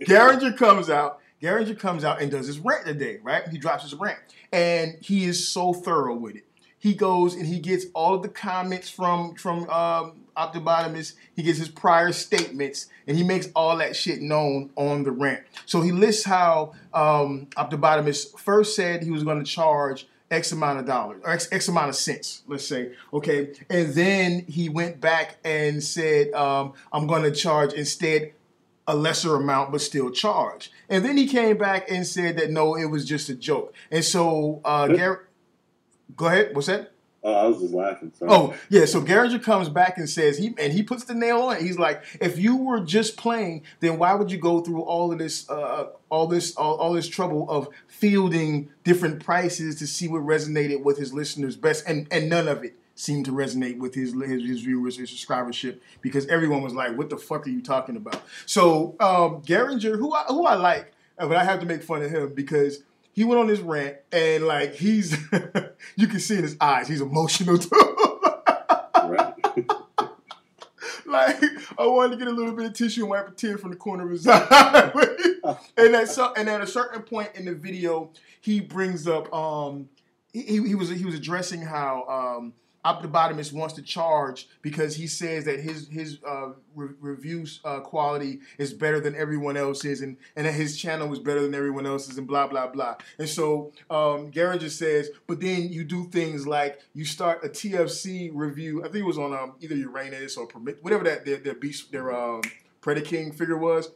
Garringer 0.03 0.55
comes 0.57 0.91
out. 0.91 1.21
Garringer 1.45 1.79
comes 1.79 2.05
out 2.05 2.23
and 2.23 2.31
does 2.31 2.47
his 2.47 2.59
rant 2.59 2.87
today, 2.87 3.19
right? 3.23 3.47
He 3.49 3.59
drops 3.59 3.83
his 3.83 3.95
rant, 3.95 4.19
and 4.51 4.97
he 5.03 5.25
is 5.25 5.47
so 5.47 5.75
thorough 5.75 6.17
with 6.17 6.37
it. 6.37 6.45
He 6.79 6.95
goes 6.95 7.35
and 7.35 7.47
he 7.47 7.61
gets 7.61 7.87
all 7.95 8.15
of 8.15 8.23
the 8.23 8.29
comments 8.29 8.89
from 8.89 9.35
from 9.35 9.69
um, 9.71 10.21
Optibotimus. 10.37 11.15
He 11.37 11.43
gets 11.43 11.59
his 11.59 11.69
prior 11.69 12.13
statements, 12.13 12.89
and 13.07 13.17
he 13.17 13.23
makes 13.23 13.49
all 13.55 13.77
that 13.79 13.95
shit 13.95 14.23
known 14.23 14.71
on 14.77 15.03
the 15.03 15.11
rant. 15.11 15.43
So 15.67 15.83
he 15.83 15.93
lists 15.93 16.25
how 16.25 16.75
um, 16.93 17.47
Optibotimus 17.57 18.39
first 18.39 18.75
said 18.75 19.03
he 19.03 19.11
was 19.11 19.23
going 19.23 19.39
to 19.39 19.51
charge 19.51 20.07
X 20.31 20.53
amount 20.53 20.81
of 20.81 20.87
dollars 20.87 21.21
or 21.25 21.31
X, 21.31 21.49
X 21.53 21.69
amount 21.69 21.89
of 21.89 21.97
cents, 21.97 22.43
let's 22.47 22.67
say. 22.67 22.93
Okay. 23.13 23.55
And 23.71 23.95
then 23.95 24.45
he 24.49 24.69
went 24.69 25.01
back 25.01 25.37
and 25.45 25.83
said, 25.83 26.33
um, 26.33 26.75
I'm 26.93 27.07
going 27.07 27.23
to 27.23 27.33
charge 27.33 27.73
instead 27.73 28.33
a 28.87 28.95
lesser 28.95 29.35
amount, 29.37 29.73
but 29.73 29.81
still 29.81 30.11
charge. 30.11 30.71
And 30.89 31.05
then 31.05 31.17
he 31.17 31.27
came 31.27 31.57
back 31.57 31.91
and 31.91 32.07
said 32.07 32.37
that 32.39 32.51
no, 32.51 32.77
it 32.77 32.87
was 32.87 33.05
just 33.05 33.29
a 33.29 33.35
joke. 33.35 33.75
And 33.91 34.05
so, 34.05 34.61
uh, 34.65 34.89
Garrett, 34.89 35.21
go 36.17 36.27
ahead. 36.27 36.55
What's 36.55 36.67
that? 36.67 36.91
Oh, 37.27 37.33
I 37.33 37.47
was 37.47 37.59
just 37.59 37.73
laughing. 37.73 38.13
Sorry. 38.15 38.31
Oh 38.31 38.55
yeah, 38.69 38.85
so 38.85 39.01
Garringer 39.01 39.43
comes 39.43 39.71
back 39.71 39.97
and 39.97 40.09
says 40.09 40.37
he 40.37 40.55
and 40.59 40.75
he 40.75 40.83
puts 40.83 41.05
the 41.05 41.15
nail 41.15 41.41
on 41.41 41.57
it. 41.57 41.63
He's 41.63 41.79
like, 41.79 42.05
if 42.21 42.39
you 42.39 42.55
were 42.55 42.81
just 42.81 43.17
playing, 43.17 43.63
then 43.81 43.99
why 43.99 44.13
would 44.13 44.31
you 44.31 44.37
go 44.37 44.61
through 44.61 44.83
all 44.83 45.11
of 45.11 45.19
this, 45.19 45.49
uh, 45.49 45.87
all 46.11 46.27
this, 46.27 46.55
all, 46.55 46.77
all 46.77 46.93
this 46.93 47.09
trouble 47.09 47.49
of 47.49 47.69
fielding 47.87 48.69
different 48.85 49.25
prices 49.25 49.77
to 49.77 49.87
see 49.87 50.07
what 50.07 50.21
resonated 50.21 50.83
with 50.83 50.99
his 50.99 51.15
listeners 51.15 51.57
best, 51.57 51.85
and 51.87 52.07
and 52.11 52.29
none 52.29 52.47
of 52.47 52.63
it 52.63 52.77
seemed 52.95 53.25
to 53.27 53.33
resonate 53.33 53.79
with 53.79 53.95
his 53.95 54.13
his, 54.13 54.43
his 54.43 54.61
viewers, 54.61 54.97
his 54.97 55.11
subscribership, 55.11 55.81
because 56.01 56.27
everyone 56.27 56.63
was 56.63 56.75
like, 56.75 56.97
what 56.97 57.11
the 57.11 57.17
fuck 57.17 57.47
are 57.47 57.51
you 57.51 57.63
talking 57.63 57.97
about? 57.97 58.23
So 58.47 58.95
um, 59.01 59.43
who 59.47 60.13
I, 60.13 60.25
who 60.29 60.45
I 60.45 60.55
like, 60.55 60.93
uh, 61.19 61.27
but 61.27 61.37
I 61.37 61.45
have 61.45 61.61
to 61.61 61.67
make 61.67 61.83
fun 61.83 62.03
of 62.03 62.11
him 62.11 62.33
because 62.35 62.83
he 63.15 63.25
went 63.25 63.41
on 63.41 63.47
this 63.47 63.61
rant 63.61 63.97
and 64.13 64.45
like 64.45 64.75
he's 64.75 65.17
you 65.97 66.07
can 66.07 66.21
see 66.21 66.37
in 66.37 66.43
his 66.43 66.57
eyes 66.61 66.89
he's 66.89 67.01
emotional 67.01 67.57
too 67.57 67.71
Right. 69.05 69.35
like 71.07 71.43
i 71.79 71.87
wanted 71.87 72.13
to 72.13 72.17
get 72.17 72.29
a 72.29 72.35
little 72.35 72.53
bit 72.53 72.67
of 72.67 72.73
tissue 72.73 73.03
and 73.03 73.11
wipe 73.11 73.29
a 73.29 73.31
tear 73.33 73.59
from 73.59 73.71
the 73.71 73.77
corner 73.77 74.05
of 74.05 74.11
his 74.11 74.27
eye 74.31 74.91
and 75.77 75.95
at 75.95 76.09
so, 76.09 76.33
and 76.37 76.49
at 76.49 76.61
a 76.61 76.67
certain 76.67 77.03
point 77.03 77.31
in 77.35 77.45
the 77.45 77.55
video 77.55 78.11
he 78.41 78.61
brings 78.61 79.07
up 79.07 79.33
um 79.33 79.89
he, 80.33 80.43
he 80.43 80.75
was 80.75 80.89
he 80.89 81.05
was 81.05 81.15
addressing 81.15 81.61
how 81.63 82.05
um 82.41 82.53
Optibotimus 82.85 83.53
wants 83.53 83.75
to 83.75 83.83
charge 83.83 84.49
because 84.61 84.97
he 84.97 85.07
says 85.07 85.45
that 85.45 85.61
his 85.61 85.89
his 85.89 86.19
uh, 86.27 86.51
re- 86.75 86.95
reviews 87.01 87.61
uh, 87.65 87.81
quality 87.81 88.41
is 88.59 88.75
better 88.75 89.01
than 89.01 89.15
everyone 89.15 89.57
else's, 89.57 90.03
and, 90.03 90.17
and 90.37 90.47
that 90.47 90.53
his 90.53 90.77
channel 90.77 91.13
is 91.13 91.19
better 91.19 91.41
than 91.43 91.55
everyone 91.55 91.87
else's, 91.87 92.19
and 92.19 92.27
blah 92.27 92.47
blah 92.47 92.67
blah. 92.67 92.97
And 93.19 93.29
so 93.29 93.73
um, 93.91 94.31
Garringer 94.31 94.71
says, 94.71 95.11
but 95.27 95.41
then 95.41 95.73
you 95.73 95.85
do 95.85 96.09
things 96.11 96.47
like 96.47 96.81
you 96.93 97.05
start 97.05 97.45
a 97.45 97.49
TFC 97.49 98.31
review. 98.35 98.81
I 98.81 98.85
think 98.85 98.97
it 98.97 99.07
was 99.07 99.19
on 99.19 99.33
um, 99.33 99.55
either 99.61 99.75
Uranus 99.75 100.37
or 100.37 100.47
whatever 100.83 101.05
that 101.05 101.25
their 101.25 101.39
their 101.39 101.55
beast 101.55 101.91
their 101.91 102.15
um, 102.15 102.43
figure 102.83 103.57
was. 103.57 103.91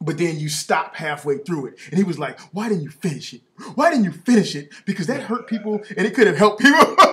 But 0.00 0.16
then 0.16 0.38
you 0.38 0.48
stop 0.48 0.94
halfway 0.94 1.38
through 1.38 1.66
it. 1.66 1.74
And 1.90 1.98
he 1.98 2.04
was 2.04 2.18
like, 2.18 2.38
Why 2.52 2.68
didn't 2.68 2.84
you 2.84 2.90
finish 2.90 3.34
it? 3.34 3.42
Why 3.74 3.90
didn't 3.90 4.04
you 4.04 4.12
finish 4.12 4.54
it? 4.54 4.70
Because 4.84 5.08
that 5.08 5.22
hurt 5.22 5.48
people 5.48 5.82
and 5.96 6.06
it 6.06 6.14
could 6.14 6.26
have 6.26 6.36
helped 6.36 6.62
people. 6.62 6.96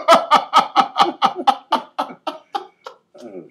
Oh, 3.28 3.44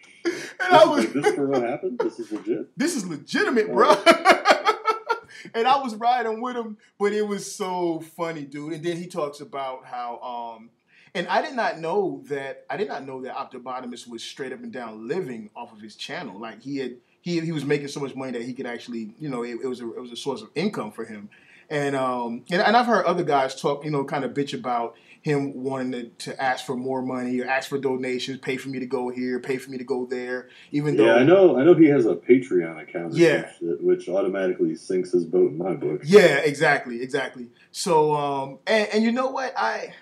And 0.61 0.64
I 0.75 0.79
this, 0.79 0.89
was, 0.89 1.05
is, 1.05 1.23
this 1.23 1.35
for 1.35 1.47
what 1.47 1.63
happened? 1.63 1.99
This 1.99 2.19
is 2.19 2.33
legit. 2.33 2.69
this 2.77 2.97
is 2.97 3.07
legitimate, 3.07 3.73
bro. 3.73 3.91
and 5.55 5.67
I 5.67 5.79
was 5.79 5.95
riding 5.95 6.41
with 6.41 6.57
him, 6.57 6.79
but 6.99 7.13
it 7.13 7.27
was 7.27 7.53
so 7.53 8.01
funny, 8.17 8.43
dude. 8.43 8.75
And 8.75 8.85
then 8.85 8.97
he 8.97 9.07
talks 9.07 9.41
about 9.41 9.85
how, 9.85 10.19
um, 10.21 10.71
and 11.15 11.29
I 11.29 11.43
did 11.43 11.55
not 11.55 11.79
know 11.79 12.23
that 12.27 12.65
I 12.69 12.77
did 12.77 12.89
not 12.89 13.07
know 13.07 13.23
that 13.23 13.35
Optibotimus 13.35 14.09
was 14.09 14.23
straight 14.23 14.53
up 14.53 14.63
and 14.63 14.73
down 14.73 15.07
living 15.07 15.51
off 15.55 15.73
of 15.73 15.81
his 15.81 15.95
channel. 15.95 16.39
Like 16.39 16.63
he 16.63 16.79
had, 16.79 16.97
he 17.21 17.41
he 17.41 17.53
was 17.53 17.65
making 17.65 17.89
so 17.89 18.01
much 18.01 18.17
money 18.17 18.33
that 18.33 18.43
he 18.43 18.53
could 18.53 18.67
actually, 18.67 19.15
you 19.19 19.29
know, 19.29 19.45
it, 19.45 19.59
it 19.63 19.67
was 19.67 19.81
a, 19.81 19.95
it 19.95 20.01
was 20.01 20.11
a 20.11 20.17
source 20.17 20.43
of 20.43 20.51
income 20.55 20.91
for 20.91 21.05
him. 21.05 21.29
And 21.71 21.95
um, 21.95 22.45
and, 22.51 22.61
and 22.61 22.77
I've 22.77 22.87
heard 22.87 23.05
other 23.07 23.23
guys 23.23 23.59
talk, 23.59 23.85
you 23.85 23.91
know, 23.91 24.05
kind 24.05 24.25
of 24.25 24.33
bitch 24.33 24.55
about 24.55 24.97
him 25.25 25.55
wanting 25.55 25.93
to, 25.93 26.31
to 26.33 26.43
ask 26.43 26.67
for 26.67 26.77
more 26.77 27.01
money 27.01 27.41
or 27.41 27.47
ask 27.47 27.71
for 27.71 27.79
donations, 27.79 28.37
pay 28.41 28.59
for 28.59 28.69
me 28.69 28.79
to 28.79 28.85
go 28.85 29.09
here, 29.09 29.41
pay 29.41 29.57
for 29.57 29.71
me 29.71 29.79
to 29.79 29.85
go 29.85 30.05
there, 30.05 30.51
even 30.71 30.99
though 30.99 31.07
Yeah, 31.07 31.15
I 31.15 31.23
know. 31.23 31.59
I 31.59 31.65
know 31.65 31.73
he 31.73 31.87
has 31.87 32.05
a 32.05 32.15
Patreon 32.15 32.83
account. 32.83 33.15
Yeah. 33.15 33.51
shit, 33.59 33.83
which 33.83 34.07
automatically 34.07 34.75
sinks 34.75 35.13
his 35.13 35.25
boat 35.25 35.53
in 35.53 35.57
my 35.57 35.73
book. 35.73 36.03
Yeah, 36.05 36.41
exactly, 36.41 37.01
exactly. 37.01 37.49
So, 37.73 38.15
um, 38.15 38.59
and, 38.67 38.87
and 38.93 39.03
you 39.03 39.13
know 39.13 39.29
what? 39.31 39.55
I 39.57 39.95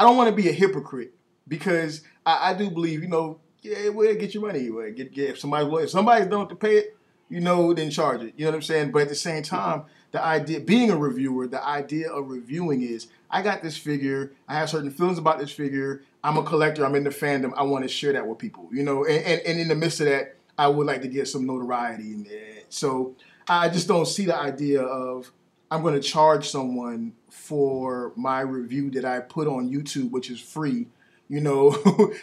I 0.00 0.04
don't 0.04 0.16
want 0.16 0.30
to 0.30 0.34
be 0.34 0.48
a 0.48 0.52
hypocrite 0.52 1.14
because 1.46 2.02
I, 2.26 2.50
I 2.50 2.54
do 2.54 2.70
believe, 2.70 3.02
you 3.02 3.08
know, 3.08 3.38
yeah, 3.62 3.90
well, 3.90 4.12
get 4.16 4.34
your 4.34 4.44
money. 4.44 4.68
Well, 4.68 4.90
get, 4.90 5.14
get 5.14 5.30
if 5.30 5.38
somebody 5.38 5.64
if 5.84 5.90
somebody's 5.90 6.26
done 6.26 6.48
to 6.48 6.56
pay 6.56 6.78
it, 6.78 6.96
you 7.28 7.38
know, 7.38 7.72
then 7.72 7.88
charge 7.90 8.22
it. 8.22 8.34
You 8.36 8.46
know 8.46 8.50
what 8.50 8.56
I'm 8.56 8.62
saying? 8.62 8.90
But 8.90 9.02
at 9.02 9.10
the 9.10 9.14
same 9.14 9.44
time, 9.44 9.84
the 10.10 10.20
idea 10.20 10.58
being 10.58 10.90
a 10.90 10.96
reviewer, 10.96 11.46
the 11.46 11.64
idea 11.64 12.10
of 12.10 12.28
reviewing 12.28 12.82
is 12.82 13.06
I 13.30 13.42
got 13.42 13.62
this 13.62 13.76
figure, 13.76 14.32
I 14.48 14.54
have 14.54 14.70
certain 14.70 14.90
feelings 14.90 15.18
about 15.18 15.38
this 15.38 15.50
figure. 15.50 16.02
I'm 16.24 16.36
a 16.36 16.42
collector. 16.42 16.84
I'm 16.84 16.94
in 16.94 17.04
the 17.04 17.10
fandom. 17.10 17.52
I 17.56 17.62
want 17.62 17.84
to 17.84 17.88
share 17.88 18.12
that 18.12 18.26
with 18.26 18.38
people. 18.38 18.68
You 18.72 18.82
know, 18.82 19.04
and, 19.04 19.24
and, 19.24 19.40
and 19.42 19.60
in 19.60 19.68
the 19.68 19.74
midst 19.74 20.00
of 20.00 20.06
that, 20.06 20.36
I 20.58 20.66
would 20.68 20.86
like 20.86 21.02
to 21.02 21.08
get 21.08 21.28
some 21.28 21.46
notoriety. 21.46 22.12
And 22.12 22.28
so 22.68 23.14
I 23.48 23.68
just 23.68 23.86
don't 23.86 24.06
see 24.06 24.26
the 24.26 24.36
idea 24.36 24.82
of 24.82 25.30
I'm 25.70 25.82
going 25.82 25.94
to 25.94 26.00
charge 26.00 26.48
someone 26.48 27.12
for 27.28 28.12
my 28.16 28.40
review 28.40 28.90
that 28.92 29.04
I 29.04 29.20
put 29.20 29.46
on 29.46 29.70
YouTube, 29.70 30.10
which 30.10 30.30
is 30.30 30.40
free, 30.40 30.88
you 31.28 31.40
know, 31.40 31.68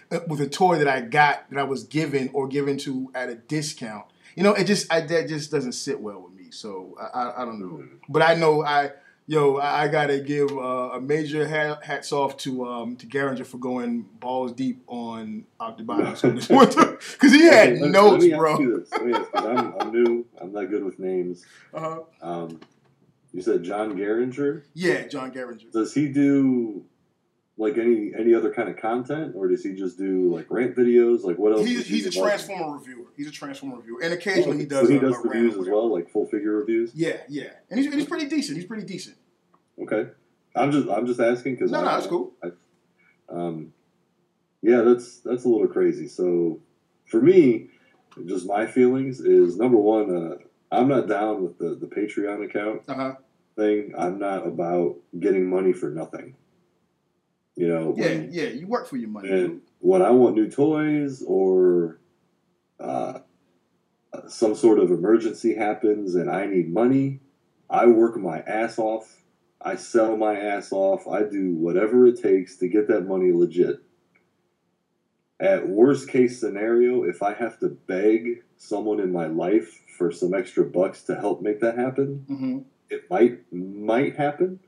with 0.28 0.41
a 0.41 0.48
toy 0.48 0.78
that 0.80 0.88
I 0.88 1.02
got 1.02 1.50
that 1.50 1.60
I 1.60 1.63
was 1.63 1.84
given 1.84 2.30
or 2.34 2.48
given 2.48 2.78
to 2.80 3.12
at 3.15 3.30
a 3.30 3.36
discount. 3.36 4.06
You 4.36 4.44
know, 4.44 4.54
it 4.54 4.65
just 4.65 4.91
I, 4.91 5.02
that 5.02 5.30
just 5.30 5.52
doesn't 5.52 5.74
sit 5.74 6.00
well 6.00 6.22
with 6.22 6.34
me. 6.34 6.52
So 6.52 6.98
I, 7.00 7.20
I, 7.20 7.41
I 7.41 7.46
don't 7.46 7.60
know, 7.60 7.78
mm-hmm. 7.78 7.96
but 8.10 8.22
I 8.22 8.36
know 8.36 8.63
I. 8.63 8.91
Yo, 9.28 9.56
I, 9.58 9.84
I 9.84 9.88
gotta 9.88 10.20
give 10.20 10.52
uh, 10.52 10.92
a 10.94 11.02
major 11.02 11.48
hat, 11.48 11.84
hats 11.84 12.12
off 12.12 12.38
to 12.38 12.68
um, 12.68 12.96
to 12.98 13.08
Garringer 13.08 13.46
for 13.46 13.58
going 13.58 14.04
balls 14.20 14.52
deep 14.52 14.84
on 14.88 15.46
Octobot 15.60 16.22
because 17.14 17.32
he 17.32 17.46
had 17.46 17.70
Okay, 17.74 17.90
notes, 17.90 18.24
let 18.24 18.32
me 18.32 18.38
bro. 18.38 18.52
Ask 18.52 18.62
you 18.62 18.80
this. 18.80 18.92
Let 18.92 19.06
me 19.06 19.14
ask, 19.14 19.30
I'm, 19.34 19.74
I'm 19.80 19.92
new. 19.92 20.26
I'm 20.40 20.52
not 20.52 20.70
good 20.70 20.84
with 20.84 21.00
names. 21.00 21.44
Uh-huh. 21.74 22.02
Um, 22.22 22.60
you 23.34 23.42
said 23.42 23.64
John 23.64 23.98
Garringer. 23.98 24.64
Yeah, 24.76 25.08
John 25.08 25.32
Garringer. 25.32 25.72
Does 25.72 25.94
he 25.94 26.08
do 26.08 26.86
like 27.58 27.78
any 27.78 28.12
any 28.18 28.34
other 28.34 28.54
kind 28.54 28.68
of 28.70 28.78
content, 28.78 29.34
or 29.36 29.48
does 29.48 29.63
he 29.63 29.74
just 29.74 29.98
do 29.98 30.34
like 30.34 30.48
rant 30.50 30.76
videos? 30.76 31.24
Like 31.24 31.38
what 31.38 31.54
else? 31.54 31.65
He's, 31.65 31.86
he 31.88 31.96
he's 31.96 32.08
a 32.08 32.12
transformer 32.12 32.78
reviewer. 32.78 33.06
He's 33.15 33.28
a 33.28 33.32
transformer 33.32 33.78
reviewer, 33.78 34.00
and 34.04 34.13
occasionally 34.13 34.58
he 34.58 34.63
So 34.63 34.70
does. 34.82 34.89
he 34.89 34.98
a- 34.98 35.00
does 35.00 35.15
reviews 35.24 35.56
as 35.56 35.68
well, 35.70 35.91
like 35.91 36.10
full 36.10 36.26
figure 36.28 36.58
reviews. 36.58 36.91
Yeah, 36.94 37.18
yeah, 37.30 37.50
and 37.70 37.80
he's, 37.80 37.88
and 37.88 37.96
he's 37.96 38.08
pretty 38.10 38.26
decent. 38.28 38.58
He's 38.58 38.68
pretty 38.68 38.86
decent. 38.86 39.15
Okay, 39.82 40.10
I'm 40.56 40.72
just 40.72 40.89
I'm 40.89 41.06
just 41.08 41.20
asking 41.20 41.56
because 41.56 41.72
No, 41.72 41.80
no, 41.82 41.86
that's 41.88 42.08
cool. 42.08 42.34
Um, 43.29 43.73
yeah, 44.62 44.82
that's 44.82 45.19
that's 45.19 45.46
a 45.46 45.48
little 45.50 45.67
crazy. 45.67 46.08
So 46.08 46.60
for 47.06 47.21
me, 47.21 47.69
just 48.25 48.46
my 48.48 48.65
feelings 48.65 49.19
is 49.21 49.58
number 49.58 49.77
one, 49.77 50.13
uh, 50.15 50.36
I'm 50.75 50.88
not 50.90 51.08
down 51.08 51.42
with 51.44 51.58
the 51.58 51.75
the 51.75 51.88
Patreon 51.88 52.44
account 52.44 52.82
Uh 52.88 52.94
huh. 52.94 53.15
thing. 53.56 53.94
I'm 53.98 54.19
not 54.19 54.46
about 54.46 54.98
getting 55.19 55.50
money 55.50 55.71
for 55.73 55.90
nothing. 55.90 56.36
You 57.56 57.67
know, 57.69 57.93
Yeah, 57.97 58.08
when, 58.08 58.29
yeah. 58.31 58.47
You 58.47 58.67
work 58.67 58.87
for 58.87 58.97
your 58.97 59.10
money. 59.10 59.29
and 59.29 59.62
when 59.79 60.01
I 60.01 60.10
want 60.12 60.35
new 60.35 60.49
toys 60.49 61.23
or 61.25 61.99
uh, 62.79 63.19
some 64.27 64.56
sort 64.56 64.79
of 64.79 64.91
emergency 64.91 65.56
happens 65.56 66.15
and 66.15 66.29
I 66.29 66.45
need 66.47 66.71
money, 66.73 67.21
I 67.69 67.85
work 67.85 68.17
my 68.17 68.39
ass 68.39 68.77
off. 68.77 69.21
I 69.62 69.75
sell 69.75 70.15
my 70.17 70.37
ass 70.37 70.71
off. 70.71 71.08
I 71.08 71.23
do 71.23 71.53
whatever 71.56 72.06
it 72.08 72.21
takes 72.21 72.58
to 72.58 72.67
get 72.67 72.87
that 72.89 73.08
money 73.08 73.31
legit. 73.31 73.79
At 75.39 75.67
worst 75.67 76.08
case 76.10 76.39
scenario, 76.39 77.03
if 77.03 77.21
I 77.21 77.33
have 77.33 77.60
to 77.60 77.69
beg 77.69 78.43
someone 78.58 78.99
in 78.99 79.12
my 79.12 79.27
life 79.27 79.81
for 79.97 80.12
some 80.12 80.33
extra 80.33 80.63
bucks 80.63 81.03
to 81.03 81.15
help 81.15 81.41
make 81.41 81.60
that 81.62 81.77
happen, 81.77 82.25
Mm-hmm. 82.29 82.60
it 82.89 83.10
might 83.10 83.51
might 83.51 84.15
happen, 84.15 84.60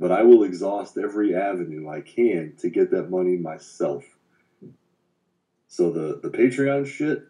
but 0.00 0.10
I 0.10 0.22
will 0.22 0.42
exhaust 0.42 0.96
every 0.96 1.36
avenue 1.36 1.88
I 1.88 2.00
can 2.00 2.54
to 2.60 2.70
get 2.70 2.90
that 2.90 3.10
money 3.10 3.36
myself. 3.36 4.04
So 5.68 5.90
the 5.90 6.18
the 6.20 6.36
Patreon 6.36 6.86
shit, 6.86 7.28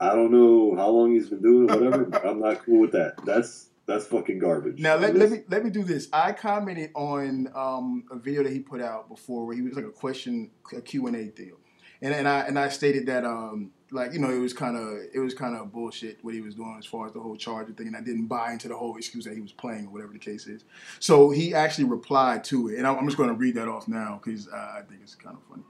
I 0.00 0.14
don't 0.14 0.30
know 0.30 0.74
how 0.76 0.88
long 0.88 1.12
he's 1.12 1.28
been 1.28 1.42
doing 1.42 1.68
it, 1.68 1.74
whatever. 1.74 2.04
but 2.10 2.24
I'm 2.24 2.40
not 2.40 2.64
cool 2.64 2.80
with 2.80 2.92
that. 2.92 3.22
That's 3.26 3.68
that's 3.86 4.06
fucking 4.06 4.38
garbage. 4.38 4.78
Now 4.78 4.96
let, 4.96 5.16
let 5.16 5.30
me 5.30 5.40
let 5.48 5.64
me 5.64 5.70
do 5.70 5.82
this. 5.82 6.08
I 6.12 6.32
commented 6.32 6.92
on 6.94 7.50
um, 7.54 8.04
a 8.10 8.16
video 8.16 8.44
that 8.44 8.52
he 8.52 8.60
put 8.60 8.80
out 8.80 9.08
before 9.08 9.44
where 9.44 9.56
he 9.56 9.62
was 9.62 9.74
like 9.74 9.84
a 9.84 9.90
question 9.90 10.52
a 10.72 10.80
Q 10.80 11.08
and 11.08 11.16
A 11.16 11.24
deal, 11.26 11.56
and 12.02 12.14
and 12.14 12.28
I 12.28 12.40
and 12.40 12.58
I 12.58 12.68
stated 12.68 13.06
that 13.06 13.24
um, 13.24 13.70
like 13.90 14.12
you 14.12 14.18
know 14.18 14.30
it 14.30 14.38
was 14.38 14.52
kind 14.52 14.76
of 14.76 14.98
it 15.12 15.18
was 15.18 15.34
kind 15.34 15.56
of 15.56 15.72
bullshit 15.72 16.18
what 16.22 16.34
he 16.34 16.40
was 16.40 16.54
doing 16.54 16.76
as 16.78 16.86
far 16.86 17.06
as 17.06 17.12
the 17.12 17.20
whole 17.20 17.36
charger 17.36 17.72
thing, 17.72 17.88
and 17.88 17.96
I 17.96 18.00
didn't 18.00 18.26
buy 18.26 18.52
into 18.52 18.68
the 18.68 18.76
whole 18.76 18.96
excuse 18.96 19.24
that 19.24 19.34
he 19.34 19.40
was 19.40 19.52
playing 19.52 19.86
or 19.86 19.90
whatever 19.90 20.12
the 20.12 20.18
case 20.18 20.46
is. 20.46 20.64
So 21.00 21.30
he 21.30 21.54
actually 21.54 21.84
replied 21.84 22.44
to 22.44 22.68
it, 22.68 22.78
and 22.78 22.86
I'm 22.86 23.06
just 23.06 23.16
going 23.16 23.30
to 23.30 23.34
read 23.34 23.54
that 23.54 23.68
off 23.68 23.88
now 23.88 24.20
because 24.22 24.48
uh, 24.48 24.74
I 24.78 24.82
think 24.88 25.00
it's 25.02 25.14
kind 25.14 25.36
of 25.36 25.42
funny. 25.48 25.62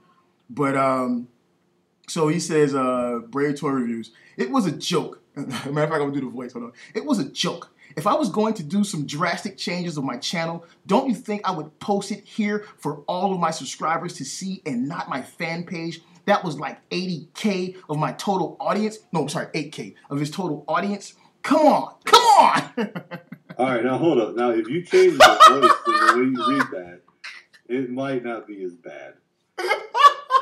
But 0.49 0.75
um, 0.75 1.27
so 2.07 2.27
he 2.27 2.39
says, 2.39 2.75
uh, 2.75 3.19
Brave 3.27 3.59
Toy 3.59 3.69
Reviews. 3.69 4.11
It 4.37 4.51
was 4.51 4.65
a 4.65 4.71
joke. 4.71 5.21
Matter 5.35 5.51
of 5.51 5.75
fact, 5.75 5.75
I'm 5.75 5.89
gonna 5.99 6.11
do 6.11 6.21
the 6.21 6.27
voice. 6.27 6.53
Hold 6.53 6.65
on. 6.65 6.73
It 6.93 7.05
was 7.05 7.19
a 7.19 7.29
joke. 7.29 7.71
If 7.95 8.07
I 8.07 8.13
was 8.13 8.29
going 8.29 8.53
to 8.55 8.63
do 8.63 8.83
some 8.83 9.05
drastic 9.05 9.57
changes 9.57 9.97
of 9.97 10.03
my 10.03 10.17
channel, 10.17 10.65
don't 10.85 11.07
you 11.07 11.15
think 11.15 11.41
I 11.45 11.51
would 11.51 11.79
post 11.79 12.11
it 12.11 12.25
here 12.25 12.65
for 12.77 12.97
all 13.07 13.33
of 13.33 13.39
my 13.39 13.51
subscribers 13.51 14.13
to 14.15 14.25
see 14.25 14.61
and 14.65 14.87
not 14.87 15.07
my 15.07 15.21
fan 15.21 15.63
page? 15.63 16.01
That 16.25 16.43
was 16.43 16.59
like 16.59 16.87
80k 16.89 17.77
of 17.89 17.97
my 17.97 18.13
total 18.13 18.57
audience. 18.59 18.99
No, 19.11 19.21
I'm 19.21 19.29
sorry, 19.29 19.47
8k 19.47 19.95
of 20.09 20.19
his 20.19 20.31
total 20.31 20.63
audience. 20.67 21.13
Come 21.43 21.67
on, 21.67 21.95
come 22.05 22.21
on. 22.21 22.71
All 23.57 23.67
right, 23.67 23.83
now 23.83 23.97
hold 23.97 24.19
up. 24.19 24.35
Now, 24.35 24.49
if 24.49 24.67
you 24.67 24.83
change 24.83 25.17
the 25.17 25.37
voice 25.49 25.71
and 25.85 26.09
the 26.09 26.15
way 26.17 26.25
you 26.25 26.57
read 26.57 26.67
that, 26.71 27.01
it 27.69 27.89
might 27.91 28.23
not 28.23 28.47
be 28.47 28.63
as 28.63 28.73
bad. 28.73 29.13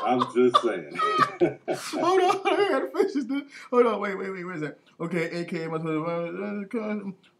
I'm 0.04 0.20
just 0.34 0.62
saying. 0.62 0.96
hold 0.98 2.20
on, 2.20 2.40
I 2.44 2.68
gotta 2.70 2.90
finish 2.94 3.14
this. 3.14 3.24
dude. 3.24 3.46
Hold 3.70 3.86
on, 3.86 4.00
wait, 4.00 4.18
wait, 4.18 4.30
wait, 4.30 4.44
where's 4.44 4.60
that? 4.60 4.78
Okay, 5.00 5.24
AK, 5.40 5.70
my 5.70 5.78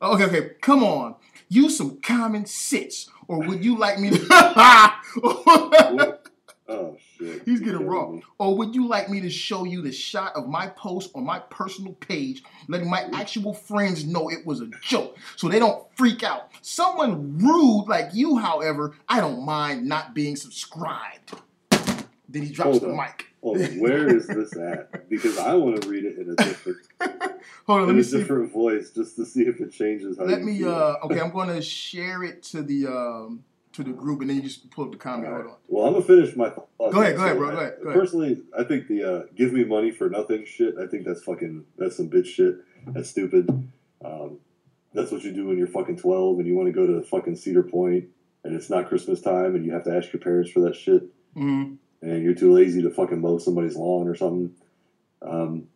okay, 0.03 0.25
okay, 0.25 0.51
come 0.61 0.83
on. 0.83 1.15
Use 1.49 1.77
some 1.77 2.01
common 2.01 2.47
sense, 2.47 3.11
or 3.29 3.41
would 3.47 3.65
you 3.65 3.77
like 3.79 3.99
me 3.99 4.11
to? 4.11 4.19
oh 6.69 6.97
shit. 7.19 7.43
He's 7.45 7.61
getting 7.61 7.87
raw. 7.87 8.12
Or 8.39 8.57
would 8.57 8.75
you 8.75 8.87
like 8.89 9.09
me 9.11 9.21
to 9.21 9.31
show 9.31 9.65
you 9.65 9.83
the 9.83 9.93
shot 9.93 10.35
of 10.35 10.49
my 10.49 10.69
post 10.69 11.11
on 11.15 11.25
my 11.25 11.39
personal 11.39 11.93
page, 11.95 12.43
letting 12.69 12.89
my 12.91 13.09
actual 13.12 13.53
friends 13.55 14.05
know 14.05 14.31
it 14.31 14.47
was 14.47 14.61
a 14.61 14.69
joke 14.83 15.17
so 15.37 15.49
they 15.49 15.59
don't 15.59 15.87
freak 15.97 16.23
out? 16.23 16.51
Someone 16.62 17.39
rude 17.39 17.87
like 17.89 18.11
you, 18.15 18.37
however, 18.39 18.95
I 19.09 19.21
don't 19.21 19.45
mind 19.45 19.87
not 19.87 20.15
being 20.15 20.37
subscribed. 20.37 21.33
Then 22.29 22.43
he 22.43 22.51
drops 22.51 22.79
Hold 22.79 22.83
the 22.83 22.89
mic. 22.97 23.27
Hold 23.43 23.59
on, 23.61 23.79
where 23.79 24.09
is 24.17 24.27
this 24.27 24.57
at? 24.57 24.91
Because 25.11 25.37
I 25.39 25.53
want 25.55 25.81
to 25.83 25.89
read 25.89 26.05
it 26.07 26.17
in 26.19 26.31
a 26.31 26.35
different, 26.35 26.79
Hold 27.67 27.81
on, 27.83 27.87
let 27.89 27.95
me 27.95 28.01
a 28.01 28.05
see. 28.05 28.17
if- 28.17 28.23
different 28.23 28.51
voice 28.53 28.91
just 28.91 29.17
to 29.17 29.27
see 29.27 29.43
if 29.43 29.61
it 29.61 29.71
changes 29.71 30.17
how 30.19 30.25
Let 30.25 30.41
you 30.41 30.47
me. 30.47 30.59
feel. 30.61 30.71
uh 30.75 30.95
Okay, 31.05 31.21
I'm 31.21 31.31
going 31.31 31.49
to 31.51 31.61
share 31.62 32.23
it 32.25 32.43
to 32.45 32.62
the 32.62 32.87
um 32.87 33.45
to 33.75 33.85
the 33.85 33.91
group, 33.93 34.20
and 34.20 34.31
then 34.31 34.37
you 34.37 34.43
just 34.43 34.70
pull 34.70 34.85
up 34.87 34.93
the 34.93 34.97
comment. 34.99 35.29
Hold 35.33 35.47
on. 35.47 35.57
Well, 35.68 35.87
I'm 35.87 35.93
gonna 35.93 36.05
finish 36.05 36.35
my 36.37 36.51
thoughts. 36.51 36.68
Go 36.79 37.01
ahead, 37.03 37.16
go 37.16 37.25
ahead, 37.25 37.37
bro, 37.37 37.51
go 37.51 37.57
ahead, 37.59 37.75
go 37.83 37.89
ahead. 37.91 38.01
Personally, 38.01 38.43
I 38.59 38.64
think 38.64 38.89
the 38.89 39.03
uh, 39.05 39.22
"give 39.37 39.53
me 39.53 39.64
money 39.64 39.91
for 39.91 40.09
nothing" 40.09 40.45
shit. 40.47 40.75
I 40.79 40.87
think 40.87 41.05
that's 41.05 41.22
fucking 41.22 41.64
that's 41.77 41.97
some 41.97 42.09
bitch 42.11 42.27
shit. 42.27 42.57
That's 42.87 43.11
stupid. 43.11 43.49
Um, 44.05 44.39
that's 44.93 45.11
what 45.11 45.22
you 45.25 45.33
do 45.33 45.47
when 45.49 45.59
you're 45.59 45.66
fucking 45.66 45.97
12 45.97 46.39
and 46.39 46.47
you 46.47 46.55
want 46.55 46.66
to 46.68 46.72
go 46.72 46.87
to 46.87 47.03
fucking 47.03 47.35
Cedar 47.37 47.62
Point 47.64 48.05
and 48.45 48.55
it's 48.55 48.68
not 48.70 48.89
Christmas 48.89 49.20
time 49.20 49.55
and 49.57 49.64
you 49.64 49.72
have 49.72 49.85
to 49.85 49.97
ask 49.97 50.12
your 50.12 50.20
parents 50.20 50.51
for 50.51 50.61
that 50.61 50.77
shit 50.77 51.03
Mhm. 51.35 51.79
and 52.03 52.22
you're 52.22 52.35
too 52.35 52.53
lazy 52.53 52.81
to 52.83 52.91
fucking 52.91 53.20
mow 53.20 53.39
somebody's 53.39 53.75
lawn 53.77 54.07
or 54.07 54.14
something. 54.14 54.55
Um, 55.22 55.68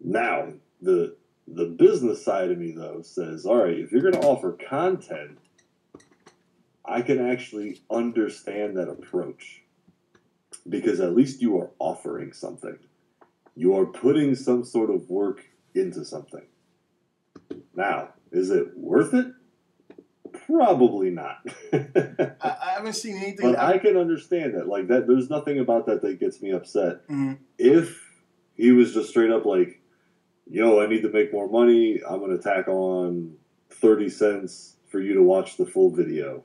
now, 0.00 0.52
the 0.80 1.16
the 1.48 1.66
business 1.66 2.24
side 2.24 2.50
of 2.52 2.58
me 2.58 2.70
though 2.72 3.02
says, 3.02 3.44
all 3.44 3.56
right, 3.56 3.76
if 3.78 3.90
you're 3.92 4.00
going 4.00 4.14
to 4.14 4.20
offer 4.26 4.52
content, 4.52 5.38
I 6.84 7.02
can 7.02 7.24
actually 7.30 7.80
understand 7.90 8.76
that 8.76 8.88
approach 8.88 9.62
because 10.68 11.00
at 11.00 11.14
least 11.14 11.40
you 11.40 11.58
are 11.58 11.70
offering 11.78 12.32
something. 12.32 12.78
You 13.54 13.76
are 13.76 13.86
putting 13.86 14.34
some 14.34 14.64
sort 14.64 14.90
of 14.90 15.08
work 15.08 15.44
into 15.74 16.04
something. 16.04 16.42
Now, 17.74 18.10
is 18.30 18.50
it 18.50 18.76
worth 18.76 19.14
it? 19.14 19.26
Probably 20.46 21.10
not. 21.10 21.38
I, 21.72 22.32
I 22.42 22.70
haven't 22.76 22.94
seen 22.94 23.16
anything. 23.16 23.52
But 23.52 23.58
I 23.58 23.78
can 23.78 23.96
understand 23.96 24.54
that. 24.54 24.66
Like 24.66 24.88
that 24.88 25.06
there's 25.06 25.30
nothing 25.30 25.58
about 25.58 25.86
that 25.86 26.02
that 26.02 26.18
gets 26.18 26.42
me 26.42 26.50
upset. 26.50 27.06
Mhm. 27.08 27.38
If 27.58 28.00
he 28.54 28.72
was 28.72 28.92
just 28.94 29.10
straight 29.10 29.30
up 29.30 29.44
like, 29.44 29.80
yo, 30.50 30.80
I 30.80 30.86
need 30.86 31.02
to 31.02 31.10
make 31.10 31.32
more 31.32 31.48
money, 31.48 32.00
I'm 32.06 32.20
gonna 32.20 32.38
tack 32.38 32.68
on 32.68 33.34
thirty 33.70 34.08
cents 34.08 34.76
for 34.88 35.00
you 35.00 35.14
to 35.14 35.22
watch 35.22 35.56
the 35.56 35.66
full 35.66 35.90
video. 35.90 36.44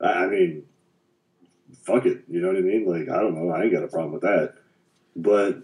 I 0.00 0.26
mean, 0.26 0.64
fuck 1.82 2.06
it. 2.06 2.24
You 2.28 2.40
know 2.40 2.48
what 2.48 2.56
I 2.56 2.60
mean? 2.60 2.84
Like, 2.86 3.08
I 3.08 3.20
don't 3.20 3.34
know, 3.34 3.50
I 3.50 3.62
ain't 3.64 3.72
got 3.72 3.82
a 3.84 3.88
problem 3.88 4.12
with 4.12 4.22
that. 4.22 4.54
But 5.14 5.62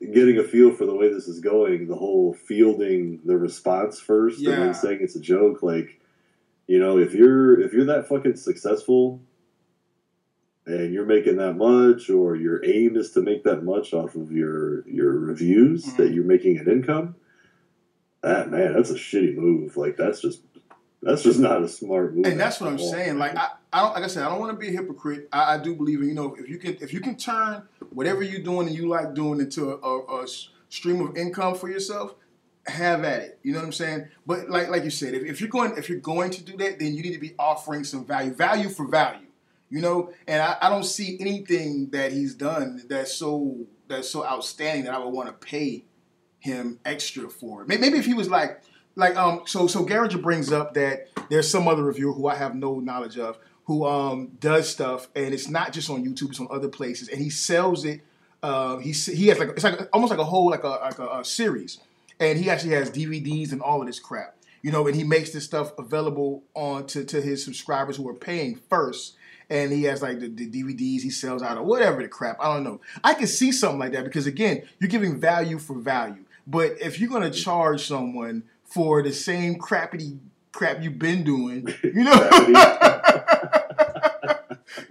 getting 0.00 0.38
a 0.38 0.44
feel 0.44 0.72
for 0.72 0.86
the 0.86 0.94
way 0.94 1.12
this 1.12 1.28
is 1.28 1.40
going, 1.40 1.88
the 1.88 1.94
whole 1.96 2.32
fielding 2.34 3.20
the 3.24 3.36
response 3.36 3.98
first 4.00 4.40
and 4.54 4.62
then 4.62 4.74
saying 4.74 4.98
it's 5.00 5.16
a 5.16 5.20
joke, 5.20 5.62
like 5.62 6.00
you 6.66 6.78
know, 6.80 6.98
if 6.98 7.14
you're 7.14 7.60
if 7.60 7.72
you're 7.72 7.84
that 7.86 8.08
fucking 8.08 8.36
successful 8.36 9.20
and 10.66 10.92
you're 10.92 11.06
making 11.06 11.36
that 11.36 11.54
much 11.54 12.10
or 12.10 12.34
your 12.34 12.64
aim 12.64 12.96
is 12.96 13.12
to 13.12 13.20
make 13.20 13.44
that 13.44 13.62
much 13.62 13.92
off 13.94 14.16
of 14.16 14.32
your 14.32 14.86
your 14.88 15.12
reviews 15.12 15.84
Mhm. 15.84 15.96
that 15.98 16.12
you're 16.12 16.24
making 16.24 16.58
an 16.58 16.68
income, 16.68 17.14
that 18.22 18.50
man, 18.50 18.72
that's 18.72 18.90
a 18.90 18.94
shitty 18.94 19.36
move. 19.36 19.76
Like 19.76 19.96
that's 19.96 20.20
just 20.20 20.42
that's 21.06 21.22
just 21.22 21.38
not 21.38 21.62
a 21.62 21.68
smart 21.68 22.14
move. 22.14 22.26
and 22.26 22.38
that's 22.38 22.60
what 22.60 22.68
I'm 22.68 22.78
saying. 22.78 23.18
Like 23.18 23.36
I, 23.36 23.48
I 23.72 23.82
don't 23.82 23.94
like 23.94 24.04
I 24.04 24.06
said, 24.08 24.24
I 24.24 24.28
don't 24.28 24.40
want 24.40 24.52
to 24.52 24.58
be 24.58 24.68
a 24.68 24.72
hypocrite. 24.72 25.28
I, 25.32 25.54
I 25.54 25.58
do 25.58 25.74
believe 25.74 26.00
in 26.00 26.08
you 26.08 26.14
know 26.14 26.34
if 26.38 26.48
you 26.48 26.58
can 26.58 26.76
if 26.80 26.92
you 26.92 27.00
can 27.00 27.16
turn 27.16 27.62
whatever 27.90 28.22
you're 28.22 28.42
doing 28.42 28.66
and 28.66 28.76
you 28.76 28.88
like 28.88 29.14
doing 29.14 29.40
into 29.40 29.70
a 29.70 30.26
stream 30.68 31.00
of 31.00 31.16
income 31.16 31.54
for 31.54 31.70
yourself, 31.70 32.14
have 32.66 33.04
at 33.04 33.22
it. 33.22 33.38
You 33.42 33.52
know 33.52 33.60
what 33.60 33.66
I'm 33.66 33.72
saying? 33.72 34.08
But 34.26 34.50
like 34.50 34.68
like 34.68 34.84
you 34.84 34.90
said, 34.90 35.14
if, 35.14 35.24
if 35.24 35.40
you're 35.40 35.50
going 35.50 35.76
if 35.76 35.88
you're 35.88 36.00
going 36.00 36.30
to 36.32 36.42
do 36.42 36.56
that, 36.58 36.78
then 36.78 36.94
you 36.94 37.02
need 37.02 37.14
to 37.14 37.20
be 37.20 37.34
offering 37.38 37.84
some 37.84 38.04
value, 38.04 38.32
value 38.32 38.68
for 38.68 38.86
value. 38.86 39.26
You 39.68 39.80
know, 39.80 40.12
and 40.28 40.40
I, 40.42 40.56
I 40.62 40.68
don't 40.68 40.84
see 40.84 41.16
anything 41.20 41.90
that 41.90 42.12
he's 42.12 42.34
done 42.34 42.82
that's 42.88 43.12
so 43.12 43.56
that's 43.88 44.08
so 44.08 44.24
outstanding 44.24 44.84
that 44.84 44.94
I 44.94 44.98
would 44.98 45.12
want 45.12 45.28
to 45.28 45.46
pay 45.46 45.84
him 46.38 46.78
extra 46.84 47.28
for 47.28 47.62
it. 47.62 47.68
Maybe 47.68 47.98
if 47.98 48.06
he 48.06 48.14
was 48.14 48.28
like 48.28 48.62
like 48.96 49.16
um 49.16 49.42
so 49.44 49.66
so 49.66 49.84
Garringer 49.84 50.20
brings 50.20 50.50
up 50.50 50.74
that 50.74 51.08
there's 51.28 51.48
some 51.48 51.68
other 51.68 51.84
reviewer 51.84 52.12
who 52.12 52.26
I 52.26 52.34
have 52.34 52.54
no 52.54 52.80
knowledge 52.80 53.18
of 53.18 53.38
who 53.64 53.86
um 53.86 54.32
does 54.40 54.68
stuff 54.68 55.08
and 55.14 55.32
it's 55.32 55.48
not 55.48 55.72
just 55.72 55.88
on 55.88 56.04
YouTube 56.04 56.30
it's 56.30 56.40
on 56.40 56.48
other 56.50 56.68
places 56.68 57.08
and 57.08 57.20
he 57.20 57.30
sells 57.30 57.84
it 57.84 58.00
uh 58.42 58.78
he 58.78 58.92
he 58.92 59.28
has 59.28 59.38
like 59.38 59.50
it's 59.50 59.64
like 59.64 59.88
almost 59.92 60.10
like 60.10 60.18
a 60.18 60.24
whole 60.24 60.50
like 60.50 60.64
a 60.64 60.68
like 60.68 60.98
a, 60.98 61.20
a 61.20 61.24
series 61.24 61.78
and 62.18 62.38
he 62.38 62.50
actually 62.50 62.74
has 62.74 62.90
DVDs 62.90 63.52
and 63.52 63.60
all 63.60 63.80
of 63.80 63.86
this 63.86 64.00
crap 64.00 64.34
you 64.62 64.72
know 64.72 64.86
and 64.86 64.96
he 64.96 65.04
makes 65.04 65.30
this 65.30 65.44
stuff 65.44 65.72
available 65.78 66.42
on 66.54 66.86
to, 66.86 67.04
to 67.04 67.20
his 67.20 67.44
subscribers 67.44 67.96
who 67.96 68.08
are 68.08 68.14
paying 68.14 68.58
first 68.68 69.16
and 69.48 69.70
he 69.70 69.84
has 69.84 70.02
like 70.02 70.18
the, 70.18 70.28
the 70.28 70.50
DVDs 70.50 71.02
he 71.02 71.10
sells 71.10 71.42
out 71.42 71.58
or 71.58 71.62
whatever 71.62 72.02
the 72.02 72.08
crap 72.08 72.36
I 72.40 72.54
don't 72.54 72.64
know. 72.64 72.80
I 73.04 73.14
can 73.14 73.26
see 73.26 73.52
something 73.52 73.78
like 73.78 73.92
that 73.92 74.04
because 74.04 74.26
again 74.26 74.62
you're 74.80 74.88
giving 74.88 75.20
value 75.20 75.58
for 75.58 75.74
value 75.74 76.24
but 76.46 76.80
if 76.80 76.98
you're 76.98 77.10
gonna 77.10 77.30
charge 77.30 77.86
someone 77.86 78.44
for 78.76 79.02
the 79.02 79.10
same 79.10 79.54
crappity 79.54 80.18
crap 80.52 80.82
you've 80.82 80.98
been 80.98 81.24
doing, 81.24 81.66
you 81.82 82.04
know, 82.04 82.12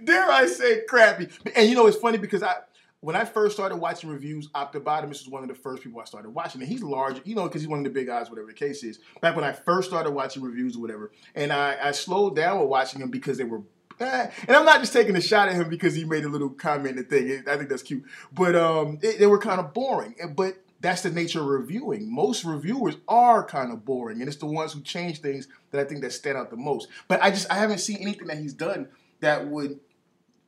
dare 0.04 0.28
I 0.28 0.48
say 0.50 0.82
crappy? 0.88 1.28
And 1.54 1.68
you 1.68 1.76
know, 1.76 1.86
it's 1.86 1.96
funny 1.96 2.18
because 2.18 2.42
I, 2.42 2.56
when 2.98 3.14
I 3.14 3.24
first 3.24 3.54
started 3.54 3.76
watching 3.76 4.10
reviews, 4.10 4.48
Optibotimus 4.48 5.08
was 5.10 5.28
one 5.28 5.44
of 5.44 5.48
the 5.48 5.54
first 5.54 5.84
people 5.84 6.00
I 6.00 6.04
started 6.04 6.30
watching, 6.30 6.60
and 6.62 6.68
he's 6.68 6.82
large, 6.82 7.20
you 7.24 7.36
know, 7.36 7.44
because 7.44 7.62
he's 7.62 7.68
one 7.68 7.78
of 7.78 7.84
the 7.84 7.90
big 7.90 8.08
guys, 8.08 8.28
whatever 8.28 8.48
the 8.48 8.54
case 8.54 8.82
is. 8.82 8.98
Back 9.20 9.36
when 9.36 9.44
I 9.44 9.52
first 9.52 9.88
started 9.88 10.10
watching 10.10 10.42
reviews 10.42 10.74
or 10.74 10.80
whatever, 10.80 11.12
and 11.36 11.52
I, 11.52 11.76
I 11.80 11.92
slowed 11.92 12.34
down 12.34 12.58
with 12.58 12.68
watching 12.68 13.00
him 13.00 13.10
because 13.10 13.38
they 13.38 13.44
were. 13.44 13.62
and 14.00 14.32
I'm 14.48 14.64
not 14.64 14.80
just 14.80 14.92
taking 14.92 15.14
a 15.14 15.20
shot 15.20 15.48
at 15.48 15.54
him 15.54 15.68
because 15.68 15.94
he 15.94 16.04
made 16.04 16.24
a 16.24 16.28
little 16.28 16.50
comment 16.50 16.98
and 16.98 17.08
thing. 17.08 17.44
I 17.46 17.56
think 17.56 17.68
that's 17.68 17.84
cute, 17.84 18.02
but 18.32 18.56
um, 18.56 18.98
it, 19.00 19.20
they 19.20 19.26
were 19.26 19.38
kind 19.38 19.60
of 19.60 19.72
boring. 19.72 20.16
But 20.34 20.58
that's 20.86 21.02
the 21.02 21.10
nature 21.10 21.40
of 21.40 21.46
reviewing. 21.46 22.12
Most 22.12 22.44
reviewers 22.44 22.96
are 23.08 23.44
kind 23.44 23.72
of 23.72 23.84
boring, 23.84 24.20
and 24.20 24.28
it's 24.28 24.38
the 24.38 24.46
ones 24.46 24.72
who 24.72 24.80
change 24.80 25.20
things 25.20 25.48
that 25.70 25.80
I 25.80 25.84
think 25.84 26.00
that 26.02 26.12
stand 26.12 26.38
out 26.38 26.50
the 26.50 26.56
most. 26.56 26.88
But 27.08 27.22
I 27.22 27.30
just 27.30 27.50
I 27.50 27.54
haven't 27.54 27.78
seen 27.78 27.98
anything 28.00 28.28
that 28.28 28.38
he's 28.38 28.54
done 28.54 28.88
that 29.20 29.48
would 29.48 29.80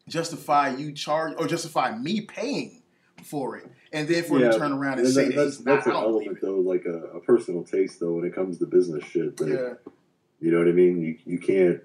justify 0.07 0.75
you 0.75 0.93
charge 0.93 1.35
or 1.39 1.47
justify 1.47 1.97
me 1.97 2.21
paying 2.21 2.83
for 3.25 3.57
it, 3.57 3.69
and 3.93 4.07
then 4.07 4.23
for 4.23 4.39
him 4.39 4.51
to 4.51 4.59
turn 4.59 4.73
around 4.73 4.99
and, 4.99 5.07
and 5.07 5.15
say 5.15 5.25
that, 5.25 5.35
that 5.35 5.45
that's 5.45 5.57
he's 5.57 5.67
not. 5.67 5.75
that's 5.77 5.87
an 5.87 5.93
element 5.93 6.39
though, 6.41 6.61
like 6.61 6.85
a, 6.85 7.17
a 7.17 7.21
personal 7.21 7.65
taste 7.65 7.99
though 7.99 8.13
when 8.13 8.25
it 8.25 8.35
comes 8.35 8.59
to 8.59 8.67
business 8.67 9.05
shit. 9.05 9.37
That, 9.39 9.49
Yeah, 9.49 9.91
You 10.41 10.53
know 10.53 10.59
what 10.59 10.69
I 10.69 10.73
mean? 10.73 11.01
You 11.01 11.19
you 11.25 11.39
can't 11.39 11.81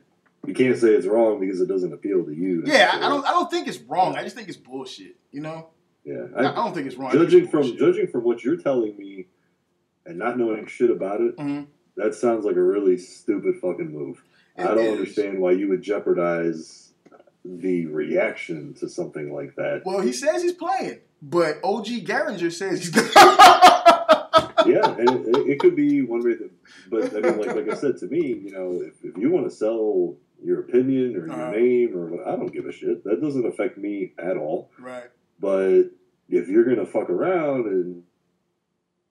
you 0.46 0.54
can't 0.54 0.78
say 0.78 0.90
it's 0.90 1.08
wrong 1.08 1.40
because 1.40 1.62
it 1.62 1.68
doesn't 1.68 1.94
appeal 1.94 2.24
to 2.26 2.34
you. 2.34 2.64
yeah. 2.66 2.92
I, 2.94 3.06
I 3.06 3.10
don't. 3.10 3.26
I 3.26 3.32
don't 3.32 3.50
think 3.50 3.68
it's 3.68 3.80
wrong. 3.80 4.16
I 4.16 4.24
just 4.24 4.36
think 4.36 4.48
it's 4.48 4.58
bullshit. 4.58 5.16
You 5.32 5.42
know. 5.42 5.70
Yeah, 6.06 6.26
I, 6.36 6.40
I 6.42 6.56
don't 6.56 6.74
think 6.74 6.88
it's 6.88 6.98
wrong. 6.98 7.12
Judging 7.14 7.48
from 7.48 7.62
bullshit. 7.62 7.80
judging 7.80 8.08
from 8.08 8.24
what 8.24 8.44
you're 8.44 8.58
telling 8.58 8.98
me, 8.98 9.28
and 10.06 10.18
not 10.18 10.38
knowing 10.38 10.66
shit 10.68 10.90
about 10.92 11.22
it, 11.22 11.38
Mhm. 11.38 11.68
that 11.96 12.14
sounds 12.16 12.44
like 12.46 12.56
a 12.58 12.62
really 12.62 12.98
stupid 12.98 13.56
fucking 13.62 13.92
move. 13.92 14.22
It 14.58 14.64
I 14.66 14.76
don't 14.76 14.80
is. 14.86 14.92
understand 14.92 15.40
why 15.40 15.52
you 15.54 15.70
would 15.70 15.82
jeopardize 15.82 16.94
the 17.46 17.86
reaction 17.88 18.74
to 18.76 18.88
something 18.90 19.34
like 19.34 19.56
that. 19.56 19.84
Well, 19.86 20.02
he 20.02 20.12
says 20.14 20.42
he's 20.44 20.54
playing, 20.54 21.00
but 21.22 21.60
OG 21.64 22.02
Garringer 22.06 22.52
says 22.52 22.80
he's. 22.86 22.96
yeah, 24.66 24.96
and 24.98 25.10
it, 25.28 25.48
it, 25.52 25.60
could 25.60 25.76
be 25.76 26.02
one 26.02 26.22
way. 26.24 26.36
But 26.90 27.16
I 27.16 27.20
mean, 27.20 27.38
like 27.38 27.56
like 27.56 27.70
I 27.70 27.76
said 27.76 27.98
to 27.98 28.08
me, 28.08 28.28
you 28.28 28.52
know, 28.52 28.82
if, 28.82 28.94
if 29.04 29.18
you 29.18 29.30
want 29.30 29.50
to 29.50 29.56
sell 29.56 30.16
your 30.44 30.60
opinion 30.62 31.16
or 31.16 31.26
your 31.28 31.32
Uh-huh. 31.32 31.52
name 31.52 31.98
or 31.98 32.08
what, 32.08 32.28
I 32.28 32.36
don't 32.36 32.52
give 32.52 32.66
a 32.66 32.72
shit. 32.72 33.04
That 33.04 33.22
doesn't 33.22 33.46
affect 33.46 33.78
me 33.78 34.14
at 34.18 34.38
all. 34.38 34.70
right. 34.80 35.10
But 35.44 35.92
if 36.30 36.48
you're 36.48 36.64
gonna 36.64 36.86
fuck 36.86 37.10
around 37.10 37.66
and 37.66 38.04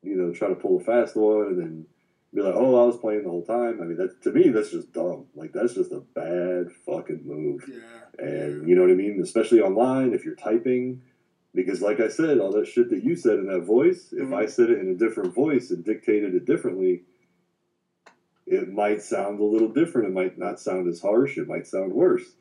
you 0.02 0.16
know 0.16 0.32
try 0.32 0.48
to 0.48 0.54
pull 0.54 0.80
a 0.80 0.82
fast 0.82 1.14
one 1.14 1.48
and 1.48 1.58
then 1.58 1.86
be 2.34 2.40
like, 2.40 2.54
oh, 2.56 2.82
I 2.82 2.86
was 2.86 2.96
playing 2.96 3.24
the 3.24 3.28
whole 3.28 3.44
time. 3.44 3.82
I 3.82 3.84
mean, 3.84 3.98
that 3.98 4.22
to 4.22 4.30
me, 4.32 4.48
that's 4.48 4.70
just 4.70 4.94
dumb. 4.94 5.26
Like 5.34 5.52
that's 5.52 5.74
just 5.74 5.92
a 5.92 6.00
bad 6.00 6.72
fucking 6.86 7.20
move. 7.26 7.64
Yeah. 7.68 8.24
And 8.26 8.66
you 8.66 8.74
know 8.74 8.80
what 8.80 8.90
I 8.90 8.94
mean? 8.94 9.20
Especially 9.22 9.60
online, 9.60 10.14
if 10.14 10.24
you're 10.24 10.34
typing, 10.34 11.02
because 11.54 11.82
like 11.82 12.00
I 12.00 12.08
said, 12.08 12.38
all 12.38 12.52
that 12.52 12.66
shit 12.66 12.88
that 12.88 13.04
you 13.04 13.14
said 13.14 13.38
in 13.38 13.46
that 13.48 13.66
voice, 13.66 14.14
if 14.14 14.28
Mhm. 14.28 14.34
I 14.34 14.46
said 14.46 14.70
it 14.70 14.78
in 14.78 14.88
a 14.88 14.94
different 14.94 15.34
voice 15.34 15.70
and 15.70 15.84
dictated 15.84 16.34
it 16.34 16.46
differently, 16.46 17.04
it 18.46 18.72
might 18.72 19.02
sound 19.02 19.38
a 19.38 19.44
little 19.44 19.68
different. 19.68 20.08
It 20.08 20.14
might 20.14 20.38
not 20.38 20.58
sound 20.58 20.88
as 20.88 21.02
harsh. 21.02 21.36
It 21.36 21.46
might 21.46 21.66
sound 21.66 21.92
worse. 21.92 22.34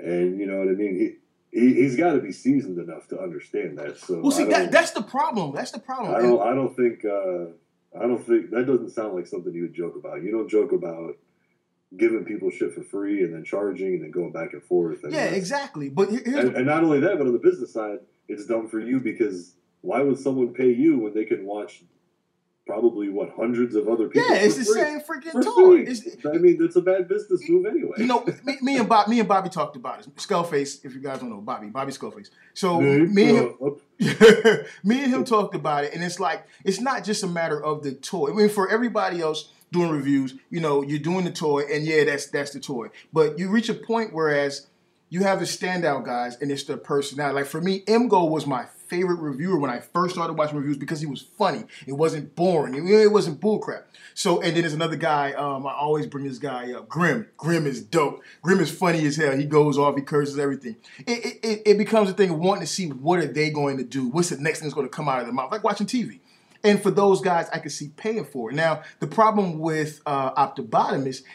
And 0.00 0.40
you 0.40 0.46
know 0.46 0.58
what 0.58 0.68
I 0.68 0.72
mean? 0.72 0.96
He, 0.96 1.16
he 1.50 1.74
he's 1.74 1.96
got 1.96 2.12
to 2.12 2.20
be 2.20 2.32
seasoned 2.32 2.78
enough 2.78 3.08
to 3.08 3.20
understand 3.20 3.78
that. 3.78 3.98
So 3.98 4.20
Well, 4.20 4.30
see, 4.30 4.44
that, 4.44 4.70
that's 4.70 4.90
the 4.92 5.02
problem. 5.02 5.54
That's 5.54 5.70
the 5.70 5.80
problem. 5.80 6.14
I 6.14 6.20
don't. 6.20 6.40
I 6.40 6.54
don't 6.54 6.74
think. 6.76 7.04
Uh, 7.04 7.52
I 7.98 8.06
don't 8.06 8.24
think 8.24 8.50
that 8.50 8.66
doesn't 8.66 8.90
sound 8.90 9.14
like 9.14 9.26
something 9.26 9.52
you 9.52 9.62
would 9.62 9.74
joke 9.74 9.96
about. 9.96 10.22
You 10.22 10.30
don't 10.30 10.48
joke 10.48 10.72
about 10.72 11.16
giving 11.96 12.24
people 12.24 12.50
shit 12.50 12.74
for 12.74 12.82
free 12.82 13.24
and 13.24 13.32
then 13.32 13.44
charging 13.44 13.94
and 13.94 14.02
then 14.04 14.10
going 14.10 14.30
back 14.30 14.52
and 14.52 14.62
forth. 14.62 15.04
And 15.04 15.12
yeah, 15.12 15.24
exactly. 15.24 15.88
But 15.88 16.10
and, 16.10 16.56
and 16.56 16.66
not 16.66 16.84
only 16.84 17.00
that, 17.00 17.16
but 17.16 17.26
on 17.26 17.32
the 17.32 17.38
business 17.38 17.72
side, 17.72 18.00
it's 18.28 18.46
dumb 18.46 18.68
for 18.68 18.78
you 18.78 19.00
because 19.00 19.54
why 19.80 20.02
would 20.02 20.18
someone 20.18 20.52
pay 20.52 20.70
you 20.70 20.98
when 20.98 21.14
they 21.14 21.24
can 21.24 21.46
watch 21.46 21.82
probably 22.68 23.08
what 23.08 23.30
hundreds 23.34 23.74
of 23.74 23.88
other 23.88 24.08
people? 24.08 24.30
yeah, 24.30 24.36
it's 24.36 24.58
the 24.58 24.64
free? 24.64 24.80
same 24.82 25.00
freaking 25.00 25.42
toy. 25.42 26.30
I 26.30 26.36
mean, 26.36 26.58
it's 26.60 26.76
a 26.76 26.82
bad 26.82 27.08
business 27.08 27.48
move 27.48 27.64
anyway. 27.64 27.94
you 27.96 28.06
know, 28.06 28.24
me, 28.44 28.58
me 28.60 28.76
and 28.76 28.86
Bob, 28.86 29.08
me 29.08 29.18
and 29.18 29.28
Bobby 29.28 29.48
talked 29.48 29.74
about 29.74 30.00
it. 30.00 30.16
Skullface, 30.16 30.84
if 30.84 30.94
you 30.94 31.00
guys 31.00 31.20
don't 31.20 31.30
know, 31.30 31.40
Bobby, 31.40 31.68
Bobby 31.68 31.92
Skullface. 31.92 32.28
So 32.52 32.80
me 32.80 33.38
and 33.38 33.54
him, 33.58 33.76
me 34.84 35.02
and 35.02 35.14
him 35.14 35.24
talked 35.24 35.54
about 35.54 35.84
it, 35.84 35.94
and 35.94 36.04
it's 36.04 36.20
like 36.20 36.46
it's 36.62 36.78
not 36.78 37.04
just 37.04 37.24
a 37.24 37.26
matter 37.26 37.62
of 37.64 37.82
the 37.82 37.92
toy. 37.92 38.30
I 38.30 38.34
mean, 38.34 38.50
for 38.50 38.70
everybody 38.70 39.22
else 39.22 39.50
doing 39.72 39.90
reviews, 39.90 40.34
you 40.50 40.60
know, 40.60 40.82
you're 40.82 40.98
doing 40.98 41.24
the 41.24 41.32
toy, 41.32 41.62
and 41.72 41.84
yeah, 41.84 42.04
that's 42.04 42.26
that's 42.26 42.50
the 42.50 42.60
toy. 42.60 42.88
But 43.14 43.38
you 43.38 43.48
reach 43.48 43.70
a 43.70 43.74
point 43.74 44.12
whereas 44.12 44.66
you 45.08 45.22
have 45.22 45.38
the 45.38 45.46
standout 45.46 46.04
guys, 46.04 46.36
and 46.36 46.52
it's 46.52 46.64
the 46.64 46.76
personality. 46.76 47.34
Like 47.34 47.46
for 47.46 47.62
me, 47.62 47.80
Mgo 47.86 48.28
was 48.28 48.46
my 48.46 48.66
favorite 48.88 49.20
reviewer 49.20 49.58
when 49.58 49.70
I 49.70 49.80
first 49.80 50.14
started 50.14 50.34
watching 50.34 50.56
reviews 50.56 50.76
because 50.76 51.00
he 51.00 51.06
was 51.06 51.22
funny. 51.22 51.64
It 51.86 51.92
wasn't 51.92 52.34
boring. 52.34 52.74
It, 52.74 53.12
wasn't 53.12 53.40
bullcrap. 53.40 53.84
So, 54.14 54.40
and 54.40 54.54
then 54.54 54.62
there's 54.62 54.74
another 54.74 54.96
guy. 54.96 55.32
Um, 55.32 55.66
I 55.66 55.72
always 55.72 56.06
bring 56.06 56.24
this 56.24 56.38
guy 56.38 56.72
up. 56.72 56.88
Grim. 56.88 57.28
Grim 57.36 57.66
is 57.66 57.82
dope. 57.82 58.22
Grim 58.42 58.60
is 58.60 58.70
funny 58.70 59.04
as 59.06 59.16
hell. 59.16 59.36
He 59.36 59.44
goes 59.44 59.78
off. 59.78 59.96
He 59.96 60.02
curses 60.02 60.38
everything. 60.38 60.76
It, 61.06 61.38
it, 61.42 61.62
it, 61.66 61.78
becomes 61.78 62.10
a 62.10 62.12
thing 62.12 62.30
of 62.30 62.38
wanting 62.38 62.62
to 62.62 62.66
see 62.66 62.88
what 62.88 63.20
are 63.20 63.26
they 63.26 63.50
going 63.50 63.78
to 63.78 63.84
do. 63.84 64.08
What's 64.08 64.30
the 64.30 64.38
next 64.38 64.60
thing 64.60 64.68
that's 64.68 64.74
going 64.74 64.88
to 64.88 64.94
come 64.94 65.08
out 65.08 65.20
of 65.20 65.26
their 65.26 65.34
mouth? 65.34 65.52
Like 65.52 65.64
watching 65.64 65.86
TV. 65.86 66.20
And 66.64 66.82
for 66.82 66.90
those 66.90 67.20
guys, 67.20 67.48
I 67.52 67.58
could 67.60 67.72
see 67.72 67.88
paying 67.96 68.24
for 68.24 68.50
it. 68.50 68.54
Now, 68.54 68.82
the 68.98 69.06
problem 69.06 69.58
with 69.58 70.00
uh, 70.06 70.50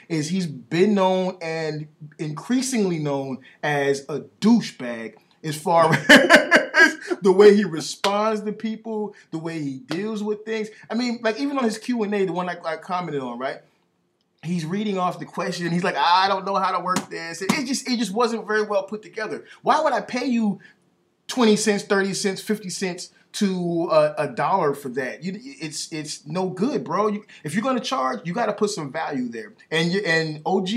is 0.10 0.30
he's 0.30 0.48
been 0.48 0.94
known 0.94 1.38
and 1.42 1.88
increasingly 2.20 3.00
known 3.00 3.40
as 3.62 4.02
a 4.10 4.22
douchebag 4.42 5.16
as 5.44 5.56
far 5.56 5.94
as 6.10 6.98
the 7.22 7.32
way 7.32 7.56
he 7.56 7.64
responds 7.64 8.42
to 8.42 8.52
people, 8.52 9.16
the 9.32 9.38
way 9.38 9.60
he 9.60 9.80
deals 9.80 10.24
with 10.24 10.46
things. 10.46 10.70
I 10.90 10.96
mean, 10.96 11.20
like 11.22 11.40
even 11.40 11.58
on 11.58 11.64
his 11.64 11.78
Q 11.78 12.04
and 12.04 12.14
A, 12.14 12.26
the 12.26 12.34
one 12.34 12.50
I, 12.50 12.58
I 12.64 12.78
commented 12.78 13.22
on, 13.22 13.40
right? 13.40 13.60
He's 14.44 14.66
reading 14.66 14.98
off 14.98 15.20
the 15.20 15.26
question. 15.26 15.72
He's 15.72 15.86
like, 15.86 15.96
I 15.96 16.28
don't 16.28 16.46
know 16.46 16.56
how 16.56 16.78
to 16.78 16.84
work 16.84 17.10
this. 17.10 17.42
It 17.42 17.50
just, 17.66 17.90
it 17.90 17.98
just 17.98 18.14
wasn't 18.14 18.46
very 18.46 18.64
well 18.64 18.84
put 18.84 19.02
together. 19.02 19.46
Why 19.62 19.82
would 19.82 19.94
I 19.94 20.02
pay 20.02 20.26
you 20.26 20.60
twenty 21.28 21.56
cents, 21.56 21.84
thirty 21.84 22.14
cents, 22.14 22.42
fifty 22.42 22.70
cents 22.70 23.10
to 23.34 23.90
a, 23.92 24.14
a 24.20 24.28
dollar 24.28 24.74
for 24.74 24.90
that? 24.90 25.24
You, 25.24 25.34
it's, 25.44 25.92
it's 25.92 26.26
no 26.26 26.50
good, 26.50 26.84
bro. 26.84 27.08
You, 27.08 27.26
if 27.44 27.54
you're 27.54 27.64
gonna 27.64 27.80
charge, 27.80 28.22
you 28.26 28.34
got 28.34 28.48
to 28.48 28.54
put 28.54 28.70
some 28.70 28.92
value 28.92 29.28
there. 29.28 29.54
And 29.72 29.92
you, 29.92 30.02
and 30.06 30.42
OG, 30.46 30.70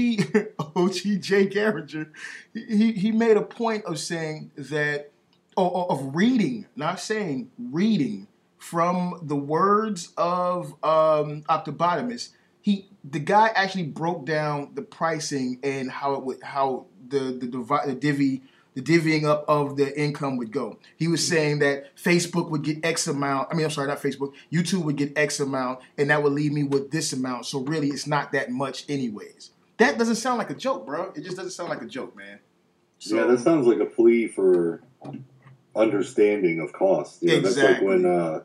OG 0.76 1.20
Jay 1.20 1.46
Garringer, 1.46 2.08
he 2.54 2.92
he 2.92 3.12
made 3.12 3.36
a 3.36 3.42
point 3.42 3.84
of 3.84 3.98
saying 3.98 4.50
that 4.56 5.12
of 5.56 6.14
reading, 6.14 6.66
not 6.76 7.00
saying 7.00 7.50
reading 7.58 8.26
from 8.58 9.20
the 9.22 9.36
words 9.36 10.12
of 10.16 10.74
um. 10.84 11.44
He 12.60 12.88
the 13.04 13.20
guy 13.20 13.48
actually 13.54 13.84
broke 13.84 14.26
down 14.26 14.72
the 14.74 14.82
pricing 14.82 15.60
and 15.62 15.90
how 15.90 16.14
it 16.14 16.22
would 16.24 16.42
how 16.42 16.86
the 17.08 17.36
the, 17.38 17.46
divi- 17.46 17.86
the 17.86 17.94
divvy 17.94 18.42
the 18.76 18.82
divvying 18.82 19.24
up 19.24 19.44
of 19.48 19.76
the 19.76 19.98
income 19.98 20.36
would 20.36 20.52
go. 20.52 20.78
He 20.96 21.08
was 21.08 21.26
saying 21.26 21.60
that 21.60 21.96
Facebook 21.96 22.50
would 22.50 22.62
get 22.62 22.84
X 22.84 23.06
amount. 23.06 23.48
I 23.50 23.54
mean, 23.54 23.64
I'm 23.64 23.70
sorry, 23.70 23.88
not 23.88 24.02
Facebook. 24.02 24.34
YouTube 24.52 24.84
would 24.84 24.96
get 24.96 25.16
X 25.16 25.40
amount, 25.40 25.80
and 25.96 26.10
that 26.10 26.22
would 26.22 26.34
leave 26.34 26.52
me 26.52 26.62
with 26.62 26.90
this 26.90 27.14
amount. 27.14 27.46
So 27.46 27.60
really, 27.60 27.88
it's 27.88 28.06
not 28.06 28.32
that 28.32 28.50
much, 28.50 28.84
anyways. 28.88 29.50
That 29.78 29.96
doesn't 29.96 30.16
sound 30.16 30.36
like 30.36 30.50
a 30.50 30.54
joke, 30.54 30.84
bro. 30.84 31.10
It 31.16 31.22
just 31.22 31.36
doesn't 31.36 31.52
sound 31.52 31.70
like 31.70 31.80
a 31.80 31.86
joke, 31.86 32.14
man. 32.14 32.38
So, 32.98 33.16
yeah, 33.16 33.24
that 33.24 33.40
sounds 33.40 33.66
like 33.66 33.78
a 33.78 33.86
plea 33.86 34.28
for 34.28 34.82
understanding 35.74 36.60
of 36.60 36.74
cost. 36.74 37.22
You 37.22 37.28
know, 37.28 37.40
That's 37.40 37.56
like 37.56 37.80
when, 37.80 38.04
uh, 38.04 38.42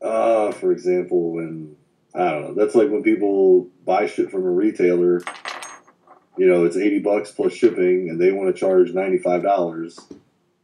uh, 0.00 0.52
for 0.52 0.70
example, 0.70 1.32
when 1.32 1.76
I 2.14 2.30
don't 2.30 2.42
know. 2.42 2.54
That's 2.54 2.74
like 2.74 2.90
when 2.90 3.02
people 3.02 3.68
buy 3.84 4.06
shit 4.06 4.30
from 4.30 4.44
a 4.44 4.50
retailer. 4.50 5.20
You 6.36 6.46
know, 6.46 6.64
it's 6.64 6.76
eighty 6.76 6.98
bucks 6.98 7.30
plus 7.30 7.52
shipping, 7.52 8.08
and 8.10 8.20
they 8.20 8.32
want 8.32 8.54
to 8.54 8.58
charge 8.58 8.92
ninety 8.92 9.18
five 9.18 9.42
dollars 9.42 9.98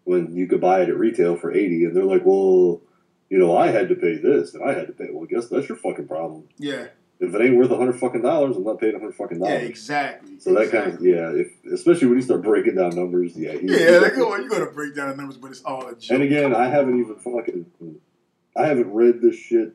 when 0.05 0.35
you 0.35 0.47
could 0.49 0.61
buy 0.61 0.81
it 0.83 0.89
at 0.89 0.99
retail 0.99 1.37
for 1.37 1.53
eighty, 1.53 1.85
and 1.85 1.97
they're 1.97 2.05
like, 2.05 2.23
"Well, 2.25 2.81
you 3.29 3.39
know, 3.39 3.57
I 3.57 3.69
had 3.69 3.89
to 3.91 3.95
pay 3.95 4.17
this, 4.17 4.55
and 4.55 4.69
I 4.69 4.73
had 4.75 4.89
to 4.89 4.93
pay." 4.93 5.07
Well, 5.13 5.25
I 5.31 5.33
guess 5.33 5.49
that's 5.49 5.69
your 5.69 5.79
fucking 5.79 6.09
problem. 6.09 6.49
yeah, 6.59 6.87
If 7.21 7.33
it 7.35 7.41
ain't 7.41 7.57
worth 7.57 7.71
a 7.71 7.77
hundred 7.77 8.01
fucking 8.01 8.23
dollars, 8.23 8.57
I'm 8.57 8.65
not 8.65 8.81
paying 8.81 8.97
a 8.97 8.99
hundred 8.99 9.15
fucking 9.15 9.39
dollars. 9.39 9.63
yeah, 9.63 9.69
exactly. 9.69 10.41
So 10.41 10.55
that 10.55 10.73
kind 10.73 10.95
of 10.95 11.01
yeah, 11.05 11.31
if, 11.31 11.53
especially 11.73 12.09
when 12.09 12.17
you 12.17 12.23
start 12.25 12.43
breaking 12.43 12.75
down 12.75 12.97
numbers, 12.97 13.37
yeah. 13.37 13.53
Yeah, 13.53 13.61
he- 13.93 13.99
like, 13.99 14.15
oh, 14.17 14.35
you're 14.37 14.49
gonna 14.49 14.73
break 14.73 14.97
down 14.97 15.11
the 15.11 15.17
numbers, 15.17 15.37
but 15.37 15.53
it's 15.53 15.63
all 15.63 15.87
a 15.87 15.95
joke. 15.95 16.11
and 16.11 16.23
again, 16.25 16.53
I 16.53 16.67
haven't 16.69 16.99
even 16.99 17.15
fucking, 17.15 17.67
I 18.57 18.67
haven't 18.67 18.93
read 18.93 19.21
this 19.23 19.37
shit. 19.37 19.75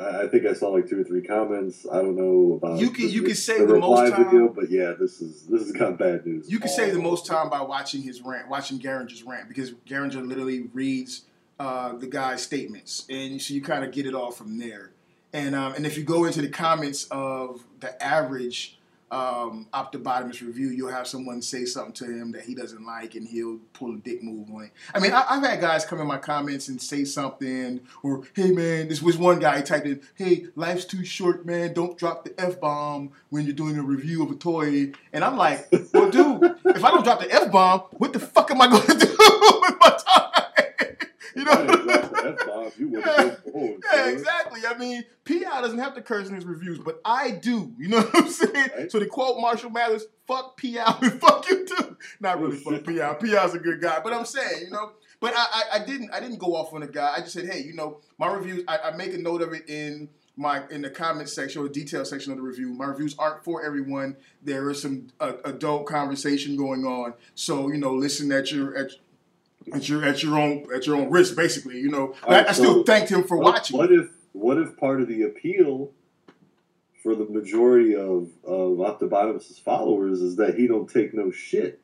I 0.00 0.22
I 0.22 0.28
think 0.28 0.46
I 0.46 0.52
saw 0.52 0.68
like 0.70 0.88
two 0.88 1.00
or 1.00 1.04
three 1.04 1.22
comments. 1.22 1.86
I 1.90 1.96
don't 2.02 2.16
know 2.16 2.54
about 2.62 2.80
You 2.80 2.90
can- 2.90 3.06
the, 3.06 3.12
you 3.12 3.22
can 3.22 3.34
say 3.34 3.58
the 3.58 3.66
the 3.66 3.78
most 3.78 4.12
time- 4.12 4.24
video, 4.24 4.48
but 4.48 4.70
yeah, 4.70 4.92
this 4.98 5.20
is 5.20 5.42
this 5.46 5.62
has 5.62 5.72
got 5.72 5.98
bad 5.98 6.26
news. 6.26 6.50
You 6.50 6.58
can 6.58 6.68
all 6.68 6.76
save 6.76 6.92
the 6.94 7.00
most 7.00 7.26
time 7.26 7.50
by 7.50 7.62
watching 7.62 8.02
his 8.02 8.22
rant, 8.22 8.48
watching 8.48 8.78
Garringer's 8.78 9.22
rant, 9.22 9.48
because 9.48 9.72
Garringer 9.88 10.26
literally 10.26 10.68
reads 10.72 11.22
uh, 11.60 11.96
the 11.96 12.06
guy's 12.06 12.42
statements, 12.42 13.04
and 13.08 13.40
so 13.40 13.54
you 13.54 13.62
kind 13.62 13.84
of 13.84 13.92
get 13.92 14.06
it 14.06 14.14
all 14.14 14.30
from 14.32 14.58
there. 14.58 14.90
And 15.32 15.54
um, 15.54 15.74
and 15.74 15.84
if 15.86 15.96
you 15.96 16.04
go 16.04 16.24
into 16.24 16.40
the 16.42 16.48
comments 16.48 17.06
of 17.10 17.64
the 17.80 18.00
average 18.02 18.78
um, 19.14 19.68
Optibotimus 19.72 20.40
review, 20.40 20.70
you'll 20.70 20.90
have 20.90 21.06
someone 21.06 21.40
say 21.40 21.64
something 21.64 21.92
to 21.94 22.04
him 22.04 22.32
that 22.32 22.42
he 22.42 22.54
doesn't 22.54 22.84
like, 22.84 23.14
and 23.14 23.26
he'll 23.26 23.58
pull 23.72 23.94
a 23.94 23.98
dick 23.98 24.22
move 24.22 24.50
on 24.50 24.64
it. 24.64 24.72
I 24.92 24.98
mean, 24.98 25.12
I, 25.12 25.24
I've 25.28 25.42
had 25.44 25.60
guys 25.60 25.84
come 25.84 26.00
in 26.00 26.06
my 26.06 26.18
comments 26.18 26.68
and 26.68 26.82
say 26.82 27.04
something, 27.04 27.80
or 28.02 28.24
hey 28.34 28.50
man, 28.50 28.88
this 28.88 29.00
was 29.00 29.16
one 29.16 29.38
guy 29.38 29.62
typed 29.62 29.86
in, 29.86 30.00
hey, 30.16 30.46
life's 30.56 30.84
too 30.84 31.04
short, 31.04 31.46
man. 31.46 31.72
Don't 31.72 31.96
drop 31.96 32.24
the 32.24 32.34
f 32.40 32.60
bomb 32.60 33.12
when 33.30 33.44
you're 33.44 33.54
doing 33.54 33.78
a 33.78 33.82
review 33.82 34.24
of 34.24 34.32
a 34.32 34.34
toy. 34.34 34.92
And 35.12 35.24
I'm 35.24 35.36
like, 35.36 35.68
well, 35.92 36.10
dude, 36.10 36.56
if 36.64 36.84
I 36.84 36.90
don't 36.90 37.04
drop 37.04 37.20
the 37.20 37.32
f 37.32 37.52
bomb, 37.52 37.82
what 37.92 38.12
the 38.12 38.20
fuck 38.20 38.50
am 38.50 38.60
I 38.60 38.66
going 38.66 38.82
to 38.86 38.94
do 38.98 39.06
with 39.06 39.74
my 39.80 39.98
time? 40.06 40.34
you 41.36 41.44
know. 41.44 41.52
I 41.52 41.66
didn't 41.66 41.86
drop 41.86 42.10
the 42.10 42.36
F-bomb, 42.40 42.72
you 42.78 42.88
would've 42.88 43.06
Yeah. 43.06 43.43
Yeah, 43.54 44.08
exactly. 44.08 44.60
I 44.66 44.76
mean, 44.76 45.04
P.I. 45.24 45.60
doesn't 45.60 45.78
have 45.78 45.94
to 45.94 46.02
curse 46.02 46.28
in 46.28 46.34
his 46.34 46.44
reviews, 46.44 46.78
but 46.78 47.00
I 47.04 47.30
do. 47.30 47.72
You 47.78 47.88
know 47.88 48.00
what 48.02 48.16
I'm 48.16 48.28
saying? 48.28 48.70
Right. 48.76 48.90
So 48.90 48.98
to 48.98 49.06
quote 49.06 49.40
Marshall 49.40 49.70
Mathers, 49.70 50.06
fuck 50.26 50.56
P.I. 50.56 50.98
and 51.02 51.12
fuck 51.20 51.48
you 51.48 51.66
too. 51.66 51.96
Not 52.20 52.40
really 52.40 52.56
fuck 52.56 52.84
P.I. 52.84 53.14
P.I.'s 53.22 53.54
a 53.54 53.58
good 53.58 53.80
guy, 53.80 54.00
but 54.02 54.12
I'm 54.12 54.24
saying, 54.24 54.62
you 54.62 54.70
know. 54.70 54.92
but 55.20 55.34
I, 55.36 55.46
I, 55.52 55.62
I 55.74 55.84
didn't 55.84 56.10
I 56.12 56.20
didn't 56.20 56.38
go 56.38 56.56
off 56.56 56.74
on 56.74 56.82
a 56.82 56.88
guy. 56.88 57.14
I 57.16 57.20
just 57.20 57.32
said, 57.32 57.48
hey, 57.48 57.62
you 57.62 57.74
know, 57.74 58.00
my 58.18 58.32
reviews. 58.32 58.64
I, 58.68 58.78
I 58.78 58.96
make 58.96 59.14
a 59.14 59.18
note 59.18 59.42
of 59.42 59.52
it 59.52 59.68
in 59.68 60.08
my 60.36 60.62
in 60.70 60.82
the 60.82 60.90
comment 60.90 61.28
section 61.28 61.60
or 61.60 61.64
the 61.64 61.74
detail 61.74 62.04
section 62.04 62.32
of 62.32 62.38
the 62.38 62.42
review. 62.42 62.70
My 62.70 62.86
reviews 62.86 63.14
aren't 63.18 63.44
for 63.44 63.64
everyone. 63.64 64.16
There 64.42 64.68
is 64.70 64.82
some 64.82 65.08
uh, 65.20 65.34
adult 65.44 65.86
conversation 65.86 66.56
going 66.56 66.84
on, 66.84 67.14
so 67.34 67.68
you 67.68 67.78
know, 67.78 67.94
listen 67.94 68.32
at 68.32 68.50
your 68.50 68.76
at, 68.76 68.90
at 69.72 69.88
your 69.88 70.04
at 70.04 70.22
your 70.22 70.38
own 70.38 70.66
at 70.74 70.86
your 70.86 70.96
own 70.96 71.10
risk, 71.10 71.36
basically. 71.36 71.78
You 71.78 71.90
know, 71.90 72.14
I, 72.22 72.26
Alright, 72.26 72.48
I 72.48 72.52
still 72.52 72.74
so 72.74 72.82
thanked 72.84 73.10
him 73.10 73.24
for 73.24 73.36
What- 73.36 73.54
watching. 73.54 73.76
What 73.78 73.92
if 73.92 74.08
what 74.32 74.58
if 74.58 74.76
part 74.76 75.00
of 75.00 75.08
the 75.08 75.22
appeal 75.22 75.92
for 77.02 77.14
the 77.14 77.24
majority 77.24 77.94
of 77.94 78.30
of 78.44 78.78
Optibotimus's 78.78 79.58
followers 79.58 80.20
is 80.20 80.36
that 80.36 80.56
he 80.56 80.66
don't 80.66 80.88
take 80.88 81.14
no 81.14 81.30
shit? 81.30 81.80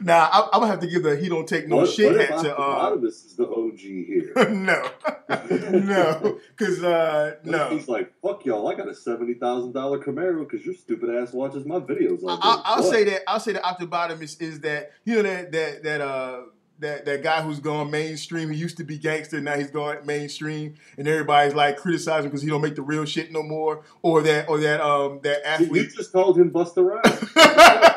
Now 0.00 0.28
I, 0.32 0.48
I'm 0.52 0.60
gonna 0.60 0.66
have 0.68 0.80
to 0.80 0.86
give 0.86 1.02
the 1.02 1.16
he 1.16 1.28
don't 1.28 1.48
take 1.48 1.68
no 1.68 1.76
what, 1.76 1.88
shit 1.88 2.12
what 2.12 2.28
hat 2.28 2.42
to 2.44 2.56
uh, 2.58 2.96
is 3.02 3.34
the 3.36 3.46
OG 3.48 3.78
here? 3.78 4.32
no, 4.50 4.90
no, 5.78 6.38
because 6.56 6.82
uh, 6.82 7.36
no. 7.44 7.68
He's 7.70 7.88
like, 7.88 8.12
fuck 8.22 8.44
y'all, 8.44 8.68
I 8.68 8.74
got 8.74 8.88
a 8.88 8.94
seventy 8.94 9.34
thousand 9.34 9.72
dollar 9.72 9.98
Camaro 9.98 10.48
because 10.48 10.64
your 10.66 10.74
stupid 10.74 11.10
ass 11.10 11.32
watches 11.32 11.64
my 11.64 11.78
videos 11.80 12.22
all 12.22 12.36
day. 12.36 12.42
I, 12.42 12.62
I'll 12.64 12.82
What? 12.82 12.92
say 12.92 13.04
that 13.04 13.22
I'll 13.26 13.40
say 13.40 13.52
that 13.52 13.62
Optibotimus 13.62 14.40
is 14.40 14.60
that 14.60 14.92
you 15.04 15.16
know 15.16 15.22
that 15.22 15.52
that 15.52 15.82
that 15.84 16.00
uh 16.00 16.40
that 16.78 17.06
that 17.06 17.22
guy 17.22 17.40
who's 17.42 17.58
gone 17.60 17.90
mainstream. 17.90 18.50
He 18.50 18.58
used 18.58 18.76
to 18.76 18.84
be 18.84 18.98
gangster, 18.98 19.40
now 19.40 19.56
he's 19.56 19.70
gone 19.70 20.04
mainstream, 20.04 20.74
and 20.98 21.08
everybody's 21.08 21.54
like 21.54 21.78
criticizing 21.78 22.28
because 22.28 22.42
he 22.42 22.48
don't 22.50 22.60
make 22.60 22.74
the 22.76 22.82
real 22.82 23.04
shit 23.06 23.32
no 23.32 23.42
more, 23.42 23.82
or 24.02 24.20
that 24.22 24.48
or 24.48 24.58
that 24.58 24.80
um 24.80 25.20
that 25.22 25.60
You- 25.60 25.74
You 25.74 25.88
just 25.88 26.12
called 26.12 26.38
him 26.38 26.50
Busta 26.50 26.84
Rhymes. 26.84 27.95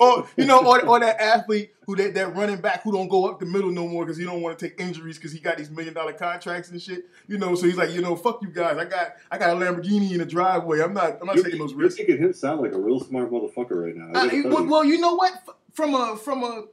Or 0.00 0.26
you 0.36 0.44
know, 0.44 0.60
or, 0.64 0.84
or 0.86 1.00
that 1.00 1.20
athlete 1.20 1.72
who 1.86 1.96
that, 1.96 2.14
that 2.14 2.34
running 2.36 2.60
back 2.60 2.82
who 2.82 2.92
don't 2.92 3.08
go 3.08 3.28
up 3.28 3.40
the 3.40 3.46
middle 3.46 3.70
no 3.70 3.86
more 3.86 4.04
because 4.04 4.16
he 4.18 4.24
don't 4.24 4.42
want 4.42 4.58
to 4.58 4.68
take 4.68 4.80
injuries 4.80 5.16
because 5.16 5.32
he 5.32 5.38
got 5.38 5.56
these 5.56 5.70
million 5.70 5.94
dollar 5.94 6.12
contracts 6.12 6.70
and 6.70 6.80
shit. 6.80 7.04
You 7.26 7.38
know, 7.38 7.54
so 7.54 7.66
he's 7.66 7.76
like, 7.76 7.90
you 7.90 8.00
know, 8.00 8.16
fuck 8.16 8.42
you 8.42 8.48
guys. 8.48 8.76
I 8.76 8.84
got 8.84 9.14
I 9.30 9.38
got 9.38 9.50
a 9.50 9.58
Lamborghini 9.58 10.12
in 10.12 10.18
the 10.18 10.26
driveway. 10.26 10.80
I'm 10.80 10.94
not 10.94 11.18
I'm 11.20 11.26
not 11.26 11.36
You're, 11.36 11.44
taking 11.44 11.60
those 11.60 11.74
risks. 11.74 11.98
you're 11.98 12.08
making 12.08 12.24
him 12.24 12.32
sound 12.32 12.60
like 12.60 12.72
a 12.72 12.78
real 12.78 13.00
smart 13.00 13.30
motherfucker 13.30 13.84
right 13.84 13.96
now. 13.96 14.18
I 14.18 14.26
well, 14.26 14.34
you. 14.34 14.70
well, 14.70 14.84
you 14.84 14.98
know 14.98 15.14
what? 15.14 15.32
From 15.72 15.94
a 15.94 16.16
from 16.16 16.42
a 16.42 16.64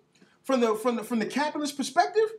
from 0.43 0.61
the 0.61 0.75
from 0.75 0.95
the 0.97 1.03
from 1.03 1.19
the 1.19 1.25
capitalist 1.25 1.77
perspective, 1.77 2.31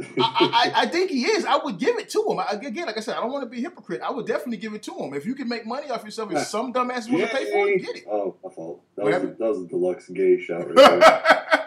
I, 0.00 0.12
I, 0.18 0.72
I 0.82 0.86
think 0.86 1.10
he 1.10 1.24
is. 1.24 1.44
I 1.44 1.56
would 1.56 1.78
give 1.78 1.98
it 1.98 2.08
to 2.10 2.24
him. 2.28 2.40
I, 2.40 2.46
again, 2.52 2.86
like 2.86 2.96
I 2.96 3.00
said, 3.00 3.16
I 3.16 3.20
don't 3.20 3.30
want 3.30 3.44
to 3.44 3.48
be 3.48 3.58
a 3.58 3.60
hypocrite. 3.60 4.00
I 4.02 4.10
would 4.10 4.26
definitely 4.26 4.56
give 4.56 4.74
it 4.74 4.82
to 4.84 4.94
him. 4.94 5.14
If 5.14 5.24
you 5.24 5.34
can 5.34 5.48
make 5.48 5.66
money 5.66 5.90
off 5.90 6.04
yourself 6.04 6.32
if 6.32 6.46
some 6.46 6.72
dumbass 6.72 7.08
want 7.10 7.30
to 7.30 7.36
pay 7.36 7.50
for 7.50 7.68
it, 7.68 7.80
get 7.80 7.96
it. 7.96 8.04
Oh, 8.10 8.34
my 8.42 8.50
fault. 8.50 8.82
That 8.96 9.04
was, 9.04 9.14
a, 9.14 9.26
that 9.26 9.38
was 9.38 9.62
a 9.62 9.66
deluxe 9.66 10.08
gay 10.08 10.40
shout 10.40 10.74
right. 10.74 11.22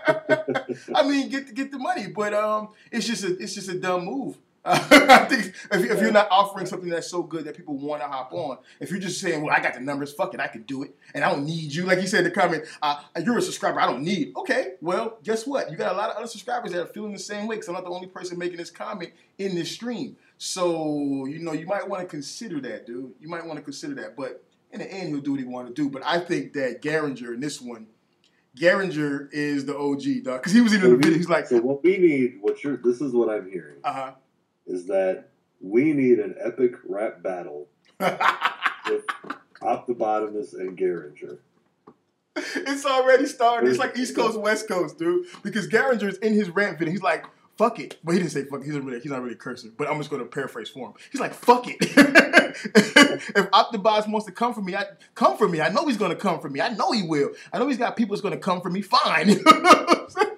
I 0.95 1.07
mean, 1.07 1.29
get 1.29 1.53
get 1.53 1.71
the 1.71 1.79
money, 1.79 2.07
but 2.07 2.33
um, 2.33 2.69
it's 2.91 3.05
just 3.05 3.23
a 3.23 3.37
it's 3.37 3.53
just 3.53 3.69
a 3.69 3.79
dumb 3.79 4.05
move. 4.05 4.37
I 5.09 5.25
think 5.25 5.45
if, 5.71 5.91
if 5.91 6.01
you're 6.01 6.11
not 6.11 6.27
offering 6.29 6.65
something 6.65 6.89
that's 6.89 7.07
so 7.09 7.23
good 7.23 7.45
that 7.45 7.55
people 7.55 7.77
want 7.77 8.01
to 8.01 8.07
hop 8.07 8.33
on, 8.33 8.57
if 8.81 8.91
you're 8.91 8.99
just 8.99 9.21
saying, 9.21 9.41
"Well, 9.41 9.55
I 9.55 9.61
got 9.61 9.73
the 9.75 9.79
numbers, 9.79 10.11
fuck 10.13 10.33
it, 10.33 10.39
I 10.41 10.47
can 10.47 10.63
do 10.63 10.83
it, 10.83 10.93
and 11.13 11.23
I 11.23 11.31
don't 11.31 11.45
need 11.45 11.73
you," 11.73 11.85
like 11.85 12.01
you 12.01 12.07
said 12.07 12.19
in 12.19 12.23
the 12.25 12.31
comment, 12.31 12.65
uh, 12.81 13.01
"You're 13.23 13.37
a 13.37 13.41
subscriber, 13.41 13.79
I 13.79 13.85
don't 13.85 14.03
need." 14.03 14.33
Okay, 14.35 14.73
well, 14.81 15.19
guess 15.23 15.47
what? 15.47 15.71
You 15.71 15.77
got 15.77 15.93
a 15.93 15.97
lot 15.97 16.09
of 16.09 16.17
other 16.17 16.27
subscribers 16.27 16.73
that 16.73 16.81
are 16.81 16.85
feeling 16.87 17.13
the 17.13 17.19
same 17.19 17.47
way 17.47 17.55
because 17.55 17.69
I'm 17.69 17.75
not 17.75 17.85
the 17.85 17.91
only 17.91 18.07
person 18.07 18.37
making 18.37 18.57
this 18.57 18.69
comment 18.71 19.11
in 19.37 19.55
this 19.55 19.71
stream. 19.71 20.17
So 20.37 21.25
you 21.25 21.39
know, 21.39 21.53
you 21.53 21.65
might 21.65 21.87
want 21.87 22.01
to 22.01 22.07
consider 22.07 22.59
that, 22.61 22.85
dude. 22.85 23.13
You 23.21 23.29
might 23.29 23.45
want 23.45 23.57
to 23.57 23.63
consider 23.63 23.95
that, 23.95 24.17
but 24.17 24.43
in 24.71 24.79
the 24.79 24.91
end, 24.91 25.09
he'll 25.09 25.21
do 25.21 25.31
what 25.31 25.39
he 25.39 25.45
want 25.45 25.67
to 25.67 25.73
do. 25.73 25.89
But 25.89 26.03
I 26.05 26.19
think 26.19 26.53
that 26.53 26.81
Garringer 26.81 27.33
in 27.33 27.39
this 27.39 27.61
one. 27.61 27.87
Garringer 28.57 29.29
is 29.31 29.65
the 29.65 29.77
OG, 29.77 30.23
dog. 30.23 30.39
Because 30.41 30.51
he 30.51 30.61
was 30.61 30.73
even 30.73 30.85
in 30.85 30.85
So 30.85 30.89
the 30.89 30.95
we- 30.95 31.01
video. 31.03 31.17
He's 31.19 31.29
like, 31.29 31.45
so 31.45 31.61
what 31.61 31.83
we 31.83 31.97
need, 31.97 32.37
what 32.41 32.63
you're, 32.63 32.77
this 32.77 33.01
is 33.01 33.13
what 33.13 33.29
I'm 33.29 33.47
hearing, 33.51 33.75
uh 33.83 34.13
is 34.67 34.85
that 34.87 35.29
we 35.61 35.93
need 35.93 36.19
an 36.19 36.35
epic 36.43 36.73
rap 36.87 37.23
battle 37.23 37.67
with 37.99 39.05
Optibotimus 39.61 40.53
and 40.53 40.77
Garringer. 40.77 41.39
it's 42.35 42.85
already 42.85 43.25
started. 43.25 43.69
It's 43.69 43.79
like 43.79 43.97
East 43.97 44.15
Coast, 44.15 44.39
West 44.39 44.67
Coast, 44.67 44.99
dude. 44.99 45.25
Because 45.41 45.67
Garringer's 45.67 46.17
in 46.17 46.33
his 46.33 46.49
rant 46.49 46.77
video. 46.77 46.91
He's 46.91 47.01
like, 47.01 47.25
fuck 47.57 47.79
it. 47.79 47.97
But 48.03 48.13
he 48.13 48.19
didn't 48.19 48.31
say 48.31 48.43
fuck 48.43 48.61
it. 48.61 48.65
He's 48.65 48.75
not 48.75 48.83
really, 48.83 48.99
he's 48.99 49.11
not 49.11 49.23
really 49.23 49.35
cursing. 49.35 49.73
But 49.75 49.89
I'm 49.89 49.97
just 49.97 50.09
going 50.09 50.21
to 50.21 50.27
paraphrase 50.27 50.69
for 50.69 50.87
him. 50.87 50.93
He's 51.11 51.21
like, 51.21 51.33
fuck 51.33 51.67
it. 51.67 51.77
if 51.81 53.51
Optibus 53.51 54.09
wants 54.09 54.25
to 54.27 54.31
come 54.31 54.53
for 54.53 54.61
me, 54.61 54.75
I 54.75 54.85
come 55.15 55.37
for 55.37 55.47
me. 55.47 55.61
I 55.61 55.69
know 55.69 55.85
he's 55.87 55.97
going 55.97 56.11
to 56.11 56.17
come 56.17 56.39
for 56.39 56.49
me. 56.49 56.61
I 56.61 56.69
know 56.69 56.91
he 56.91 57.03
will. 57.03 57.31
I 57.51 57.57
know 57.57 57.67
he's 57.67 57.77
got 57.77 57.95
people 57.95 58.15
that's 58.15 58.21
going 58.21 58.33
to 58.33 58.39
come 58.39 58.61
for 58.61 58.69
me. 58.69 58.81
Fine. 58.81 59.29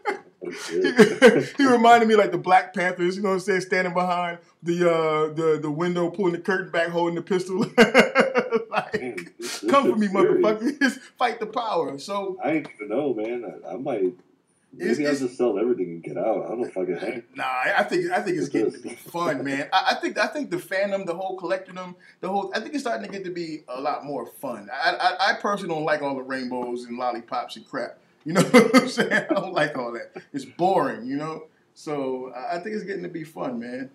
Shit. 0.52 1.54
he 1.58 1.66
reminded 1.66 2.08
me 2.10 2.16
like 2.16 2.32
the 2.32 2.38
Black 2.38 2.74
Panthers, 2.74 3.16
you 3.18 3.24
know 3.24 3.30
what 3.30 3.36
I'm 3.36 3.40
saying, 3.42 3.62
standing 3.62 3.94
behind 3.94 4.40
the 4.64 4.90
uh, 4.90 5.34
the 5.34 5.60
the 5.62 5.72
window, 5.72 6.10
pulling 6.10 6.34
the 6.34 6.40
curtain 6.40 6.72
back, 6.72 6.90
holding 6.90 7.16
the 7.16 7.22
pistol. 7.22 7.60
like, 8.70 9.00
Man, 9.02 9.16
this- 9.38 9.60
this 9.62 9.72
come 9.72 9.92
for 9.92 9.96
me, 9.96 10.08
shit's 10.08 10.20
serious. 10.20 10.46
motherfucker! 10.46 10.98
Fight 11.18 11.40
the 11.40 11.46
power. 11.48 11.98
So 11.98 12.38
I 12.44 12.52
ain't 12.52 12.68
even 12.76 12.90
know, 12.90 13.14
man. 13.14 13.46
I, 13.66 13.74
I 13.74 13.78
might. 13.78 14.02
It's- 14.02 14.98
Maybe 15.00 15.08
I'll 15.08 15.16
just 15.16 15.36
sell 15.36 15.58
everything 15.58 15.86
and 15.88 16.04
get 16.04 16.16
out. 16.16 16.46
I 16.46 16.50
don't 16.50 16.78
I 16.78 17.00
hang. 17.04 17.24
nah, 17.36 17.44
I 17.44 17.84
think 17.84 18.12
I 18.12 18.22
think 18.22 18.38
it's 18.38 18.50
getting 18.50 18.72
to 18.72 18.80
be 18.80 18.90
fun, 18.90 19.44
man. 19.44 19.68
I, 19.74 19.92
I 19.92 19.96
think 20.00 20.20
I 20.20 20.28
think 20.28 20.52
the 20.52 20.58
fandom, 20.58 21.08
the 21.08 21.16
whole 21.16 21.36
collecting 21.38 21.74
them, 21.74 21.96
the 22.22 22.28
whole 22.30 22.52
I 22.54 22.60
think 22.60 22.76
it's 22.76 22.84
starting 22.84 23.04
to 23.08 23.12
get 23.12 23.24
to 23.26 23.32
be 23.32 23.64
a 23.68 23.82
lot 23.82 24.06
more 24.06 24.28
fun. 24.28 24.70
I 24.72 24.92
I, 24.92 25.32
I 25.32 25.34
personally 25.42 25.74
don't 25.74 25.86
like 25.86 26.04
all 26.04 26.16
the 26.16 26.22
rainbows 26.22 26.84
and 26.86 27.00
lollipops 27.00 27.56
and 27.56 27.68
crap. 27.68 27.98
You 28.26 28.34
know 28.34 28.42
what 28.44 28.76
I'm 28.76 28.90
saying? 28.90 29.12
I 29.12 29.34
don't 29.34 29.54
like 29.54 29.78
all 29.78 29.92
that. 29.94 30.22
It's 30.34 30.46
boring, 30.46 31.06
you 31.06 31.16
know. 31.16 31.46
So 31.74 32.34
I 32.36 32.60
think 32.60 32.76
it's 32.76 32.84
getting 32.84 33.04
to 33.04 33.10
be 33.10 33.24
fun, 33.24 33.60
man. 33.60 33.92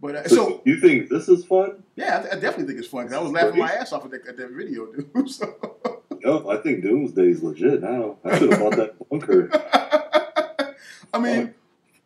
But 0.00 0.16
uh, 0.16 0.28
so 0.28 0.62
you 0.64 0.80
think 0.80 1.08
this 1.10 1.28
is 1.28 1.44
fun? 1.44 1.82
Yeah, 1.94 2.18
I, 2.18 2.20
th- 2.22 2.32
I 2.34 2.38
definitely 2.38 2.66
think 2.66 2.78
it's 2.78 2.88
fun 2.88 3.04
because 3.04 3.18
I 3.18 3.22
was 3.22 3.32
laughing 3.32 3.58
my 3.58 3.70
ass 3.70 3.92
off 3.92 4.04
at 4.06 4.10
that, 4.12 4.26
at 4.26 4.36
that 4.38 4.50
video, 4.50 4.86
dude. 4.86 5.10
So, 5.30 5.54
Yo, 6.20 6.48
I 6.50 6.56
think 6.58 6.82
Doomsday's 6.82 7.42
legit 7.42 7.82
now. 7.82 8.18
I 8.24 8.38
should 8.38 8.50
have 8.50 8.60
bought 8.60 8.76
that 8.76 8.94
bunker. 9.10 9.48
I 11.12 11.18
mean, 11.18 11.54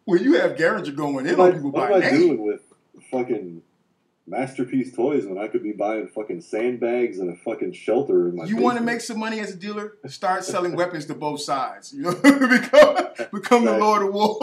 when 0.04 0.22
you 0.22 0.34
have 0.34 0.52
Garringer 0.56 0.94
going 0.94 1.26
in 1.26 1.38
on 1.38 1.48
am 1.48 1.54
people 1.54 1.72
by 1.72 1.90
am 1.90 1.94
I 1.94 2.00
name, 2.00 2.20
doing 2.20 2.42
with 2.44 2.60
fucking 3.10 3.62
masterpiece 4.26 4.94
toys 4.94 5.26
when 5.26 5.36
I 5.38 5.48
could 5.48 5.62
be 5.62 5.72
buying 5.72 6.08
fucking 6.08 6.40
sandbags 6.40 7.18
and 7.18 7.30
a 7.30 7.36
fucking 7.36 7.72
shelter 7.72 8.28
in 8.28 8.36
my 8.36 8.44
you 8.46 8.56
want 8.56 8.78
to 8.78 8.82
make 8.84 9.00
some 9.02 9.18
money 9.18 9.38
as 9.40 9.50
a 9.52 9.56
dealer, 9.56 9.96
start 10.06 10.44
selling 10.44 10.74
weapons 10.76 11.04
to 11.06 11.14
both 11.14 11.40
sides. 11.42 11.92
You 11.92 12.02
know, 12.02 12.14
become 12.22 12.96
become 13.32 13.64
the 13.66 13.76
Lord 13.78 14.02
of 14.06 14.14
War. 14.14 14.38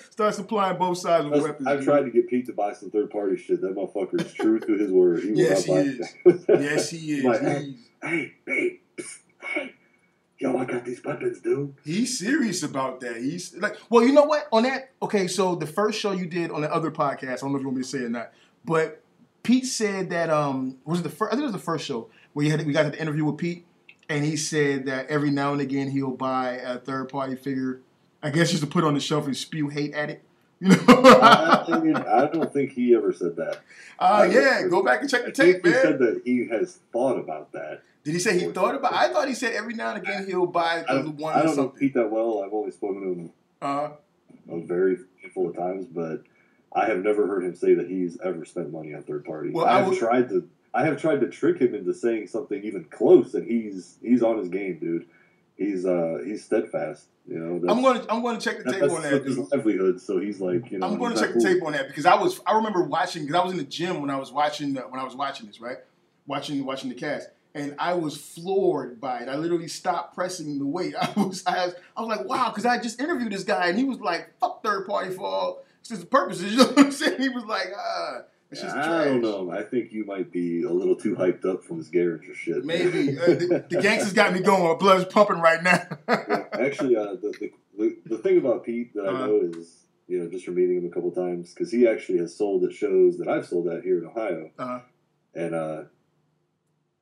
start 0.10 0.34
supplying 0.34 0.76
both 0.78 0.98
sides 0.98 1.24
with 1.24 1.32
That's- 1.32 1.48
weapons. 1.48 1.66
I've 1.66 1.78
dude. 1.78 1.86
tried 1.88 2.02
to 2.02 2.10
get 2.10 2.28
Pete 2.28 2.46
to 2.46 2.52
buy 2.52 2.72
some 2.74 2.90
third 2.90 3.10
party 3.10 3.36
shit. 3.36 3.60
That 3.62 3.74
motherfucker 3.74 4.20
is 4.24 4.32
true 4.34 4.60
to 4.60 4.72
his 4.74 4.90
word. 4.90 5.22
He 5.22 5.30
Yes, 5.34 5.64
he 5.64 5.72
is. 5.72 6.14
Yes, 6.48 6.90
he 6.90 7.12
is. 7.18 7.24
Like, 7.24 7.40
He's, 7.40 7.88
hey, 8.02 8.32
hey, 8.46 8.80
psst, 8.98 9.18
hey. 9.40 9.72
Yo, 10.38 10.54
I 10.58 10.66
got 10.66 10.84
these 10.84 11.02
weapons, 11.02 11.40
dude. 11.40 11.72
he's 11.82 12.18
serious 12.18 12.62
about 12.62 13.00
that. 13.00 13.16
He's 13.16 13.56
like, 13.56 13.78
well, 13.88 14.04
you 14.04 14.12
know 14.12 14.24
what? 14.24 14.46
On 14.52 14.64
that, 14.64 14.90
okay. 15.00 15.26
So 15.28 15.54
the 15.54 15.66
first 15.66 15.98
show 15.98 16.12
you 16.12 16.26
did 16.26 16.50
on 16.50 16.60
the 16.60 16.70
other 16.70 16.90
podcast, 16.90 17.32
I 17.32 17.36
don't 17.36 17.52
know 17.52 17.56
if 17.56 17.62
you 17.62 17.68
want 17.68 17.78
me 17.78 17.82
to 17.84 17.88
say 17.88 17.98
it 18.00 18.04
or 18.04 18.08
not, 18.10 18.32
but 18.62 19.00
Pete 19.46 19.64
said 19.66 20.10
that 20.10 20.28
um 20.28 20.76
was 20.84 20.98
it 21.00 21.02
the 21.04 21.08
first? 21.08 21.32
I 21.32 21.36
think 21.36 21.42
it 21.44 21.52
was 21.52 21.52
the 21.52 21.58
first 21.60 21.86
show 21.86 22.08
where 22.32 22.44
you 22.44 22.50
had 22.50 22.66
we 22.66 22.72
got 22.72 22.90
the 22.90 23.00
interview 23.00 23.24
with 23.24 23.36
Pete, 23.38 23.64
and 24.08 24.24
he 24.24 24.36
said 24.36 24.86
that 24.86 25.06
every 25.06 25.30
now 25.30 25.52
and 25.52 25.60
again 25.60 25.88
he'll 25.88 26.10
buy 26.10 26.54
a 26.54 26.78
third 26.78 27.08
party 27.08 27.36
figure, 27.36 27.80
I 28.24 28.30
guess 28.30 28.50
just 28.50 28.64
to 28.64 28.68
put 28.68 28.82
on 28.82 28.94
the 28.94 29.00
shelf 29.00 29.26
and 29.26 29.36
spew 29.36 29.68
hate 29.68 29.94
at 29.94 30.10
it. 30.10 30.22
You 30.58 30.70
know? 30.70 30.84
I, 30.88 31.78
mean, 31.80 31.96
I 31.96 32.26
don't 32.32 32.50
think 32.50 32.72
he 32.72 32.94
ever 32.94 33.12
said 33.12 33.36
that. 33.36 33.60
uh, 33.98 34.26
yeah, 34.28 34.62
go 34.68 34.82
back 34.82 35.02
and 35.02 35.10
check 35.10 35.20
the 35.22 35.28
I 35.28 35.32
think 35.32 35.62
tape, 35.62 35.66
he 35.66 35.72
said 35.72 35.98
that 35.98 36.22
he 36.24 36.48
has 36.48 36.78
thought 36.92 37.18
about 37.18 37.52
that. 37.52 37.82
Did 38.04 38.14
he 38.14 38.18
say 38.18 38.38
he 38.38 38.50
thought 38.50 38.74
about? 38.74 38.94
I 38.94 39.12
thought 39.12 39.28
he 39.28 39.34
said 39.34 39.52
every 39.52 39.74
now 39.74 39.90
and 39.94 40.02
again 40.02 40.26
he'll 40.26 40.46
buy 40.46 40.82
I 40.88 40.94
the 40.94 41.02
don't, 41.02 41.16
one 41.18 41.34
I 41.34 41.42
don't 41.42 41.56
know. 41.56 41.68
Pete 41.68 41.92
that 41.94 42.10
well. 42.10 42.42
I've 42.42 42.54
only 42.54 42.70
spoken 42.72 43.02
to 43.02 43.08
him 43.12 43.30
Uh, 43.60 43.90
a 44.50 44.60
very 44.66 44.96
handful 45.20 45.50
of 45.50 45.56
times, 45.56 45.84
but 45.86 46.22
I 46.74 46.86
have 46.86 46.98
never 47.02 47.26
heard 47.26 47.44
him 47.44 47.54
say 47.54 47.74
that 47.74 47.88
he's 47.88 48.18
ever 48.20 48.44
spent 48.44 48.70
money 48.72 48.94
on 48.94 49.02
third 49.02 49.24
party. 49.24 49.50
Well, 49.50 49.64
I 49.66 49.74
I 49.74 49.78
have 49.78 49.88
would- 49.88 49.98
tried 49.98 50.28
to. 50.30 50.48
I 50.74 50.84
have 50.84 51.00
tried 51.00 51.20
to 51.22 51.28
trick 51.28 51.58
him 51.58 51.74
into 51.74 51.94
saying 51.94 52.26
something 52.26 52.62
even 52.62 52.84
close, 52.84 53.32
and 53.34 53.46
he's 53.50 53.96
he's 54.02 54.22
on 54.22 54.36
his 54.38 54.48
game, 54.48 54.78
dude. 54.78 55.06
He's 55.56 55.86
uh 55.86 56.18
he's 56.24 56.44
steadfast. 56.44 57.06
You 57.26 57.38
know, 57.38 57.70
I'm 57.72 57.80
going 57.82 58.02
to 58.02 58.12
I'm 58.12 58.20
going 58.22 58.38
to 58.38 58.44
check 58.44 58.58
the 58.58 58.64
that- 58.64 58.72
tape 58.72 58.80
that's 58.82 58.92
on 58.94 59.02
that. 59.02 59.24
his 59.24 59.36
dude. 59.36 59.50
livelihood. 59.52 60.00
So 60.02 60.18
he's 60.20 60.38
like, 60.40 60.70
you 60.70 60.78
know, 60.78 60.86
I'm 60.86 60.98
going 60.98 61.14
to 61.14 61.18
check 61.20 61.30
not 61.34 61.42
the 61.42 61.54
tape 61.54 61.62
on 61.64 61.72
that 61.72 61.88
because 61.88 62.04
I 62.04 62.14
was 62.16 62.40
I 62.46 62.54
remember 62.56 62.82
watching 62.82 63.22
because 63.22 63.40
I 63.40 63.42
was 63.42 63.52
in 63.52 63.58
the 63.58 63.64
gym 63.64 64.00
when 64.02 64.10
I 64.10 64.16
was 64.16 64.30
watching 64.30 64.74
the, 64.74 64.82
when 64.82 65.00
I 65.00 65.04
was 65.04 65.16
watching 65.16 65.46
this 65.46 65.60
right, 65.60 65.78
watching 66.26 66.62
watching 66.66 66.90
the 66.90 66.94
cast, 66.94 67.30
and 67.54 67.74
I 67.78 67.94
was 67.94 68.16
floored 68.18 69.00
by 69.00 69.20
it. 69.20 69.28
I 69.30 69.36
literally 69.36 69.68
stopped 69.68 70.14
pressing 70.14 70.58
the 70.58 70.66
weight. 70.66 70.94
I 71.00 71.10
was 71.16 71.42
I 71.46 71.64
was, 71.66 71.74
I 71.96 72.00
was 72.02 72.18
like 72.18 72.28
wow 72.28 72.50
because 72.50 72.66
I 72.66 72.78
just 72.78 73.00
interviewed 73.00 73.32
this 73.32 73.44
guy 73.44 73.68
and 73.68 73.78
he 73.78 73.84
was 73.84 73.98
like 73.98 74.34
fuck 74.40 74.62
third 74.62 74.86
party 74.86 75.10
for 75.14 75.24
all 75.24 75.62
sense 75.88 76.02
of 76.02 76.10
purposes. 76.10 76.52
You 76.52 76.58
know 76.58 76.64
what 76.66 76.78
I'm 76.78 76.92
saying? 76.92 77.20
He 77.20 77.28
was 77.28 77.44
like 77.44 77.68
ah 77.76 78.18
It's 78.50 78.60
just 78.62 78.76
I 78.76 79.04
don't 79.06 79.22
know. 79.22 79.50
I 79.50 79.62
think 79.62 79.92
you 79.92 80.04
might 80.04 80.30
be 80.32 80.62
a 80.62 80.70
little 80.70 80.96
too 80.96 81.14
hyped 81.16 81.44
up 81.44 81.64
from 81.64 81.78
this 81.78 81.88
Garringer 81.90 82.34
shit. 82.34 82.64
Maybe 82.64 83.18
uh, 83.18 83.26
the, 83.26 83.66
the 83.70 83.82
gangsters 83.82 84.12
got 84.12 84.32
me 84.32 84.40
going. 84.40 84.62
My 84.64 84.74
blood's 84.74 85.04
pumping 85.12 85.40
right 85.40 85.62
now. 85.62 85.82
Yeah, 86.08 86.44
Actually, 86.52 86.96
uh, 86.96 87.14
the, 87.14 87.50
the, 87.78 87.96
the 88.06 88.18
thing 88.18 88.38
about 88.38 88.64
Pete 88.64 88.94
that 88.94 89.04
Uh-huh. 89.06 89.24
I 89.24 89.26
know 89.26 89.40
is, 89.52 89.84
you 90.08 90.18
know, 90.20 90.30
just 90.30 90.44
from 90.44 90.54
meeting 90.54 90.76
him 90.78 90.86
a 90.86 90.90
couple 90.90 91.10
times, 91.10 91.52
because 91.52 91.70
he 91.72 91.86
actually 91.88 92.18
has 92.18 92.34
sold 92.36 92.62
at 92.64 92.72
shows 92.72 93.18
that 93.18 93.28
I've 93.28 93.46
sold 93.46 93.66
at 93.68 93.82
here 93.82 93.98
in 93.98 94.06
Ohio. 94.06 94.50
Uh-huh. 94.58 94.80
And 95.34 95.54
uh, 95.54 95.82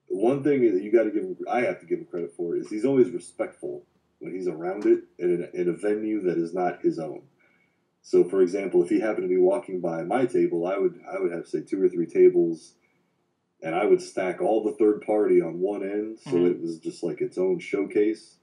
one 0.09 0.43
thing 0.43 0.63
that 0.75 0.83
you 0.83 0.91
got 0.91 1.05
to 1.05 1.11
give 1.11 1.23
him, 1.23 1.37
I 1.51 1.61
have 1.63 1.81
to 1.81 1.87
give 1.87 1.99
him 1.99 2.07
credit 2.07 2.33
for, 2.37 2.57
is 2.57 2.69
he's 2.71 2.85
always 2.85 3.11
respectful 3.11 3.85
when 4.19 4.33
he's 4.35 4.49
around 4.49 4.87
it 4.87 5.05
in, 5.19 5.47
a, 5.53 5.61
in 5.61 5.69
a 5.69 5.73
venue 5.73 6.23
that 6.23 6.39
is 6.39 6.55
not 6.55 6.81
his 6.83 6.99
own. 6.99 7.23
So, 8.07 8.23
for 8.23 8.43
example, 8.43 8.83
if 8.83 8.91
he 8.91 9.01
happened 9.01 9.23
to 9.25 9.35
be 9.35 9.39
walking 9.39 9.81
by 9.81 10.03
my 10.03 10.27
table, 10.27 10.67
I 10.67 10.77
would 10.77 11.01
I 11.11 11.19
would 11.19 11.33
have 11.33 11.47
say 11.49 11.63
two 11.63 11.83
or 11.83 11.89
three 11.89 12.05
tables, 12.07 12.75
and 13.63 13.75
I 13.75 13.87
would 13.87 14.03
stack 14.03 14.43
all 14.43 14.63
the 14.63 14.75
third 14.75 15.01
party 15.01 15.41
on 15.41 15.59
one 15.59 15.83
end, 15.83 16.19
so 16.21 16.33
Mhm. 16.33 16.51
it 16.51 16.61
was 16.61 16.79
just 16.79 17.03
like 17.03 17.23
its 17.23 17.39
own 17.39 17.61
showcase, 17.61 18.41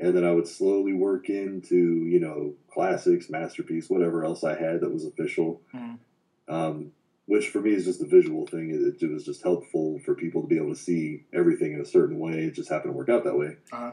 and 0.00 0.16
then 0.16 0.24
I 0.24 0.32
would 0.32 0.48
slowly 0.48 0.92
work 0.92 1.30
into 1.30 2.06
you 2.06 2.18
know 2.18 2.56
classics, 2.68 3.30
masterpiece, 3.30 3.88
whatever 3.88 4.24
else 4.24 4.42
I 4.42 4.56
had 4.58 4.80
that 4.80 4.92
was 4.92 5.04
official. 5.06 5.62
Mhm. 5.72 5.98
Um, 6.48 6.92
which 7.26 7.50
for 7.50 7.60
me 7.62 7.70
is 7.70 7.84
just 7.84 8.02
a 8.02 8.06
visual 8.06 8.48
thing. 8.48 8.70
It, 8.70 9.00
it 9.00 9.08
was 9.08 9.24
just 9.24 9.44
helpful 9.44 10.00
for 10.00 10.16
people 10.16 10.42
to 10.42 10.48
be 10.48 10.56
able 10.56 10.70
to 10.70 10.74
see 10.74 11.24
everything 11.32 11.72
in 11.72 11.80
a 11.80 11.84
certain 11.84 12.18
way. 12.18 12.46
It 12.46 12.54
just 12.54 12.68
happened 12.68 12.92
to 12.94 12.98
work 12.98 13.08
out 13.08 13.22
that 13.22 13.38
way. 13.38 13.58
Uh-huh. 13.70 13.92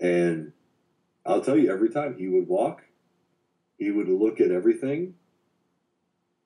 And 0.00 0.54
I'll 1.26 1.42
tell 1.42 1.58
you, 1.58 1.70
every 1.70 1.90
time 1.90 2.16
he 2.16 2.26
would 2.26 2.48
walk, 2.48 2.84
he 3.80 3.90
would 3.90 4.08
look 4.08 4.40
at 4.40 4.52
everything. 4.52 5.14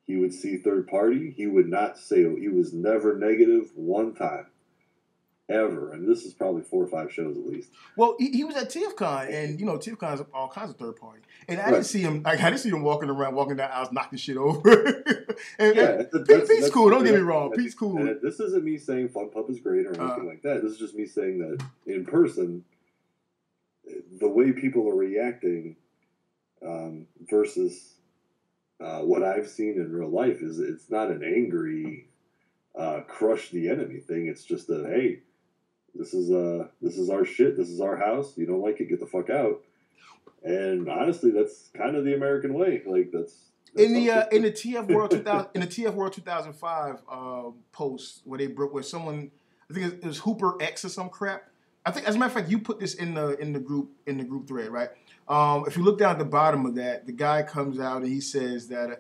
He 0.07 0.17
would 0.17 0.33
see 0.33 0.57
third 0.57 0.87
party. 0.87 1.31
He 1.37 1.47
would 1.47 1.69
not 1.69 1.99
say 1.99 2.21
he 2.39 2.49
was 2.49 2.73
never 2.73 3.17
negative 3.19 3.71
one 3.75 4.15
time, 4.15 4.47
ever. 5.49 5.93
And 5.93 6.07
this 6.09 6.25
is 6.25 6.33
probably 6.35 6.63
four 6.63 6.85
or 6.85 6.87
five 6.87 7.11
shows 7.13 7.37
at 7.39 7.47
least. 7.47 7.71
Well, 7.97 8.15
he, 8.19 8.31
he 8.31 8.45
was 8.45 8.55
at 8.55 8.69
TFCon, 8.71 9.33
and 9.33 9.59
you 9.59 9.65
know 9.67 9.79
TFCon 9.79 10.15
is 10.15 10.23
all 10.33 10.49
kinds 10.49 10.71
of 10.71 10.77
third 10.77 10.97
party, 10.97 11.23
and 11.49 11.59
I 11.59 11.65
Right. 11.65 11.71
didn't 11.73 11.87
see 11.87 12.01
him. 12.03 12.23
Like, 12.23 12.41
I 12.41 12.51
didn't 12.51 12.61
see 12.61 12.69
him 12.69 12.83
walking 12.83 13.09
around, 13.11 13.35
walking 13.35 13.57
down 13.57 13.71
aisles, 13.73 13.89
knocking 13.93 14.19
shit 14.19 14.37
over. 14.37 14.69
and, 15.59 15.75
Yeah, 15.77 15.85
and 15.91 16.01
that- 16.01 16.13
that's- 16.13 16.27
Pete's 16.29 16.49
that's- 16.49 16.71
cool. 16.71 16.91
Don't 16.91 17.03
get 17.05 17.15
me 17.15 17.21
wrong. 17.21 17.51
Pete's 17.53 17.75
cool. 17.75 17.97
And 17.99 18.21
this 18.23 18.39
isn't 18.41 18.63
me 18.63 18.77
saying 18.79 19.09
Fun 19.09 19.31
Pub 19.31 19.49
is 19.51 19.59
great 19.59 19.87
or 19.87 19.89
anything 19.89 20.23
Uh. 20.23 20.25
like 20.25 20.43
that. 20.43 20.63
This 20.63 20.73
is 20.73 20.79
just 20.79 20.95
me 20.95 21.07
saying 21.07 21.39
that 21.39 21.65
in 21.87 22.05
person, 22.05 22.65
the 24.21 24.29
way 24.29 24.53
people 24.53 24.89
are 24.89 24.95
reacting 24.97 25.77
um, 26.67 27.07
versus 27.29 27.95
uh, 28.81 29.01
what 29.01 29.23
I've 29.23 29.49
seen 29.49 29.75
in 29.75 29.93
real 29.93 30.11
life 30.11 30.43
is 30.43 30.59
it's 30.59 30.91
not 30.91 31.11
an 31.11 31.23
angry 31.23 32.09
uh, 32.79 33.01
crush 33.07 33.51
the 33.51 33.69
enemy 33.69 34.01
thing. 34.01 34.27
It's 34.27 34.45
just 34.45 34.69
a 34.71 34.85
hey, 34.87 35.21
this 35.95 36.13
is 36.13 36.31
uh 36.31 36.69
this 36.83 36.99
is 36.99 37.09
our 37.11 37.25
shit. 37.25 37.57
This 37.57 37.69
is 37.69 37.81
our 37.81 37.97
house. 37.97 38.37
You 38.37 38.47
don't 38.47 38.63
like 38.63 38.81
it, 38.81 38.89
get 38.89 39.01
the 39.01 39.07
fuck 39.07 39.31
out. 39.31 39.63
And 40.43 40.89
honestly, 40.91 41.31
that's 41.31 41.71
kind 41.77 41.97
of 41.97 42.05
the 42.05 42.15
American 42.15 42.55
way. 42.55 42.83
Like 42.85 43.11
that's. 43.13 43.35
that's 43.73 43.87
in 43.87 43.95
the 43.95 44.11
uh, 44.11 44.27
in 44.31 44.43
the 44.43 44.51
TF 44.53 44.89
World 44.89 45.13
2000 45.13 45.51
in 45.55 45.61
the 45.61 45.67
TF 45.67 45.95
World 45.95 46.13
2005 46.13 47.03
uh, 47.09 47.43
post 47.73 48.23
where 48.25 48.39
they 48.39 48.49
broke 48.49 48.75
where 48.75 48.83
someone 48.83 49.31
I 49.71 49.75
think 49.75 49.95
it 49.95 50.05
was 50.05 50.19
Hooper 50.19 50.61
X 50.61 50.85
or 50.85 50.89
some 50.89 51.09
crap. 51.09 51.49
I 51.87 51.91
think 51.91 52.09
as 52.09 52.17
a 52.17 52.19
matter 52.19 52.29
of 52.29 52.35
fact 52.35 52.51
you 52.51 52.59
put 52.59 52.81
this 52.81 52.95
in 52.95 53.15
the 53.15 53.39
in 53.41 53.53
the 53.53 53.61
group 53.61 53.91
in 54.07 54.19
the 54.19 54.25
group 54.25 54.49
thread 54.49 54.71
right. 54.71 54.91
Um, 55.29 55.65
if 55.67 55.77
you 55.77 55.83
look 55.83 55.99
down 55.99 56.13
at 56.13 56.19
the 56.19 56.25
bottom 56.25 56.67
of 56.67 56.75
that, 56.75 57.07
the 57.07 57.13
guy 57.13 57.43
comes 57.43 57.81
out 57.81 58.03
and 58.03 58.13
he 58.13 58.21
says 58.21 58.69
that, 58.69 58.91
uh, 58.91 58.97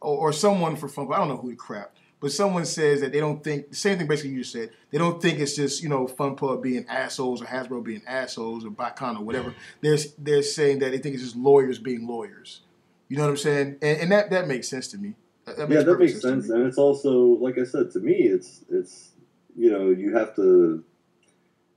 or, 0.00 0.28
or 0.28 0.32
someone 0.32 0.76
for 0.76 0.88
fun, 0.88 1.12
I 1.12 1.18
don't 1.18 1.28
know 1.28 1.36
who 1.36 1.50
the 1.50 1.56
crap, 1.56 1.94
but 2.20 2.32
someone 2.32 2.64
says 2.64 3.00
that 3.00 3.12
they 3.12 3.20
don't 3.20 3.42
think 3.42 3.70
the 3.70 3.76
same 3.76 3.98
thing 3.98 4.06
basically 4.06 4.30
you 4.30 4.38
just 4.38 4.52
said. 4.52 4.70
They 4.90 4.98
don't 4.98 5.20
think 5.20 5.40
it's 5.40 5.56
just 5.56 5.82
you 5.82 5.88
know 5.88 6.06
Fun 6.06 6.36
Pub 6.36 6.62
being 6.62 6.86
assholes 6.88 7.42
or 7.42 7.46
Hasbro 7.46 7.82
being 7.84 8.02
assholes 8.06 8.64
or 8.64 8.70
BotCon 8.70 9.18
or 9.18 9.24
whatever. 9.24 9.54
They're 9.80 9.98
they're 10.16 10.42
saying 10.42 10.78
that 10.78 10.92
they 10.92 10.98
think 10.98 11.16
it's 11.16 11.24
just 11.24 11.36
lawyers 11.36 11.78
being 11.78 12.06
lawyers. 12.06 12.60
You 13.08 13.16
know 13.16 13.24
what 13.24 13.30
I'm 13.30 13.36
saying? 13.36 13.76
And, 13.82 14.00
and 14.00 14.12
that 14.12 14.30
that 14.30 14.48
makes 14.48 14.68
sense 14.68 14.88
to 14.88 14.98
me. 14.98 15.14
That, 15.44 15.56
that 15.56 15.70
yeah, 15.70 15.82
that 15.82 15.98
makes 15.98 16.14
to 16.14 16.20
sense, 16.20 16.48
and 16.48 16.66
it's 16.66 16.78
also 16.78 17.12
like 17.12 17.58
I 17.58 17.64
said 17.64 17.90
to 17.90 18.00
me, 18.00 18.14
it's 18.14 18.64
it's 18.70 19.10
you 19.54 19.70
know 19.70 19.90
you 19.90 20.16
have 20.16 20.34
to 20.36 20.82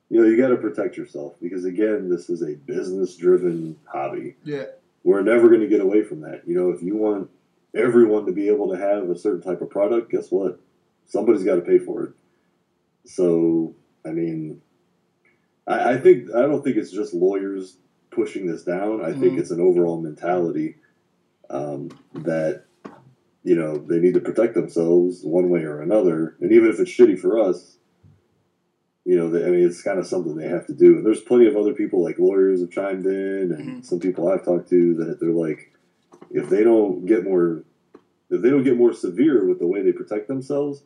you 0.10 0.22
know 0.22 0.28
you 0.28 0.38
got 0.38 0.50
to 0.50 0.58
protect 0.58 0.98
yourself 0.98 1.34
because 1.42 1.66
again, 1.66 2.10
this 2.10 2.30
is 2.30 2.42
a 2.42 2.56
business-driven 2.56 3.78
hobby. 3.86 4.36
Yeah, 4.44 4.66
We're 5.04 5.22
never 5.22 5.48
going 5.50 5.62
to 5.62 5.68
get 5.68 5.82
away 5.82 6.04
from 6.04 6.22
that. 6.22 6.44
You 6.48 6.56
know, 6.56 6.70
if 6.72 6.82
you 6.82 6.96
want 6.96 7.30
everyone 7.76 8.26
to 8.26 8.32
be 8.32 8.48
able 8.48 8.70
to 8.72 8.78
have 8.78 9.10
a 9.10 9.18
certain 9.18 9.42
type 9.42 9.62
of 9.62 9.70
product, 9.70 10.12
guess 10.12 10.32
what? 10.32 10.60
Somebody's 11.06 11.44
got 11.44 11.56
to 11.56 11.62
pay 11.62 11.78
for 11.80 12.04
it. 12.04 12.12
So, 13.06 13.74
I 14.06 14.10
mean, 14.10 14.62
I, 15.66 15.94
I 15.94 15.98
think 15.98 16.30
I 16.34 16.42
don't 16.42 16.64
think 16.64 16.78
it's 16.78 16.92
just 16.92 17.14
lawyers 17.14 17.78
pushing 18.12 18.48
this 18.48 18.64
down. 18.64 19.04
I 19.04 19.12
think 19.14 19.36
Mhm. 19.36 19.40
it's 19.40 19.52
an 19.52 19.62
overall 19.62 20.02
mentality 20.02 20.76
um, 21.50 21.90
that 22.14 22.64
you 23.44 23.56
know 23.56 23.78
they 23.78 24.00
need 24.00 24.14
to 24.16 24.20
protect 24.20 24.54
themselves 24.54 25.24
one 25.24 25.50
way 25.50 25.64
or 25.64 25.82
another, 25.82 26.36
and 26.42 26.52
even 26.52 26.70
if 26.70 26.80
it's 26.80 26.92
shitty 26.92 27.20
for 27.20 27.40
us. 27.40 27.77
You 29.08 29.16
know, 29.16 29.28
I 29.28 29.50
mean, 29.52 29.66
it's 29.66 29.82
kind 29.82 30.00
of 30.00 30.06
something 30.06 30.36
they 30.36 30.50
have 30.50 30.68
to 30.68 30.74
do. 30.74 30.98
And 30.98 31.06
there's 31.06 31.22
plenty 31.22 31.48
of 31.48 31.56
other 31.56 31.72
people, 31.72 32.04
like 32.04 32.20
lawyers, 32.20 32.60
have 32.60 32.72
chimed 32.72 33.06
in, 33.06 33.54
and 33.54 33.78
Mhm. 33.78 33.86
some 33.86 34.02
people 34.02 34.28
I've 34.28 34.44
talked 34.44 34.68
to 34.72 34.96
that 34.96 35.22
they're 35.22 35.32
like, 35.32 35.72
if 36.30 36.50
they 36.50 36.62
don't 36.62 37.06
get 37.06 37.24
more, 37.24 37.64
if 38.30 38.42
they 38.42 38.50
don't 38.50 38.66
get 38.66 38.76
more 38.76 38.92
severe 38.92 39.46
with 39.46 39.60
the 39.60 39.66
way 39.66 39.82
they 39.82 39.94
protect 39.94 40.28
themselves, 40.28 40.84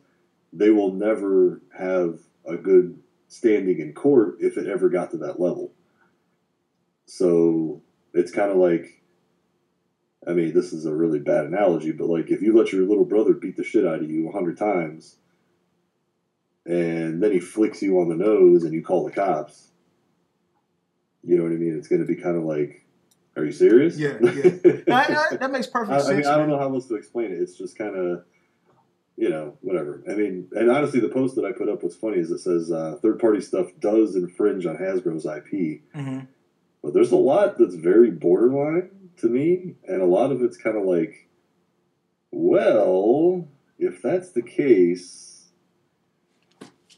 they 0.52 0.70
will 0.70 0.92
never 0.94 1.62
have 1.76 2.20
a 2.44 2.56
good 2.56 2.96
standing 3.26 3.80
in 3.80 3.92
court 3.92 4.36
if 4.38 4.56
it 4.56 4.68
ever 4.68 4.88
got 4.88 5.10
to 5.10 5.16
that 5.16 5.40
level. 5.40 5.72
So 7.06 7.82
it's 8.14 8.30
kind 8.30 8.52
of 8.52 8.56
like, 8.56 9.02
I 10.28 10.32
mean, 10.32 10.52
this 10.52 10.72
is 10.72 10.86
a 10.86 10.94
really 10.94 11.18
bad 11.18 11.46
analogy, 11.46 11.90
but 11.90 12.08
like 12.08 12.30
if 12.30 12.40
you 12.40 12.56
let 12.56 12.72
your 12.72 12.86
little 12.86 13.04
brother 13.04 13.32
beat 13.32 13.56
the 13.56 13.64
shit 13.64 13.84
out 13.84 14.00
of 14.00 14.08
you 14.08 14.28
a 14.28 14.32
hundred 14.32 14.56
times, 14.58 15.16
and 16.66 17.22
then 17.22 17.32
he 17.32 17.40
flicks 17.40 17.82
you 17.82 17.98
on 18.00 18.08
the 18.08 18.14
nose 18.16 18.64
and 18.64 18.72
you 18.72 18.82
call 18.82 19.04
the 19.04 19.10
cops, 19.12 19.68
you 21.24 21.36
know 21.36 21.42
what 21.44 21.52
I 21.52 21.56
mean? 21.56 21.76
It's 21.76 21.88
going 21.88 22.00
to 22.00 22.06
be 22.06 22.16
kind 22.16 22.36
of 22.36 22.44
like, 22.44 22.84
are 23.36 23.44
you 23.44 23.52
serious? 23.52 23.96
Yeah, 23.98 24.18
yeah. 24.20 24.50
I- 24.88 25.26
I- 25.32 25.36
that 25.36 25.50
makes 25.50 25.66
perfect 25.66 25.92
I, 25.92 25.96
I 25.96 26.00
sense. 26.00 26.16
mean, 26.18 26.26
I 26.26 26.36
don't 26.36 26.48
know 26.48 26.58
how 26.58 26.72
else 26.72 26.86
to 26.88 26.94
explain 26.96 27.26
it. 27.32 27.40
It's 27.40 27.56
just 27.56 27.76
kind 27.78 27.96
of, 27.96 28.24
you 29.16 29.28
know, 29.28 29.56
whatever. 29.60 30.02
I 30.10 30.14
mean, 30.14 30.48
and 30.52 30.70
honestly, 30.70 31.00
the 31.00 31.08
post 31.08 31.36
that 31.36 31.44
I 31.44 31.52
put 31.52 31.68
up, 31.68 31.82
what's 31.82 31.96
funny 31.96 32.18
is 32.18 32.30
it 32.30 32.38
says 32.40 32.70
uh, 32.72 32.96
third 33.02 33.18
party 33.18 33.40
stuff 33.40 33.68
does 33.80 34.16
infringe 34.16 34.66
on 34.66 34.76
Hasbro's 34.76 35.26
IP, 35.26 35.82
Mhm. 35.94 36.26
but 36.82 36.94
there's 36.94 37.12
a 37.12 37.16
lot 37.16 37.58
that's 37.58 37.74
very 37.74 38.10
borderline 38.10 38.90
to 39.18 39.28
me, 39.28 39.74
and 39.86 40.00
a 40.02 40.06
lot 40.06 40.32
of 40.32 40.42
it's 40.42 40.56
kind 40.56 40.76
of 40.76 40.84
like, 40.84 41.28
well, 42.30 43.48
if 43.78 44.00
that's 44.02 44.32
the 44.32 44.42
case, 44.42 45.31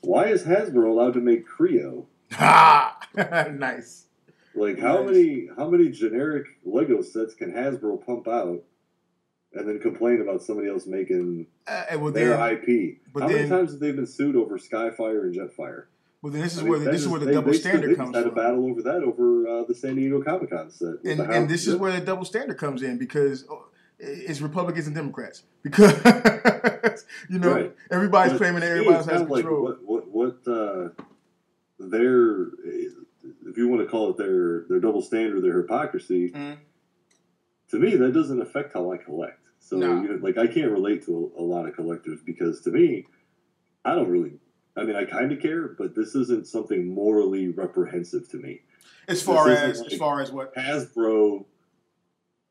why 0.07 0.27
is 0.27 0.45
Hasbro 0.45 0.89
allowed 0.91 1.15
to 1.15 1.21
make 1.21 1.47
Kre-O? 1.47 2.07
Ha! 2.33 2.99
nice. 3.59 4.07
Like 4.55 4.79
how 4.79 5.03
Nice. 5.03 5.07
many 5.11 5.49
how 5.57 5.69
many 5.69 5.89
generic 5.91 6.47
Lego 6.65 7.03
sets 7.03 7.35
can 7.35 7.53
Hasbro 7.53 8.05
pump 8.07 8.29
out, 8.29 8.63
and 9.53 9.69
then 9.69 9.81
complain 9.81 10.21
about 10.21 10.43
somebody 10.43 10.69
else 10.69 10.87
making 10.87 11.47
Uh, 11.67 11.85
well, 11.99 12.13
their 12.13 12.37
then, 12.37 12.53
IP? 12.65 12.99
but 13.13 13.25
how 13.25 13.29
many 13.29 13.49
times 13.49 13.73
have 13.73 13.81
they 13.81 13.91
been 13.93 14.07
sued 14.07 14.37
over 14.37 14.57
Skyfire 14.59 15.23
and 15.25 15.35
Jetfire? 15.35 15.85
well, 16.23 16.33
then 16.33 16.43
this 16.43 16.53
is 16.55 16.61
I 16.61 16.63
mean, 16.63 16.71
where 16.71 16.79
the, 16.79 16.91
this 16.91 17.01
is 17.03 17.09
where 17.09 17.21
the 17.21 17.27
they- 17.27 17.33
double 17.33 17.53
they 17.53 17.59
standard 17.59 17.91
they 17.91 17.95
comes 17.97 18.17
had 18.17 18.27
a 18.27 18.31
battle 18.31 18.65
over 18.67 18.81
that 18.83 19.03
over 19.03 19.47
uh, 19.49 19.65
the 19.65 19.75
San 19.75 19.97
Diego 19.97 20.23
Comic 20.23 20.51
Con 20.51 20.71
set. 20.71 21.03
and, 21.05 21.21
and 21.21 21.49
this 21.49 21.67
is 21.67 21.75
where 21.77 21.93
the 21.93 22.01
double 22.01 22.25
standard 22.25 22.57
comes 22.59 22.83
in 22.83 22.97
because 22.97 23.45
uh, 23.51 23.57
it's 23.99 24.41
Republicans 24.41 24.87
and 24.87 24.95
Democrats 24.95 25.43
because 25.63 27.05
you 27.29 27.39
know 27.39 27.53
Right. 27.55 27.77
everybody's 27.91 28.33
But 28.35 28.39
claiming 28.39 28.61
that 28.61 28.69
to 28.69 28.75
me, 28.83 28.87
everybody 28.89 29.11
has 29.11 29.27
control. 29.27 29.35
Like 29.37 29.45
what 29.79 29.85
what 29.85 29.94
uh, 30.49 30.89
their 31.79 32.49
if 33.47 33.57
you 33.57 33.69
want 33.69 33.83
to 33.83 33.89
call 33.89 34.11
it 34.11 34.17
their 34.17 34.65
their 34.69 34.81
double 34.81 35.03
standard, 35.03 35.43
their 35.43 35.59
hypocrisy. 35.63 36.31
Mhm. 36.31 36.59
To 37.71 37.79
me, 37.79 37.97
that 37.97 38.13
doesn't 38.13 38.41
affect 38.41 38.75
how 38.75 38.93
I 38.93 38.99
collect. 38.99 39.49
So 39.59 39.77
No. 39.79 40.03
you 40.03 40.09
know, 40.09 40.15
like 40.21 40.37
I 40.39 40.47
can't 40.47 40.71
relate 40.71 41.05
to 41.07 41.33
a, 41.37 41.41
a 41.41 41.45
lot 41.45 41.67
of 41.67 41.75
collectors 41.75 42.21
because 42.25 42.61
to 42.63 42.71
me, 42.71 43.07
I 43.85 43.95
don't 43.95 44.09
really. 44.11 44.39
I 44.77 44.83
mean, 44.85 44.97
I 44.97 45.05
kind 45.05 45.31
of 45.31 45.41
care, 45.41 45.69
but 45.69 45.95
this 45.95 46.15
isn't 46.17 46.47
something 46.49 46.89
morally 46.93 47.49
reprehensive 47.49 48.29
to 48.31 48.39
me. 48.39 48.63
as 49.09 49.23
far 49.23 49.49
this 49.49 49.81
as 49.81 49.93
as 49.93 49.99
far 49.99 50.21
as 50.21 50.33
what 50.33 50.55
Hasbro 50.55 51.45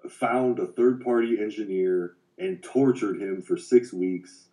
found 0.09 0.59
a 0.59 0.67
third 0.67 1.01
party 1.03 1.39
engineer 1.39 2.15
and 2.37 2.61
tortured 2.63 3.21
him 3.21 3.41
for 3.41 3.57
six 3.57 3.93
weeks. 3.93 4.47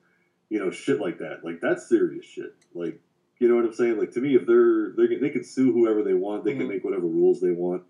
You 0.48 0.58
know, 0.58 0.70
shit 0.70 1.00
like 1.00 1.18
that. 1.18 1.44
Like 1.44 1.60
that's 1.60 1.88
serious 1.88 2.26
shit. 2.26 2.54
Like, 2.74 3.00
you 3.40 3.48
know 3.48 3.56
what 3.56 3.64
I'm 3.64 3.72
saying? 3.74 3.98
Like 3.98 4.12
to 4.12 4.20
me, 4.20 4.36
if 4.36 4.46
they're 4.46 4.92
they 4.96 5.16
they 5.16 5.30
can 5.30 5.42
sue 5.42 5.72
whoever 5.72 6.02
they 6.04 6.14
want, 6.14 6.44
they 6.44 6.52
Mhm. 6.52 6.58
can 6.58 6.68
make 6.68 6.84
whatever 6.84 7.06
rules 7.06 7.40
they 7.40 7.50
want. 7.50 7.82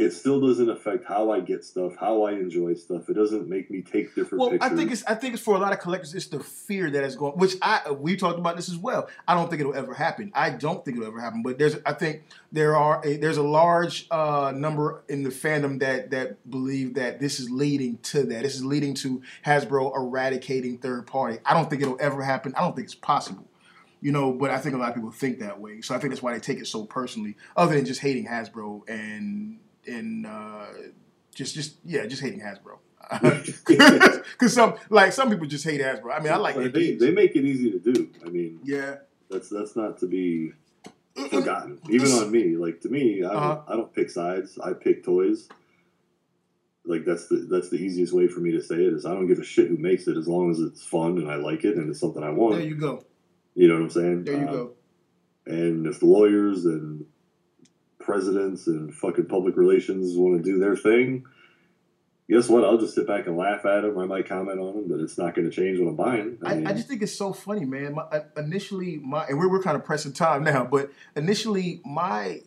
it 0.00 0.12
still 0.12 0.40
doesn't 0.40 0.70
affect 0.70 1.04
how 1.04 1.32
I 1.32 1.40
get 1.40 1.64
stuff, 1.64 1.96
how 1.98 2.22
I 2.22 2.30
enjoy 2.34 2.74
stuff. 2.74 3.10
It 3.10 3.14
doesn't 3.14 3.48
make 3.48 3.68
me 3.68 3.82
take 3.82 4.14
different 4.14 4.38
Well, 4.40 4.50
pictures. 4.50 4.70
I 4.70 4.76
think 4.76 4.92
it's 4.92 5.04
I 5.08 5.16
think 5.16 5.34
it's 5.34 5.42
for 5.42 5.56
a 5.56 5.58
lot 5.58 5.72
of 5.72 5.80
collectors. 5.80 6.14
It's 6.14 6.28
the 6.28 6.38
fear 6.38 6.88
that 6.88 7.02
is 7.02 7.16
going, 7.16 7.32
which 7.36 7.56
I 7.60 7.90
we 7.90 8.14
talked 8.14 8.38
about 8.38 8.54
this 8.54 8.68
as 8.68 8.76
well. 8.76 9.08
I 9.26 9.34
don't 9.34 9.50
think 9.50 9.58
it'll 9.60 9.74
ever 9.74 9.94
happen. 9.94 10.30
I 10.36 10.50
don't 10.50 10.84
think 10.84 10.98
it'll 10.98 11.08
ever 11.08 11.18
happen. 11.20 11.42
But 11.42 11.58
there's 11.58 11.78
I 11.84 11.94
think 11.94 12.22
there 12.52 12.76
are 12.76 13.02
a, 13.04 13.16
there's 13.16 13.38
a 13.38 13.42
large 13.42 14.06
uh, 14.12 14.52
number 14.54 15.02
in 15.08 15.24
the 15.24 15.30
fandom 15.30 15.80
that 15.80 16.12
that 16.12 16.48
believe 16.48 16.94
that 16.94 17.18
this 17.18 17.40
is 17.40 17.50
leading 17.50 17.98
to 18.12 18.22
that. 18.22 18.44
This 18.44 18.54
is 18.54 18.64
leading 18.64 18.94
to 19.02 19.20
Hasbro 19.44 19.96
eradicating 19.96 20.78
third 20.78 21.08
party. 21.08 21.38
I 21.44 21.54
don't 21.54 21.68
think 21.68 21.82
it'll 21.82 21.98
ever 22.00 22.22
happen. 22.22 22.54
I 22.56 22.60
don't 22.60 22.76
think 22.76 22.84
it's 22.86 22.94
possible. 22.94 23.46
You 24.00 24.12
know, 24.12 24.32
but 24.32 24.50
I 24.50 24.58
think 24.58 24.74
a 24.74 24.78
lot 24.78 24.90
of 24.90 24.94
people 24.94 25.10
think 25.10 25.40
that 25.40 25.60
way. 25.60 25.80
So 25.80 25.94
I 25.94 25.98
think 25.98 26.12
that's 26.12 26.22
why 26.22 26.32
they 26.32 26.40
take 26.40 26.58
it 26.58 26.66
so 26.66 26.84
personally, 26.84 27.36
other 27.56 27.74
than 27.74 27.84
just 27.84 28.00
hating 28.00 28.26
Hasbro 28.26 28.88
and 28.88 29.58
and 29.86 30.26
uh, 30.26 30.66
just 31.34 31.54
just 31.54 31.76
yeah, 31.84 32.06
just 32.06 32.22
hating 32.22 32.40
Hasbro. 32.40 32.78
Because 34.38 34.52
some 34.52 34.74
like 34.90 35.12
some 35.12 35.30
people 35.30 35.46
just 35.46 35.64
hate 35.64 35.80
Hasbro. 35.80 36.12
I 36.14 36.20
mean, 36.20 36.32
I 36.32 36.36
like 36.36 36.56
it. 36.56 36.72
they, 36.72 36.94
they 36.94 37.10
make 37.10 37.34
it 37.34 37.44
easy 37.44 37.72
to 37.72 37.78
do. 37.80 38.08
I 38.24 38.28
mean, 38.28 38.60
yeah. 38.62 38.96
that's 39.30 39.48
that's 39.48 39.74
not 39.74 39.98
to 39.98 40.06
be 40.06 40.52
forgotten. 41.30 41.80
Even 41.90 42.08
on 42.12 42.30
me, 42.30 42.56
like 42.56 42.80
to 42.82 42.88
me, 42.88 43.24
I 43.24 43.32
don't, 43.32 43.36
Uh-huh. 43.36 43.60
I 43.66 43.72
don't 43.76 43.92
pick 43.92 44.10
sides. 44.10 44.58
I 44.58 44.74
pick 44.74 45.04
toys. 45.04 45.48
Like 46.84 47.04
that's 47.04 47.26
the 47.28 47.46
that's 47.50 47.68
the 47.70 47.76
easiest 47.76 48.12
way 48.12 48.28
for 48.28 48.40
me 48.40 48.52
to 48.52 48.62
say 48.62 48.76
it 48.76 48.92
is 48.92 49.04
I 49.04 49.12
don't 49.12 49.26
give 49.26 49.38
a 49.38 49.44
shit 49.44 49.68
who 49.68 49.76
makes 49.76 50.06
it 50.06 50.16
as 50.16 50.26
long 50.28 50.50
as 50.50 50.60
it's 50.60 50.84
fun 50.84 51.18
and 51.18 51.30
I 51.30 51.34
like 51.34 51.64
it 51.64 51.76
and 51.76 51.90
it's 51.90 52.00
something 52.00 52.22
I 52.22 52.30
want. 52.30 52.56
There 52.56 52.64
you 52.64 52.76
go. 52.76 53.04
You 53.58 53.66
know 53.66 53.74
what 53.74 53.82
I'm 53.82 53.90
saying? 53.90 54.24
There 54.24 54.38
you 54.38 54.48
Uh, 54.48 54.52
go. 54.52 54.70
And 55.46 55.86
if 55.88 55.98
the 55.98 56.06
lawyers 56.06 56.64
and 56.64 57.04
presidents 57.98 58.68
and 58.68 58.94
fucking 58.94 59.26
public 59.26 59.56
relations 59.56 60.16
want 60.16 60.36
to 60.36 60.42
do 60.48 60.60
their 60.60 60.76
thing, 60.76 61.24
guess 62.30 62.48
what? 62.48 62.62
I'll 62.64 62.78
just 62.78 62.94
sit 62.94 63.08
back 63.08 63.26
and 63.26 63.36
laugh 63.36 63.66
at 63.66 63.80
them. 63.80 63.98
I 63.98 64.06
might 64.06 64.28
comment 64.28 64.60
on 64.60 64.74
them, 64.74 64.84
but 64.88 65.00
it's 65.00 65.18
not 65.18 65.34
going 65.34 65.50
to 65.50 65.54
change 65.54 65.80
what 65.80 65.88
I'm 65.88 65.96
buying. 65.96 66.38
I, 66.44 66.54
mean, 66.54 66.66
I 66.68 66.72
just 66.72 66.86
think 66.86 67.02
it's 67.02 67.16
so 67.16 67.32
funny, 67.32 67.64
man. 67.64 67.94
My, 67.94 68.02
uh, 68.02 68.20
initially, 68.36 68.98
my 68.98 69.26
and 69.26 69.36
we're, 69.36 69.50
we're 69.50 69.62
kind 69.62 69.76
of 69.76 69.84
pressing 69.84 70.12
time 70.12 70.44
now, 70.44 70.64
but 70.64 70.92
initially, 71.16 71.80
my 71.84 72.42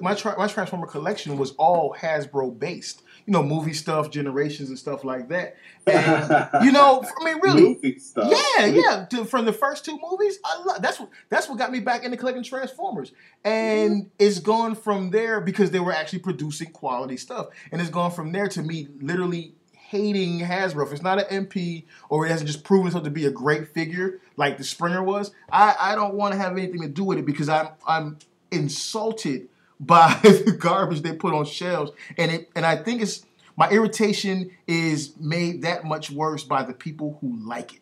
my 0.00 0.16
my 0.38 0.48
Transformer 0.48 0.86
collection 0.86 1.36
was 1.36 1.50
all 1.52 1.94
Hasbro 1.98 2.58
based. 2.58 3.02
You 3.26 3.32
know, 3.32 3.42
movie 3.42 3.72
stuff, 3.72 4.10
generations, 4.10 4.68
and 4.68 4.78
stuff 4.78 5.04
like 5.04 5.28
that. 5.28 5.56
And 5.84 6.64
you 6.64 6.70
know, 6.70 7.02
I 7.20 7.24
mean, 7.24 7.40
really, 7.42 7.62
movie 7.62 7.98
stuff. 7.98 8.30
Yeah, 8.30 8.66
yeah. 8.66 9.06
To, 9.10 9.24
from 9.24 9.46
the 9.46 9.52
first 9.52 9.84
two 9.84 9.98
movies, 10.00 10.38
I 10.44 10.62
love 10.62 10.80
that's 10.80 11.00
what 11.00 11.08
that's 11.28 11.48
what 11.48 11.58
got 11.58 11.72
me 11.72 11.80
back 11.80 12.04
into 12.04 12.16
collecting 12.16 12.44
Transformers, 12.44 13.12
and 13.44 14.04
mm-hmm. 14.04 14.08
it's 14.18 14.38
gone 14.38 14.76
from 14.76 15.10
there 15.10 15.40
because 15.40 15.72
they 15.72 15.80
were 15.80 15.92
actually 15.92 16.20
producing 16.20 16.70
quality 16.70 17.16
stuff, 17.16 17.48
and 17.72 17.80
it's 17.80 17.90
gone 17.90 18.12
from 18.12 18.30
there 18.30 18.46
to 18.48 18.62
me 18.62 18.88
literally 19.00 19.54
hating 19.92 20.40
Hasbro. 20.40 20.86
If 20.86 20.92
it's 20.92 21.02
not 21.02 21.18
an 21.18 21.46
MP 21.46 21.84
or 22.08 22.24
it 22.24 22.30
hasn't 22.30 22.48
just 22.48 22.64
proven 22.64 22.86
itself 22.86 23.04
to 23.04 23.10
be 23.10 23.26
a 23.26 23.30
great 23.30 23.68
figure 23.68 24.20
like 24.36 24.56
the 24.56 24.64
Springer 24.64 25.02
was, 25.02 25.32
I, 25.50 25.76
I 25.78 25.94
don't 25.94 26.14
want 26.14 26.32
to 26.32 26.38
have 26.38 26.52
anything 26.52 26.80
to 26.80 26.88
do 26.88 27.04
with 27.04 27.18
it 27.18 27.26
because 27.26 27.48
I'm 27.48 27.68
I'm 27.86 28.18
insulted 28.50 29.48
by 29.82 30.18
the 30.22 30.56
garbage 30.58 31.02
they 31.02 31.12
put 31.12 31.34
on 31.34 31.44
shelves, 31.44 31.92
and 32.16 32.30
it 32.30 32.50
and 32.56 32.64
I 32.64 32.76
think 32.76 33.02
it's 33.02 33.26
my 33.56 33.68
irritation 33.68 34.50
is 34.66 35.14
made 35.20 35.62
that 35.62 35.84
much 35.84 36.10
worse 36.10 36.44
by 36.44 36.62
the 36.62 36.72
people 36.72 37.18
who 37.20 37.36
like 37.46 37.74
it. 37.74 37.80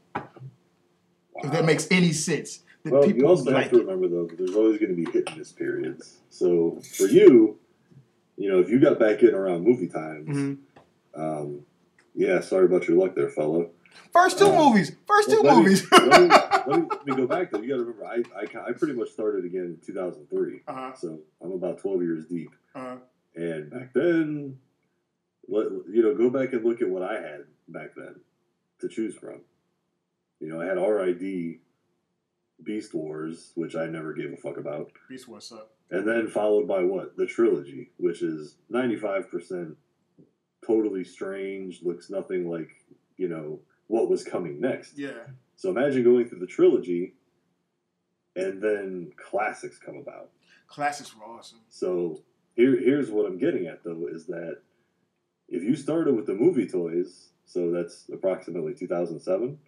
If 1.43 1.53
that 1.53 1.65
makes 1.65 1.87
any 1.91 2.13
sense, 2.13 2.61
the 2.83 2.91
Well, 2.91 3.07
you 3.07 3.15
people 3.15 3.31
also 3.31 3.45
who 3.45 3.51
have 3.51 3.63
like 3.63 3.71
to 3.71 3.79
remember 3.79 4.09
though, 4.09 4.27
that 4.27 4.37
there's 4.37 4.57
always 4.57 4.79
going 4.79 4.95
to 4.97 5.05
be 5.05 5.11
hit 5.11 5.29
and 5.29 5.39
miss 5.39 5.53
periods. 5.53 6.19
So 6.29 6.81
for 6.97 7.07
you, 7.07 7.59
you 8.37 8.51
know, 8.51 8.59
if 8.59 8.69
you 8.69 8.81
got 8.81 8.99
back 8.99 9.23
in 9.23 9.35
around 9.35 9.65
movie 9.65 9.89
times, 9.89 10.29
Mhm. 10.37 10.57
um, 11.15 11.61
yeah, 12.15 12.41
sorry 12.41 12.65
about 12.67 12.89
your 12.89 12.97
luck 12.99 13.15
there, 13.15 13.29
fella. 13.29 13.67
First 14.13 14.39
two 14.39 14.47
Uh, 14.47 14.57
movies, 14.71 14.93
first 15.07 15.31
two 15.31 15.41
let 15.43 15.57
me- 15.57 15.63
movies. 15.63 15.87
let, 15.93 16.03
me, 16.03 16.11
let, 16.29 16.69
me, 16.69 16.87
let 16.91 17.07
me 17.07 17.17
go 17.17 17.27
back 17.27 17.51
though. 17.51 17.61
You 17.61 17.69
got 17.69 17.77
to 17.77 17.81
remember, 17.85 18.05
I, 18.07 18.23
I 18.39 18.71
I 18.71 18.73
pretty 18.73 18.95
much 18.95 19.11
started 19.11 19.45
again 19.45 19.63
in 19.63 19.79
2003, 19.85 20.63
uh-huh, 20.67 20.93
so 20.97 21.21
I'm 21.43 21.53
about 21.53 21.79
12 21.79 22.03
years 22.03 22.25
deep. 22.27 22.51
uh-huh. 22.75 22.97
And 23.37 23.71
back 23.71 23.93
then, 23.95 24.59
let, 25.49 25.67
you 25.91 26.03
know, 26.03 26.15
go 26.15 26.31
back 26.31 26.53
and 26.53 26.65
look 26.65 26.83
at 26.83 26.89
what 26.89 27.03
I 27.03 27.15
had 27.21 27.45
back 27.69 27.95
then 27.97 28.17
to 28.81 28.89
choose 28.89 29.15
from. 29.15 29.41
You 30.41 30.49
know, 30.49 30.61
I 30.61 30.65
had 30.67 30.77
RID, 30.79 31.59
Beast 32.65 32.93
Wars, 32.95 33.53
which 33.55 33.77
I 33.77 33.87
never 33.87 34.13
gave 34.13 34.33
a 34.33 34.37
fuck 34.37 34.57
about. 34.57 34.91
Beast, 35.09 35.29
what's 35.29 35.53
up? 35.53 35.71
And 35.91 36.07
then 36.07 36.29
followed 36.29 36.67
by 36.67 36.83
what? 36.83 37.17
The 37.17 37.27
trilogy, 37.27 37.91
which 37.99 38.23
is 38.23 38.57
95% 38.73 39.75
totally 40.67 41.05
strange, 41.05 41.83
looks 41.83 42.11
nothing 42.11 42.51
like, 42.51 42.71
you 43.17 43.29
know, 43.29 43.61
what 43.91 44.09
was 44.09 44.23
coming 44.23 44.61
next. 44.61 44.97
Yeah, 44.97 45.25
So 45.57 45.71
imagine 45.71 46.05
going 46.05 46.29
through 46.29 46.39
the 46.39 46.47
trilogy 46.47 47.15
and 48.37 48.63
then 48.63 49.11
classics 49.17 49.79
come 49.85 49.97
about. 49.97 50.31
classics 50.69 51.13
were 51.17 51.25
awesome. 51.25 51.59
So 51.69 52.23
here, 52.55 52.79
here's 52.79 53.11
what 53.11 53.27
I'm 53.27 53.37
getting 53.39 53.67
at 53.67 53.83
though 53.83 54.07
is 54.07 54.27
that 54.27 54.59
if 55.49 55.65
you 55.65 55.75
started 55.75 56.15
with 56.15 56.27
the 56.27 56.35
movie 56.35 56.69
toys, 56.69 57.31
so 57.45 57.73
that's 57.73 58.09
approximately 58.13 58.75
2007, 58.75 59.59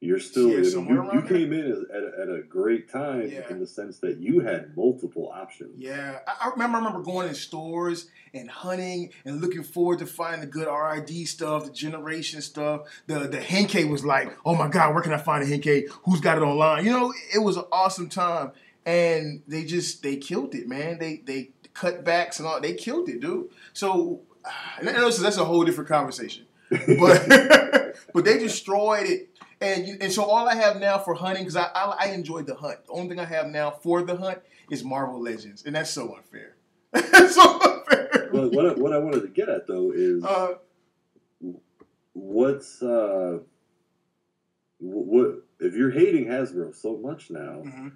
you're 0.00 0.18
still 0.18 0.48
Yeah, 0.50 0.58
you, 0.58 0.82
you, 0.88 1.10
you 1.14 1.22
came 1.22 1.52
in 1.52 1.86
at, 1.94 2.02
a, 2.02 2.22
at 2.22 2.28
a 2.28 2.42
great 2.42 2.90
time 2.90 3.30
Yeah. 3.30 3.48
in 3.50 3.58
the 3.60 3.66
sense 3.66 3.98
that 4.00 4.18
you 4.18 4.40
had 4.40 4.76
multiple 4.76 5.30
options. 5.34 5.78
Yeah, 5.78 6.18
I, 6.26 6.46
I 6.46 6.50
remember. 6.50 6.76
I 6.76 6.80
remember 6.80 7.02
going 7.02 7.28
in 7.28 7.34
stores 7.34 8.08
and 8.34 8.50
hunting 8.50 9.10
and 9.24 9.40
looking 9.40 9.62
forward 9.62 10.00
to 10.00 10.06
finding 10.06 10.42
the 10.42 10.46
good 10.46 10.68
RID 10.68 11.26
stuff, 11.26 11.64
the 11.64 11.70
generation 11.72 12.42
stuff. 12.42 12.82
The 13.06 13.20
the 13.20 13.38
Henkei 13.38 13.88
was 13.88 14.04
like, 14.04 14.36
oh 14.44 14.54
my 14.54 14.68
god, 14.68 14.92
where 14.94 15.02
can 15.02 15.12
I 15.14 15.18
find 15.18 15.42
a 15.42 15.46
Henkei? 15.46 15.88
Who's 16.04 16.20
got 16.20 16.36
it 16.36 16.42
online? 16.42 16.84
You 16.84 16.90
know, 16.92 17.14
it 17.34 17.38
was 17.38 17.56
an 17.56 17.64
awesome 17.72 18.08
time, 18.10 18.52
and 18.84 19.42
they 19.48 19.64
just 19.64 20.02
they 20.02 20.16
killed 20.16 20.54
it, 20.54 20.68
man. 20.68 20.98
They 20.98 21.22
they 21.24 21.50
cut 21.72 22.04
backs 22.04 22.38
and 22.38 22.46
all. 22.46 22.60
They 22.60 22.74
killed 22.74 23.08
it, 23.08 23.20
dude. 23.20 23.48
So, 23.72 24.20
and 24.78 24.88
that's, 24.88 25.18
that's 25.18 25.38
a 25.38 25.44
whole 25.44 25.64
different 25.64 25.88
conversation. 25.88 26.44
But 26.98 27.28
but 28.12 28.24
they 28.24 28.38
destroyed 28.38 29.06
it. 29.06 29.30
And 29.60 29.86
you, 29.88 29.96
and 30.00 30.12
so 30.12 30.22
all 30.24 30.46
I 30.48 30.54
have 30.54 30.78
now 30.80 30.98
for 30.98 31.14
hunting 31.14 31.44
because 31.44 31.56
I, 31.56 31.70
I 31.74 31.96
I 32.00 32.06
enjoyed 32.08 32.46
the 32.46 32.54
hunt. 32.54 32.84
The 32.86 32.92
only 32.92 33.08
thing 33.08 33.20
I 33.20 33.24
have 33.24 33.46
now 33.46 33.70
for 33.70 34.02
the 34.02 34.16
hunt 34.16 34.38
is 34.70 34.84
Marvel 34.84 35.20
Legends, 35.20 35.64
and 35.64 35.74
that's 35.74 35.90
so 35.90 36.14
unfair. 36.14 36.56
That's 36.92 37.34
so 37.34 37.60
unfair. 37.60 38.28
But 38.32 38.52
what 38.52 38.66
I, 38.66 38.72
what 38.74 38.92
I 38.92 38.98
wanted 38.98 39.22
to 39.22 39.28
get 39.28 39.48
at 39.48 39.66
though 39.66 39.92
is 39.94 40.24
Uh, 40.24 40.54
what's 42.12 42.82
uh, 42.82 43.38
what 44.78 45.42
if 45.60 45.74
you're 45.74 45.90
hating 45.90 46.26
Hasbro 46.26 46.74
so 46.74 46.96
much 46.96 47.30
now? 47.30 47.62
mhm. 47.64 47.92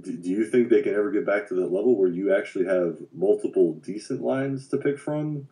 Do, 0.00 0.16
do 0.16 0.28
you 0.30 0.44
think 0.44 0.68
they 0.68 0.82
can 0.82 0.94
ever 0.94 1.10
get 1.10 1.26
back 1.26 1.48
to 1.48 1.54
that 1.54 1.72
level 1.72 1.96
where 1.96 2.08
you 2.08 2.32
actually 2.32 2.66
have 2.66 2.98
multiple 3.12 3.74
decent 3.74 4.22
lines 4.22 4.68
to 4.68 4.76
pick 4.76 4.98
from? 4.98 5.48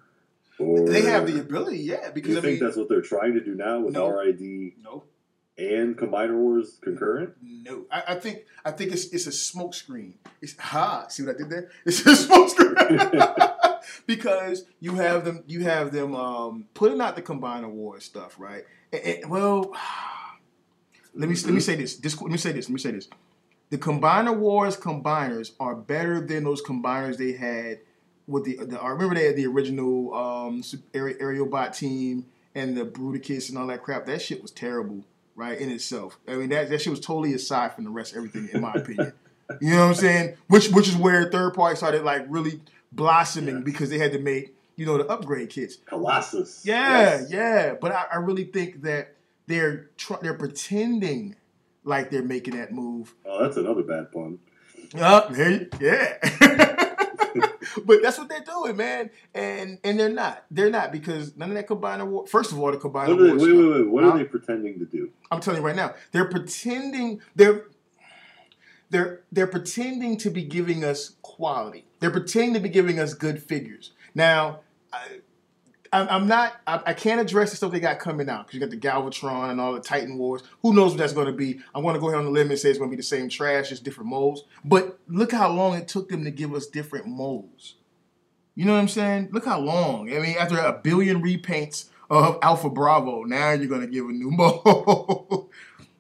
Or 0.59 0.87
They 0.89 1.03
have 1.03 1.27
the 1.27 1.39
ability, 1.41 1.79
yeah, 1.79 2.11
because 2.11 2.33
you 2.33 2.39
I 2.39 2.41
think 2.41 2.55
mean, 2.61 2.65
that's 2.65 2.77
what 2.77 2.89
they're 2.89 3.01
trying 3.03 3.35
to 3.35 3.41
do 3.41 3.55
now 3.55 3.81
with 3.81 3.95
No. 3.95 4.09
RID 4.09 4.41
no, 4.83 5.05
and 5.57 5.97
Combiner 5.97 6.37
Wars 6.37 6.79
concurrent? 6.81 7.35
no. 7.43 7.85
I, 7.91 8.03
I 8.09 8.15
think 8.17 8.45
I 8.65 8.71
think 8.73 8.93
it's 8.93 9.07
it's 9.11 9.27
a 9.27 9.33
smoke 9.33 9.75
screen. 9.75 10.15
It's 10.43 10.57
ha. 10.59 11.07
See 11.09 11.23
what 11.23 11.35
I 11.35 11.39
did 11.39 11.51
there? 11.51 11.71
It's 11.85 12.05
a 12.07 12.17
smoke 12.17 12.49
screen 12.49 12.75
because 14.07 14.65
you 14.81 14.95
have 14.97 15.25
them 15.25 15.45
you 15.47 15.63
have 15.65 15.93
them 15.93 16.15
um, 16.15 16.67
putting 16.75 17.01
out 17.01 17.17
the 17.17 17.23
Combiner 17.23 17.69
War 17.71 18.01
stuff, 18.01 18.37
right? 18.39 18.65
And- 18.93 19.03
and- 19.03 19.31
well, 19.31 19.73
let 21.15 21.29
me 21.29 21.35
let 21.45 21.55
me 21.55 21.61
say 21.61 21.77
this. 21.77 21.97
this. 21.97 22.21
Let 22.21 22.31
me 22.31 22.39
say 22.39 22.53
this. 22.53 22.69
Let 22.69 22.73
me 22.75 22.79
say 22.81 22.93
this. 22.93 23.09
The 23.71 23.79
Combiner 23.79 24.35
Wars 24.37 24.77
combiners 24.77 25.53
are 25.61 25.75
better 25.75 26.21
than 26.21 26.45
those 26.45 26.63
combiners 26.63 27.17
they 27.19 27.33
had 27.33 27.81
with 28.29 28.45
the. 28.45 28.57
the 28.65 28.81
I 28.81 28.91
remember 28.91 29.15
they 29.17 29.25
had 29.27 29.37
the 29.37 29.47
original 29.47 30.15
um, 30.15 30.63
Aerial 30.95 31.47
Bot 31.47 31.75
team 31.75 32.27
and 32.55 32.77
the 32.77 32.85
Bruticus 32.85 33.49
and 33.49 33.59
all 33.59 33.67
that 33.69 33.83
crap. 33.83 34.07
That 34.07 34.23
shit 34.23 34.41
was 34.43 34.51
terrible, 34.53 35.05
right 35.35 35.59
in 35.59 35.71
itself. 35.71 36.19
I 36.29 36.35
mean 36.37 36.51
that 36.51 36.69
that 36.71 36.81
shit 36.83 36.91
was 36.91 37.01
totally 37.01 37.35
aside 37.35 37.75
from 37.75 37.85
the 37.85 37.91
rest 37.91 38.13
of 38.13 38.19
everything, 38.19 38.49
in 38.53 38.61
my 38.61 38.73
opinion. 38.75 39.13
You 39.63 39.71
know 39.71 39.79
what 39.81 39.89
I'm 39.89 39.95
saying? 39.95 40.37
Which 40.49 40.69
which 40.73 40.89
is 40.89 40.95
where 40.95 41.31
third 41.31 41.55
party 41.55 41.75
started 41.75 42.05
like 42.05 42.27
really 42.29 42.61
blossoming 42.93 43.55
Yeah. 43.57 43.61
because 43.65 43.89
they 43.89 43.97
had 43.97 44.13
to 44.13 44.19
make 44.19 44.55
you 44.77 44.85
know 44.85 44.99
the 44.99 45.07
upgrade 45.07 45.49
kits. 45.49 45.77
Colossus. 45.87 46.67
Yeah, 46.67 46.99
Yes. 47.21 47.31
yeah. 47.31 47.75
But 47.81 47.93
I, 47.93 48.05
I 48.13 48.17
really 48.19 48.45
think 48.45 48.83
that 48.83 49.15
they're 49.47 49.89
tr- 49.97 50.21
they're 50.21 50.35
pretending 50.35 51.35
like 51.83 52.11
they're 52.11 52.23
making 52.23 52.59
that 52.59 52.73
move. 52.75 53.15
Oh, 53.25 53.43
that's 53.43 53.57
another 53.57 53.83
bad 53.85 54.13
pun. 54.13 54.39
Uh, 54.95 55.31
yeah. 55.81 56.85
but 57.85 58.03
that's 58.03 58.19
what 58.19 58.29
they're 58.29 58.41
doing, 58.41 58.77
man. 58.77 59.11
And 59.35 59.79
and 59.85 59.99
they're 59.99 60.09
not. 60.09 60.45
They're 60.51 60.71
not 60.71 60.93
because 60.93 61.37
none 61.37 61.51
of 61.51 61.57
that 61.57 61.69
combiner 61.69 62.07
war. 62.07 62.27
First 62.27 62.53
of 62.53 62.59
all, 62.59 62.71
the 62.71 62.79
combiner 62.79 63.09
What 63.09 63.39
they, 63.39 63.47
wait, 63.47 63.57
wait, 63.57 63.73
wait. 63.73 63.89
What 63.89 64.05
are 64.05 64.19
they 64.19 64.25
pretending 64.25 64.79
to 64.79 64.85
do? 64.85 65.11
I'm 65.31 65.41
telling 65.41 65.61
you 65.61 65.67
right 65.67 65.77
now, 65.77 65.95
they're 66.13 66.29
pretending 66.29 67.21
they're 67.35 67.65
they're 68.91 69.23
they're 69.31 69.47
pretending 69.47 70.17
to 70.19 70.31
be 70.31 70.43
giving 70.43 70.85
us 70.85 71.17
quality. 71.23 71.87
They're 72.01 72.11
pretending 72.11 72.55
to 72.55 72.61
be 72.61 72.69
giving 72.69 72.99
us 72.99 73.15
good 73.15 73.43
figures. 73.43 73.93
Now, 74.15 74.61
I, 74.93 75.21
I'm 75.93 76.27
not. 76.27 76.61
I, 76.67 76.83
I 76.87 76.93
can't 76.95 77.21
address 77.21 77.51
the 77.51 77.57
stuff 77.57 77.73
they 77.73 77.81
got 77.81 77.99
coming 77.99 78.29
out 78.29 78.47
because 78.47 78.55
you 78.55 78.61
got 78.61 78.71
the 78.71 78.77
Galvatron 78.77 79.51
and 79.51 79.61
all 79.61 79.73
the 79.73 79.81
Titan 79.81 80.19
Wars. 80.19 80.43
Who 80.63 80.75
knows 80.75 80.93
what 80.93 80.99
that's 80.99 81.13
going 81.13 81.27
to 81.27 81.33
be? 81.33 81.61
I'm 81.75 81.83
going 81.83 81.95
to 81.95 82.01
go 82.01 82.09
ahead 82.09 82.19
on 82.19 82.25
the 82.27 82.31
limb 82.31 82.51
and 82.51 82.59
say 82.59 82.71
it's 82.71 82.79
going 82.79 82.91
to 82.91 82.97
be 82.97 83.01
the 83.01 83.07
same 83.07 83.29
trash, 83.29 83.71
just 83.71 83.85
different 83.85 84.11
molds. 84.11 84.45
But 84.65 84.99
look 85.09 85.33
how 85.33 85.51
long 85.51 85.77
it 85.77 85.89
took 85.89 86.09
them 86.09 86.25
to 86.25 86.31
give 86.31 86.55
us 86.55 86.67
different 86.67 87.07
molds. 87.07 87.77
You 88.55 88.65
know 88.65 88.73
what 88.73 88.81
I'm 88.81 88.89
saying? 88.89 89.29
Look 89.33 89.45
how 89.45 89.61
long. 89.61 90.13
I 90.13 90.19
mean, 90.19 90.37
after 90.39 90.59
a 90.59 90.73
billion 90.73 91.23
repaints 91.23 91.91
of 92.11 92.39
Alpha 92.43 92.69
Bravo, 92.69 93.23
now 93.23 93.53
you're 93.53 93.69
going 93.69 93.83
to 93.83 93.87
give 93.87 94.05
a 94.07 94.13
new 94.13 94.31
mold. 94.33 95.51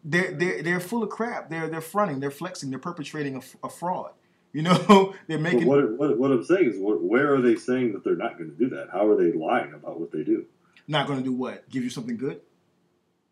they're, 0.04 0.32
they're, 0.32 0.62
they're 0.62 0.80
full 0.80 1.02
of 1.02 1.08
crap. 1.08 1.50
They're, 1.50 1.68
they're 1.68 1.80
fronting, 1.80 2.20
they're 2.20 2.30
flexing, 2.30 2.70
they're 2.70 2.78
perpetrating 2.78 3.36
a, 3.36 3.66
a 3.66 3.70
fraud. 3.70 4.10
You 4.52 4.62
know, 4.62 5.14
they're 5.26 5.38
making. 5.38 5.66
What, 5.66 5.98
what, 5.98 6.18
what, 6.18 6.30
I'm 6.30 6.44
saying 6.44 6.70
is, 6.70 6.76
where 6.78 7.34
are 7.34 7.40
they 7.40 7.56
saying 7.56 7.92
that 7.92 8.04
they're 8.04 8.16
not 8.16 8.38
going 8.38 8.50
to 8.50 8.56
do 8.56 8.70
that? 8.76 8.88
How 8.92 9.08
are 9.08 9.16
they 9.16 9.36
lying 9.36 9.74
about 9.74 10.00
what 10.00 10.10
they 10.10 10.24
do? 10.24 10.46
Not 10.86 11.06
going 11.06 11.18
to 11.18 11.24
do 11.24 11.32
what? 11.32 11.68
Give 11.68 11.84
you 11.84 11.90
something 11.90 12.16
good? 12.16 12.40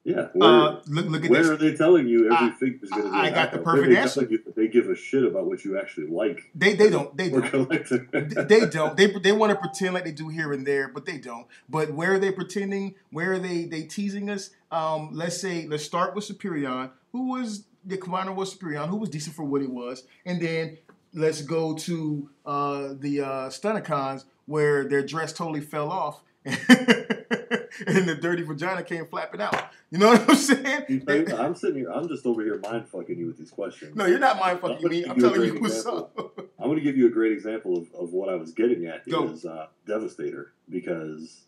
Yeah. 0.06 0.28
Where, 0.34 0.48
uh, 0.48 0.80
look, 0.86 1.06
look 1.06 1.24
at 1.24 1.30
where 1.32 1.42
this. 1.42 1.50
are 1.50 1.56
they 1.56 1.74
telling 1.74 2.06
you 2.06 2.32
every 2.32 2.52
figure 2.52 2.78
is 2.80 2.90
going 2.90 3.06
to 3.06 3.10
be? 3.10 3.16
I 3.16 3.30
got 3.30 3.50
the 3.50 3.58
perfect 3.58 3.90
they 3.90 3.96
answer. 3.96 4.24
You, 4.24 4.40
they 4.54 4.68
give 4.68 4.88
a 4.88 4.94
shit 4.94 5.24
about 5.24 5.46
what 5.46 5.64
you 5.64 5.80
actually 5.80 6.06
like. 6.06 6.48
They 6.54 6.74
they 6.74 6.90
don't 6.90 7.16
they 7.16 7.28
don't 7.30 7.68
they 7.68 8.66
don't 8.66 8.96
they 8.96 9.06
they 9.08 9.32
want 9.32 9.50
to 9.50 9.56
pretend 9.56 9.94
like 9.94 10.04
they 10.04 10.12
do 10.12 10.28
here 10.28 10.52
and 10.52 10.64
there, 10.64 10.86
but 10.86 11.06
they 11.06 11.18
don't. 11.18 11.48
But 11.68 11.90
where 11.90 12.14
are 12.14 12.18
they 12.20 12.30
pretending? 12.30 12.94
Where 13.10 13.32
are 13.32 13.38
they 13.40 13.64
they 13.64 13.82
teasing 13.82 14.30
us? 14.30 14.50
Um, 14.70 15.10
let's 15.12 15.40
say 15.40 15.66
let's 15.66 15.82
start 15.82 16.14
with 16.14 16.22
Superion, 16.28 16.92
who 17.10 17.32
was 17.32 17.64
the 17.84 17.96
commander 17.96 18.32
was 18.32 18.54
Superion, 18.54 18.88
who 18.88 18.96
was 18.98 19.08
decent 19.08 19.34
for 19.34 19.42
what 19.42 19.60
it 19.60 19.70
was, 19.70 20.04
and 20.24 20.40
then 20.40 20.78
let's 21.16 21.42
go 21.42 21.74
to 21.74 22.30
uh, 22.44 22.88
the 22.98 23.22
uh, 23.22 23.48
Stunticons 23.48 24.24
where 24.44 24.84
their 24.84 25.04
dress 25.04 25.32
totally 25.32 25.60
fell 25.60 25.90
off. 25.90 26.22
and 26.44 28.06
the 28.06 28.16
dirty 28.20 28.44
vagina 28.44 28.84
came 28.84 29.04
flapping 29.06 29.40
out. 29.40 29.70
You 29.90 29.98
know 29.98 30.08
what 30.12 30.30
I'm 30.30 30.36
saying? 30.36 31.02
I'm 31.08 31.56
sitting 31.56 31.78
here. 31.78 31.90
I'm 31.90 32.06
just 32.06 32.24
over 32.24 32.44
here 32.44 32.60
mind 32.60 32.88
fucking 32.88 33.18
you 33.18 33.26
with 33.26 33.38
these 33.38 33.50
questions. 33.50 33.96
No, 33.96 34.06
you're 34.06 34.20
not 34.20 34.38
mind 34.38 34.60
fucking 34.60 34.88
me. 34.88 35.04
I'm 35.04 35.18
telling 35.18 35.42
you 35.42 35.60
what's 35.60 35.78
example. 35.78 36.12
up. 36.16 36.38
I'm 36.58 36.66
going 36.66 36.76
to 36.76 36.84
give 36.84 36.96
you 36.96 37.06
a 37.06 37.10
great 37.10 37.32
example 37.32 37.76
of, 37.76 37.92
of 37.98 38.12
what 38.12 38.28
I 38.28 38.36
was 38.36 38.52
getting 38.52 38.86
at 38.86 39.08
Go. 39.08 39.28
is 39.28 39.44
uh, 39.44 39.66
Devastator 39.86 40.52
because 40.68 41.46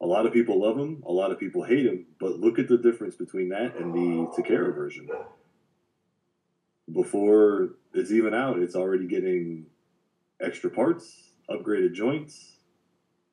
a 0.00 0.06
lot 0.06 0.26
of 0.26 0.32
people 0.32 0.60
love 0.60 0.78
him, 0.78 1.02
a 1.06 1.12
lot 1.12 1.32
of 1.32 1.40
people 1.40 1.64
hate 1.64 1.86
him, 1.86 2.06
but 2.20 2.38
look 2.38 2.58
at 2.58 2.68
the 2.68 2.78
difference 2.78 3.16
between 3.16 3.48
that 3.48 3.74
and 3.76 3.92
the 3.92 4.30
Takara 4.40 4.74
version. 4.74 5.08
Before 6.92 7.70
it's 7.94 8.10
even 8.10 8.34
out, 8.34 8.58
it's 8.58 8.76
already 8.76 9.06
getting 9.06 9.66
extra 10.40 10.70
parts, 10.70 11.30
upgraded 11.48 11.94
joints, 11.94 12.56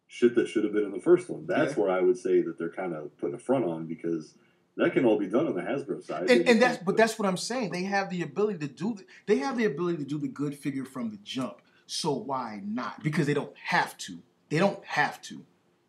shit 0.08 0.36
that 0.36 0.48
should 0.48 0.64
have 0.64 0.74
been 0.74 0.86
in 0.86 0.92
the 0.92 1.00
first 1.02 1.30
one. 1.30 1.46
That's 1.48 1.76
Yeah. 1.76 1.84
where 1.84 1.92
I 1.92 2.00
would 2.02 2.18
say 2.18 2.42
that 2.42 2.58
they're 2.58 2.70
kind 2.72 2.94
of 2.94 3.16
putting 3.18 3.36
a 3.36 3.40
front 3.40 3.66
on 3.66 3.88
because 3.88 4.36
that 4.78 4.94
can 4.94 5.04
all 5.06 5.20
be 5.20 5.28
done 5.28 5.48
on 5.48 5.56
the 5.56 5.62
Hasbro 5.62 6.02
side. 6.04 6.30
and, 6.30 6.48
and 6.48 6.62
that's 6.62 6.78
but 6.82 6.96
that's 6.96 7.20
what 7.20 7.28
I'm 7.28 7.36
saying. 7.38 7.72
They 7.72 7.84
have 7.84 8.10
the 8.10 8.22
ability 8.22 8.60
to 8.60 8.68
do 8.68 8.96
the, 8.96 9.04
they 9.26 9.38
have 9.40 9.58
the 9.58 9.66
ability 9.66 9.98
to 9.98 10.06
do 10.06 10.18
the 10.18 10.30
good 10.30 10.56
figure 10.56 10.86
from 10.86 11.12
the 11.12 11.18
jump. 11.24 11.62
So 11.88 12.14
why 12.14 12.62
not? 12.66 13.04
Because 13.04 13.28
they 13.28 13.34
don't 13.34 13.56
have 13.66 13.98
to. 14.00 14.20
They 14.50 14.60
don't 14.60 14.84
have 14.86 15.22
to. 15.24 15.44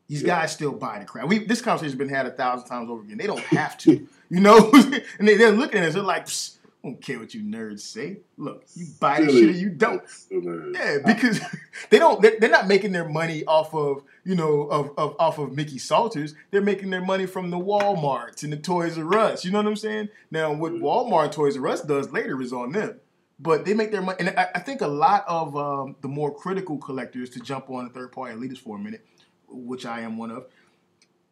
These 0.08 0.22
Yeah. 0.22 0.40
guys 0.40 0.52
still 0.52 0.72
buy 0.72 0.98
the 0.98 1.04
crap. 1.04 1.28
We 1.28 1.38
this 1.38 1.62
conversation's 1.62 1.96
been 1.96 2.08
had 2.08 2.26
a 2.26 2.32
thousand 2.32 2.66
times 2.66 2.90
over 2.90 3.02
again. 3.02 3.18
They 3.18 3.28
don't 3.28 3.38
have 3.40 3.78
to. 3.78 4.08
You 4.28 4.40
know? 4.40 4.70
and 5.18 5.28
they, 5.28 5.36
they're 5.36 5.52
looking 5.52 5.80
at 5.80 5.88
us, 5.88 5.94
they're 5.94 6.02
like, 6.02 6.26
Psst, 6.26 6.56
I 6.84 6.88
don't 6.88 7.00
care 7.00 7.20
what 7.20 7.32
you 7.32 7.42
nerds 7.42 7.80
say. 7.80 8.18
Look, 8.36 8.64
you 8.74 8.86
buy 8.98 9.20
this 9.20 9.32
shit 9.32 9.50
or 9.50 9.52
you 9.52 9.68
don't. 9.70 10.02
Yeah, 10.30 10.98
because 11.06 11.40
they 11.90 12.00
don't. 12.00 12.20
They're, 12.20 12.40
they're 12.40 12.50
not 12.50 12.66
making 12.66 12.90
their 12.90 13.08
money 13.08 13.44
off 13.44 13.72
of 13.72 14.02
you 14.24 14.34
know 14.34 14.62
of, 14.62 14.90
of 14.98 15.14
off 15.20 15.38
of 15.38 15.52
Mickey 15.52 15.78
Salters. 15.78 16.34
They're 16.50 16.60
making 16.60 16.90
their 16.90 17.04
money 17.04 17.26
from 17.26 17.50
the 17.50 17.58
WalMarts 17.58 18.42
and 18.42 18.52
the 18.52 18.56
Toys 18.56 18.98
R 18.98 19.16
Us. 19.16 19.44
You 19.44 19.52
know 19.52 19.58
what 19.58 19.68
I'm 19.68 19.76
saying? 19.76 20.08
Now, 20.32 20.52
what 20.52 20.72
Walmart 20.72 21.24
and 21.24 21.32
Toys 21.32 21.56
R 21.56 21.68
Us 21.68 21.82
does 21.82 22.10
later 22.10 22.40
is 22.42 22.52
on 22.52 22.72
them. 22.72 22.98
But 23.38 23.64
they 23.64 23.74
make 23.74 23.92
their 23.92 24.02
money, 24.02 24.16
and 24.20 24.30
I, 24.30 24.48
I 24.56 24.58
think 24.60 24.80
a 24.80 24.88
lot 24.88 25.24
of 25.28 25.56
um, 25.56 25.96
the 26.00 26.08
more 26.08 26.34
critical 26.34 26.78
collectors 26.78 27.30
to 27.30 27.40
jump 27.40 27.70
on 27.70 27.84
the 27.84 27.90
third 27.90 28.12
party 28.12 28.34
elitists 28.36 28.58
for 28.58 28.76
a 28.76 28.78
minute, 28.78 29.04
which 29.48 29.86
I 29.86 30.00
am 30.00 30.16
one 30.16 30.30
of, 30.30 30.46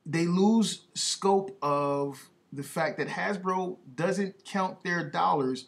they 0.07 0.27
lose 0.27 0.83
scope 0.95 1.57
of 1.63 2.29
the 2.53 2.63
fact 2.63 2.99
that 2.99 3.09
Hasbro 3.09 3.77
doesn't 3.95 4.45
count 4.45 4.83
their 4.83 5.09
dollars 5.09 5.67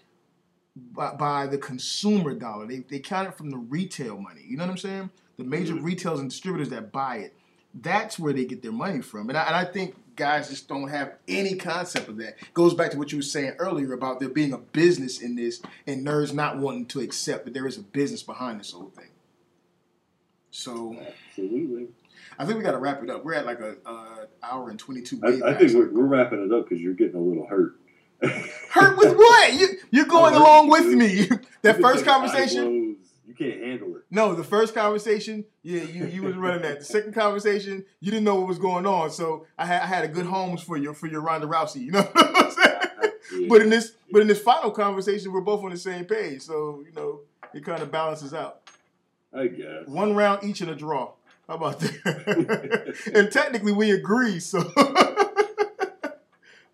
by, 0.77 1.15
by 1.15 1.47
the 1.47 1.59
consumer 1.59 2.35
dollar. 2.35 2.67
They, 2.67 2.79
they 2.79 2.99
count 2.99 3.29
it 3.29 3.35
from 3.35 3.51
the 3.51 3.59
retail 3.59 4.19
money. 4.19 4.43
You 4.47 4.57
know 4.57 4.65
what 4.65 4.71
I'm 4.73 4.79
saying? 4.79 5.11
The 5.37 5.45
major 5.45 5.75
Mhm. 5.75 5.85
retailers 5.85 6.21
and 6.21 6.31
distributors 6.31 6.71
that 6.71 6.91
buy 6.93 7.17
it. 7.19 7.37
That's 7.75 8.19
where 8.19 8.33
they 8.33 8.45
get 8.45 8.63
their 8.63 8.73
money 8.73 9.01
from. 9.01 9.29
And 9.29 9.39
I, 9.39 9.43
and 9.45 9.57
I 9.57 9.65
think 9.65 9.95
guys 10.17 10.49
just 10.51 10.69
don't 10.69 10.89
have 10.89 11.15
any 11.29 11.55
concept 11.55 12.09
of 12.09 12.17
that. 12.19 12.37
Goes 12.53 12.75
back 12.75 12.91
to 12.91 12.99
what 12.99 13.13
you 13.13 13.19
were 13.19 13.23
saying 13.23 13.55
earlier 13.59 13.93
about 13.93 14.21
there 14.21 14.29
being 14.29 14.53
a 14.53 14.59
business 14.59 15.21
in 15.23 15.37
this 15.37 15.63
and 15.87 16.07
nerds 16.07 16.35
not 16.35 16.59
wanting 16.59 16.87
to 16.87 17.01
accept 17.01 17.45
that 17.47 17.55
there 17.55 17.67
is 17.67 17.79
a 17.79 17.83
business 17.83 18.23
behind 18.23 18.61
this 18.61 18.73
whole 18.73 18.91
thing. 18.91 19.09
So 20.51 20.97
Absolutely. 21.31 21.89
I 22.39 22.45
think 22.45 22.59
we 22.59 22.65
got 22.65 22.73
to 22.73 22.79
wrap 22.79 23.03
it 23.03 23.11
up. 23.11 23.25
We're 23.25 23.35
at 23.35 23.47
like 23.47 23.61
a, 23.61 23.77
hour 24.43 24.71
and 24.71 24.79
22 24.79 25.21
I, 25.23 25.27
minutes. 25.27 25.43
I 25.43 25.55
think 25.55 25.73
we're, 25.75 25.93
we're 25.93 26.07
wrapping 26.07 26.45
it 26.45 26.53
up 26.53 26.69
because 26.69 26.83
you're 26.83 26.95
getting 26.95 27.17
a 27.17 27.21
little 27.21 27.47
hurt. 27.47 27.77
Hurt 28.71 28.97
with 28.99 29.17
what? 29.17 29.53
You, 29.55 29.69
you're 29.91 30.07
going 30.19 30.35
along 30.35 30.69
with 30.69 30.87
me. 30.87 31.29
that 31.63 31.81
first 31.81 32.05
conversation. 32.05 32.97
You 33.27 33.35
can't 33.35 33.61
handle 33.61 33.97
it. 33.97 34.03
No, 34.11 34.35
the 34.35 34.45
first 34.45 34.75
conversation, 34.75 35.45
yeah, 35.63 35.83
you 35.83 36.07
you 36.07 36.23
was 36.23 36.37
running 36.37 36.63
that. 36.63 36.81
The 36.81 36.85
second 36.85 37.15
conversation, 37.15 37.85
you 38.01 38.11
didn't 38.11 38.25
know 38.25 38.37
what 38.37 38.47
was 38.47 38.59
going 38.59 38.87
on, 38.87 39.11
so 39.11 39.47
I 39.59 39.67
had 39.67 39.83
I 39.83 39.87
had 39.87 40.05
a 40.05 40.09
good 40.09 40.27
homes 40.27 40.63
for 40.63 40.77
you 40.77 40.93
for 40.93 41.07
your 41.07 41.23
Ronda 41.23 41.47
Rousey. 41.47 41.81
You 41.81 41.93
know 41.93 42.03
what 42.03 42.45
I'm 42.45 42.51
saying? 42.51 43.13
Yeah. 43.41 43.47
But 43.49 43.63
in 43.63 43.71
this 43.71 43.93
but 44.13 44.23
in 44.23 44.29
this 44.29 44.41
final 44.41 44.71
conversation, 44.71 45.33
we're 45.33 45.41
both 45.41 45.65
on 45.65 45.71
the 45.71 45.79
same 45.79 46.05
page, 46.05 46.43
so 46.43 46.85
you 46.87 46.93
know 46.95 47.21
it 47.55 47.65
kind 47.65 47.83
of 47.83 47.91
balances 47.91 48.35
out. 48.35 48.61
I 49.33 49.47
guess. 49.47 49.87
One 49.87 50.15
round 50.15 50.45
each 50.45 50.61
in 50.61 50.69
a 50.69 50.75
draw. 50.75 51.13
How 51.53 51.57
about 51.59 51.81
that? 51.81 52.95
and 53.15 53.31
technically, 53.31 53.73
we 53.73 53.91
agree. 53.91 54.41
So 54.41 54.61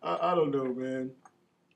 I, 0.00 0.18
I 0.30 0.34
don't 0.36 0.52
know, 0.52 0.72
man. 0.72 1.10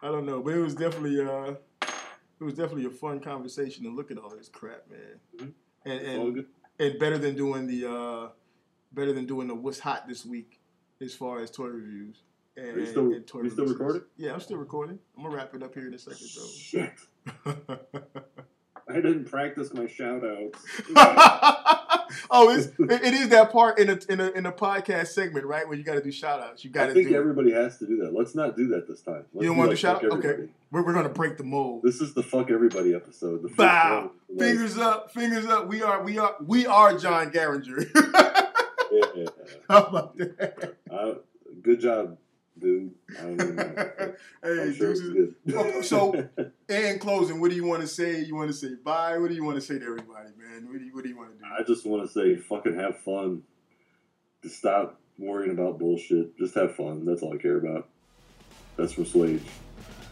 I 0.00 0.06
don't 0.06 0.24
know, 0.24 0.40
but 0.40 0.54
it 0.54 0.58
was 0.60 0.76
definitely 0.76 1.20
uh, 1.20 1.54
it 1.82 2.44
was 2.44 2.54
definitely 2.54 2.84
a 2.84 2.90
fun 2.90 3.18
conversation 3.18 3.82
to 3.86 3.90
look 3.90 4.12
at 4.12 4.18
all 4.18 4.30
this 4.30 4.48
crap, 4.48 4.84
man. 4.88 5.18
Mhm. 5.36 5.52
And 5.84 6.00
and, 6.00 6.44
and 6.78 6.98
better 7.00 7.18
than 7.18 7.34
doing 7.34 7.66
the 7.66 7.90
uh, 7.90 8.28
better 8.92 9.12
than 9.12 9.26
doing 9.26 9.48
the 9.48 9.54
what's 9.56 9.80
hot 9.80 10.06
this 10.06 10.24
week 10.24 10.60
as 11.00 11.12
far 11.12 11.40
as 11.40 11.50
toy 11.50 11.66
reviews. 11.66 12.22
And, 12.56 12.68
Are 12.68 12.78
you 12.80 12.86
still- 12.86 13.12
and 13.12 13.26
toy 13.26 13.42
you 13.42 13.50
still 13.50 13.66
recording? 13.66 14.02
Yeah, 14.16 14.32
I'm 14.34 14.40
still 14.40 14.58
recording. 14.58 15.00
I'm 15.16 15.24
gonna 15.24 15.34
wrap 15.34 15.56
it 15.56 15.64
up 15.64 15.74
here 15.74 15.88
in 15.88 15.94
a 15.94 15.98
second, 15.98 16.28
Shit. 16.28 16.92
though. 17.44 17.58
I 18.88 18.94
didn't 18.94 19.24
practice 19.24 19.74
my 19.74 19.88
shout 19.88 20.22
outs. 20.24 21.88
Oh, 22.30 22.50
it's, 22.50 22.66
it, 22.78 22.90
it 23.04 23.14
is 23.14 23.28
that 23.30 23.50
part 23.52 23.78
in 23.78 23.90
a 23.90 23.98
in 24.08 24.20
a 24.20 24.30
in 24.30 24.46
a 24.46 24.52
podcast 24.52 25.08
segment, 25.08 25.46
right? 25.46 25.66
Where 25.66 25.76
you 25.76 25.84
got 25.84 25.94
to 25.94 26.02
do 26.02 26.12
shout 26.12 26.40
outs. 26.40 26.64
You 26.64 26.70
got 26.70 26.84
I 26.84 26.86
to 26.88 26.94
think 26.94 27.08
do. 27.08 27.14
it. 27.14 27.18
everybody 27.18 27.52
has 27.52 27.78
to 27.78 27.86
do 27.86 27.96
that. 27.98 28.14
Let's 28.14 28.34
not 28.34 28.56
do 28.56 28.68
that 28.68 28.88
this 28.88 29.00
time. 29.02 29.24
Let's 29.32 29.42
You 29.44 29.48
don't 29.48 29.54
do 29.54 29.58
want 29.58 29.68
to 29.68 29.70
like 29.70 29.78
shout 29.78 30.04
out? 30.04 30.12
Okay, 30.12 30.48
we're, 30.70 30.84
we're 30.84 30.94
gonna 30.94 31.08
break 31.08 31.36
the 31.36 31.44
mold. 31.44 31.82
This 31.82 32.00
is 32.00 32.14
the 32.14 32.22
fuck 32.22 32.50
everybody 32.50 32.94
episode. 32.94 33.42
The 33.42 33.48
Bow. 33.48 34.10
like, 34.28 34.38
Fingers 34.38 34.78
up, 34.78 35.12
fingers 35.12 35.46
up. 35.46 35.68
We 35.68 35.82
are 35.82 36.02
we 36.02 36.18
are 36.18 36.36
we 36.44 36.66
are 36.66 36.96
John 36.98 37.30
Garringer. 37.30 37.88
yeah, 38.92 39.26
How 39.68 39.82
about 39.84 40.16
that? 40.18 40.76
uh, 40.90 41.14
good 41.62 41.80
job, 41.80 42.16
dude. 42.62 42.94
I 43.18 43.22
don't 43.22 43.34
even 43.34 43.56
know. 43.56 43.64
hey, 44.42 44.62
I'm 44.62 44.74
sure 44.74 44.90
it's 44.92 45.00
deuces. 45.00 45.34
good. 45.46 45.54
Oh, 45.54 45.82
so- 45.82 46.28
in 46.68 46.98
closing, 46.98 47.40
what 47.40 47.50
do 47.50 47.56
you 47.56 47.66
want 47.66 47.82
to 47.82 47.88
say? 47.88 48.20
You 48.20 48.34
want 48.34 48.50
to 48.50 48.56
say 48.56 48.74
bye? 48.82 49.18
What 49.18 49.28
do 49.28 49.34
you 49.34 49.44
want 49.44 49.56
to 49.56 49.60
say 49.60 49.78
to 49.78 49.84
everybody, 49.84 50.30
man? 50.38 50.66
What 50.68 50.78
do 50.78 50.84
you 50.84 50.94
What 50.94 51.02
do 51.02 51.10
you 51.10 51.16
want 51.16 51.32
to 51.32 51.38
do? 51.38 51.44
I 51.58 51.62
just 51.64 51.84
want 51.84 52.06
to 52.06 52.12
say, 52.12 52.36
fucking 52.36 52.74
have 52.76 52.98
fun. 53.00 53.42
Just 54.42 54.58
stop 54.58 54.98
worrying 55.18 55.52
about 55.52 55.78
bullshit. 55.78 56.36
Just 56.38 56.54
have 56.54 56.74
fun. 56.74 57.04
That's 57.04 57.22
all 57.22 57.34
I 57.34 57.38
care 57.38 57.58
about. 57.58 57.88
That's 58.76 58.92
from 58.92 59.04
Slade. 59.04 59.42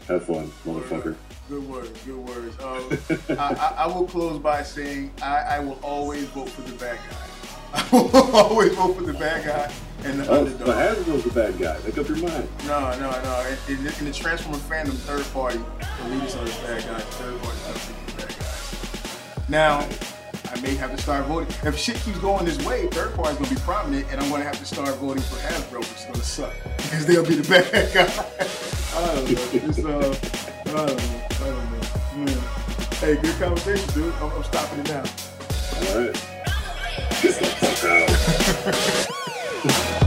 Have 0.07 0.25
fun, 0.25 0.51
motherfucker. 0.65 1.15
Good 1.49 1.67
words, 1.67 2.03
good 2.05 2.17
words. 2.17 2.59
Um, 2.59 3.17
I, 3.37 3.53
I, 3.53 3.73
I 3.83 3.87
will 3.87 4.05
close 4.05 4.39
by 4.39 4.63
saying 4.63 5.11
I, 5.21 5.37
I 5.39 5.59
will 5.59 5.79
always 5.83 6.25
vote 6.25 6.49
for 6.49 6.61
the 6.61 6.75
bad 6.77 6.97
guy. 7.09 7.27
I 7.73 7.87
will 7.91 8.35
always 8.35 8.73
vote 8.75 8.95
for 8.97 9.03
the 9.03 9.13
bad 9.13 9.45
guy 9.45 9.73
and 10.03 10.19
the 10.19 10.27
Oh, 10.29 10.39
underdog. 10.39 10.65
but 10.67 10.77
Hasbro's 10.77 11.23
the 11.23 11.29
bad 11.31 11.57
guy. 11.59 11.77
Make 11.85 11.97
up 11.97 12.07
your 12.07 12.17
mind. 12.17 12.47
No, 12.65 12.91
no, 12.99 13.11
no. 13.11 13.45
In, 13.67 13.77
in, 13.77 13.83
the- 13.83 13.95
in 13.99 14.05
the 14.05 14.11
Transformer 14.13 14.57
fandom, 14.59 14.93
third 14.93 15.25
party, 15.33 15.59
the 16.03 16.09
leaders 16.09 16.35
are 16.35 16.45
the 16.45 16.51
bad 16.67 16.83
guys. 16.87 17.03
Third 17.03 17.41
party, 17.41 17.57
I 17.67 17.71
think 17.73 18.05
the 18.07 18.21
bad 18.21 18.29
guys. 18.39 19.49
Now, 19.49 19.87
I 20.53 20.59
may 20.61 20.75
have 20.75 20.91
to 20.95 21.01
start 21.01 21.25
voting. 21.27 21.47
If 21.63 21.77
shit 21.77 21.95
keeps 21.97 22.17
going 22.19 22.45
this 22.45 22.57
way, 22.65 22.87
third 22.87 23.13
party's 23.15 23.37
gonna 23.37 23.49
be 23.49 23.55
prominent, 23.61 24.07
and 24.11 24.19
I'm 24.21 24.29
gonna 24.29 24.43
have 24.43 24.59
to 24.59 24.65
start 24.65 24.95
voting 24.95 25.23
for 25.23 25.37
Hasbro, 25.37 25.79
which 25.79 25.91
is 25.99 26.05
gonna 26.05 26.23
suck 26.23 26.53
because 26.77 27.05
they'll 27.05 27.25
be 27.25 27.35
the 27.35 27.47
bad 27.71 27.93
guy. 27.93 28.09
I 28.93 29.05
don't 29.15 29.31
know. 29.31 29.69
It's, 29.69 29.79
uh, 29.79 30.15
I 30.65 30.71
don't 30.71 30.75
know. 30.75 31.27
I 31.31 31.45
don't 31.45 32.25
know. 32.25 32.31
Yeah. 32.31 32.41
Hey, 32.99 33.15
good 33.15 33.39
conversation, 33.39 33.89
dude. 33.93 34.13
I'm, 34.15 34.31
I'm 34.31 34.43
stopping 34.43 34.79
it 34.79 34.89
now. 34.89 34.97
All 34.99 35.99
right. 35.99 36.13
Get 37.21 37.33
the 37.39 37.45
fuck 37.61 39.07
out. 39.09 39.17
Yeah. 39.63 39.97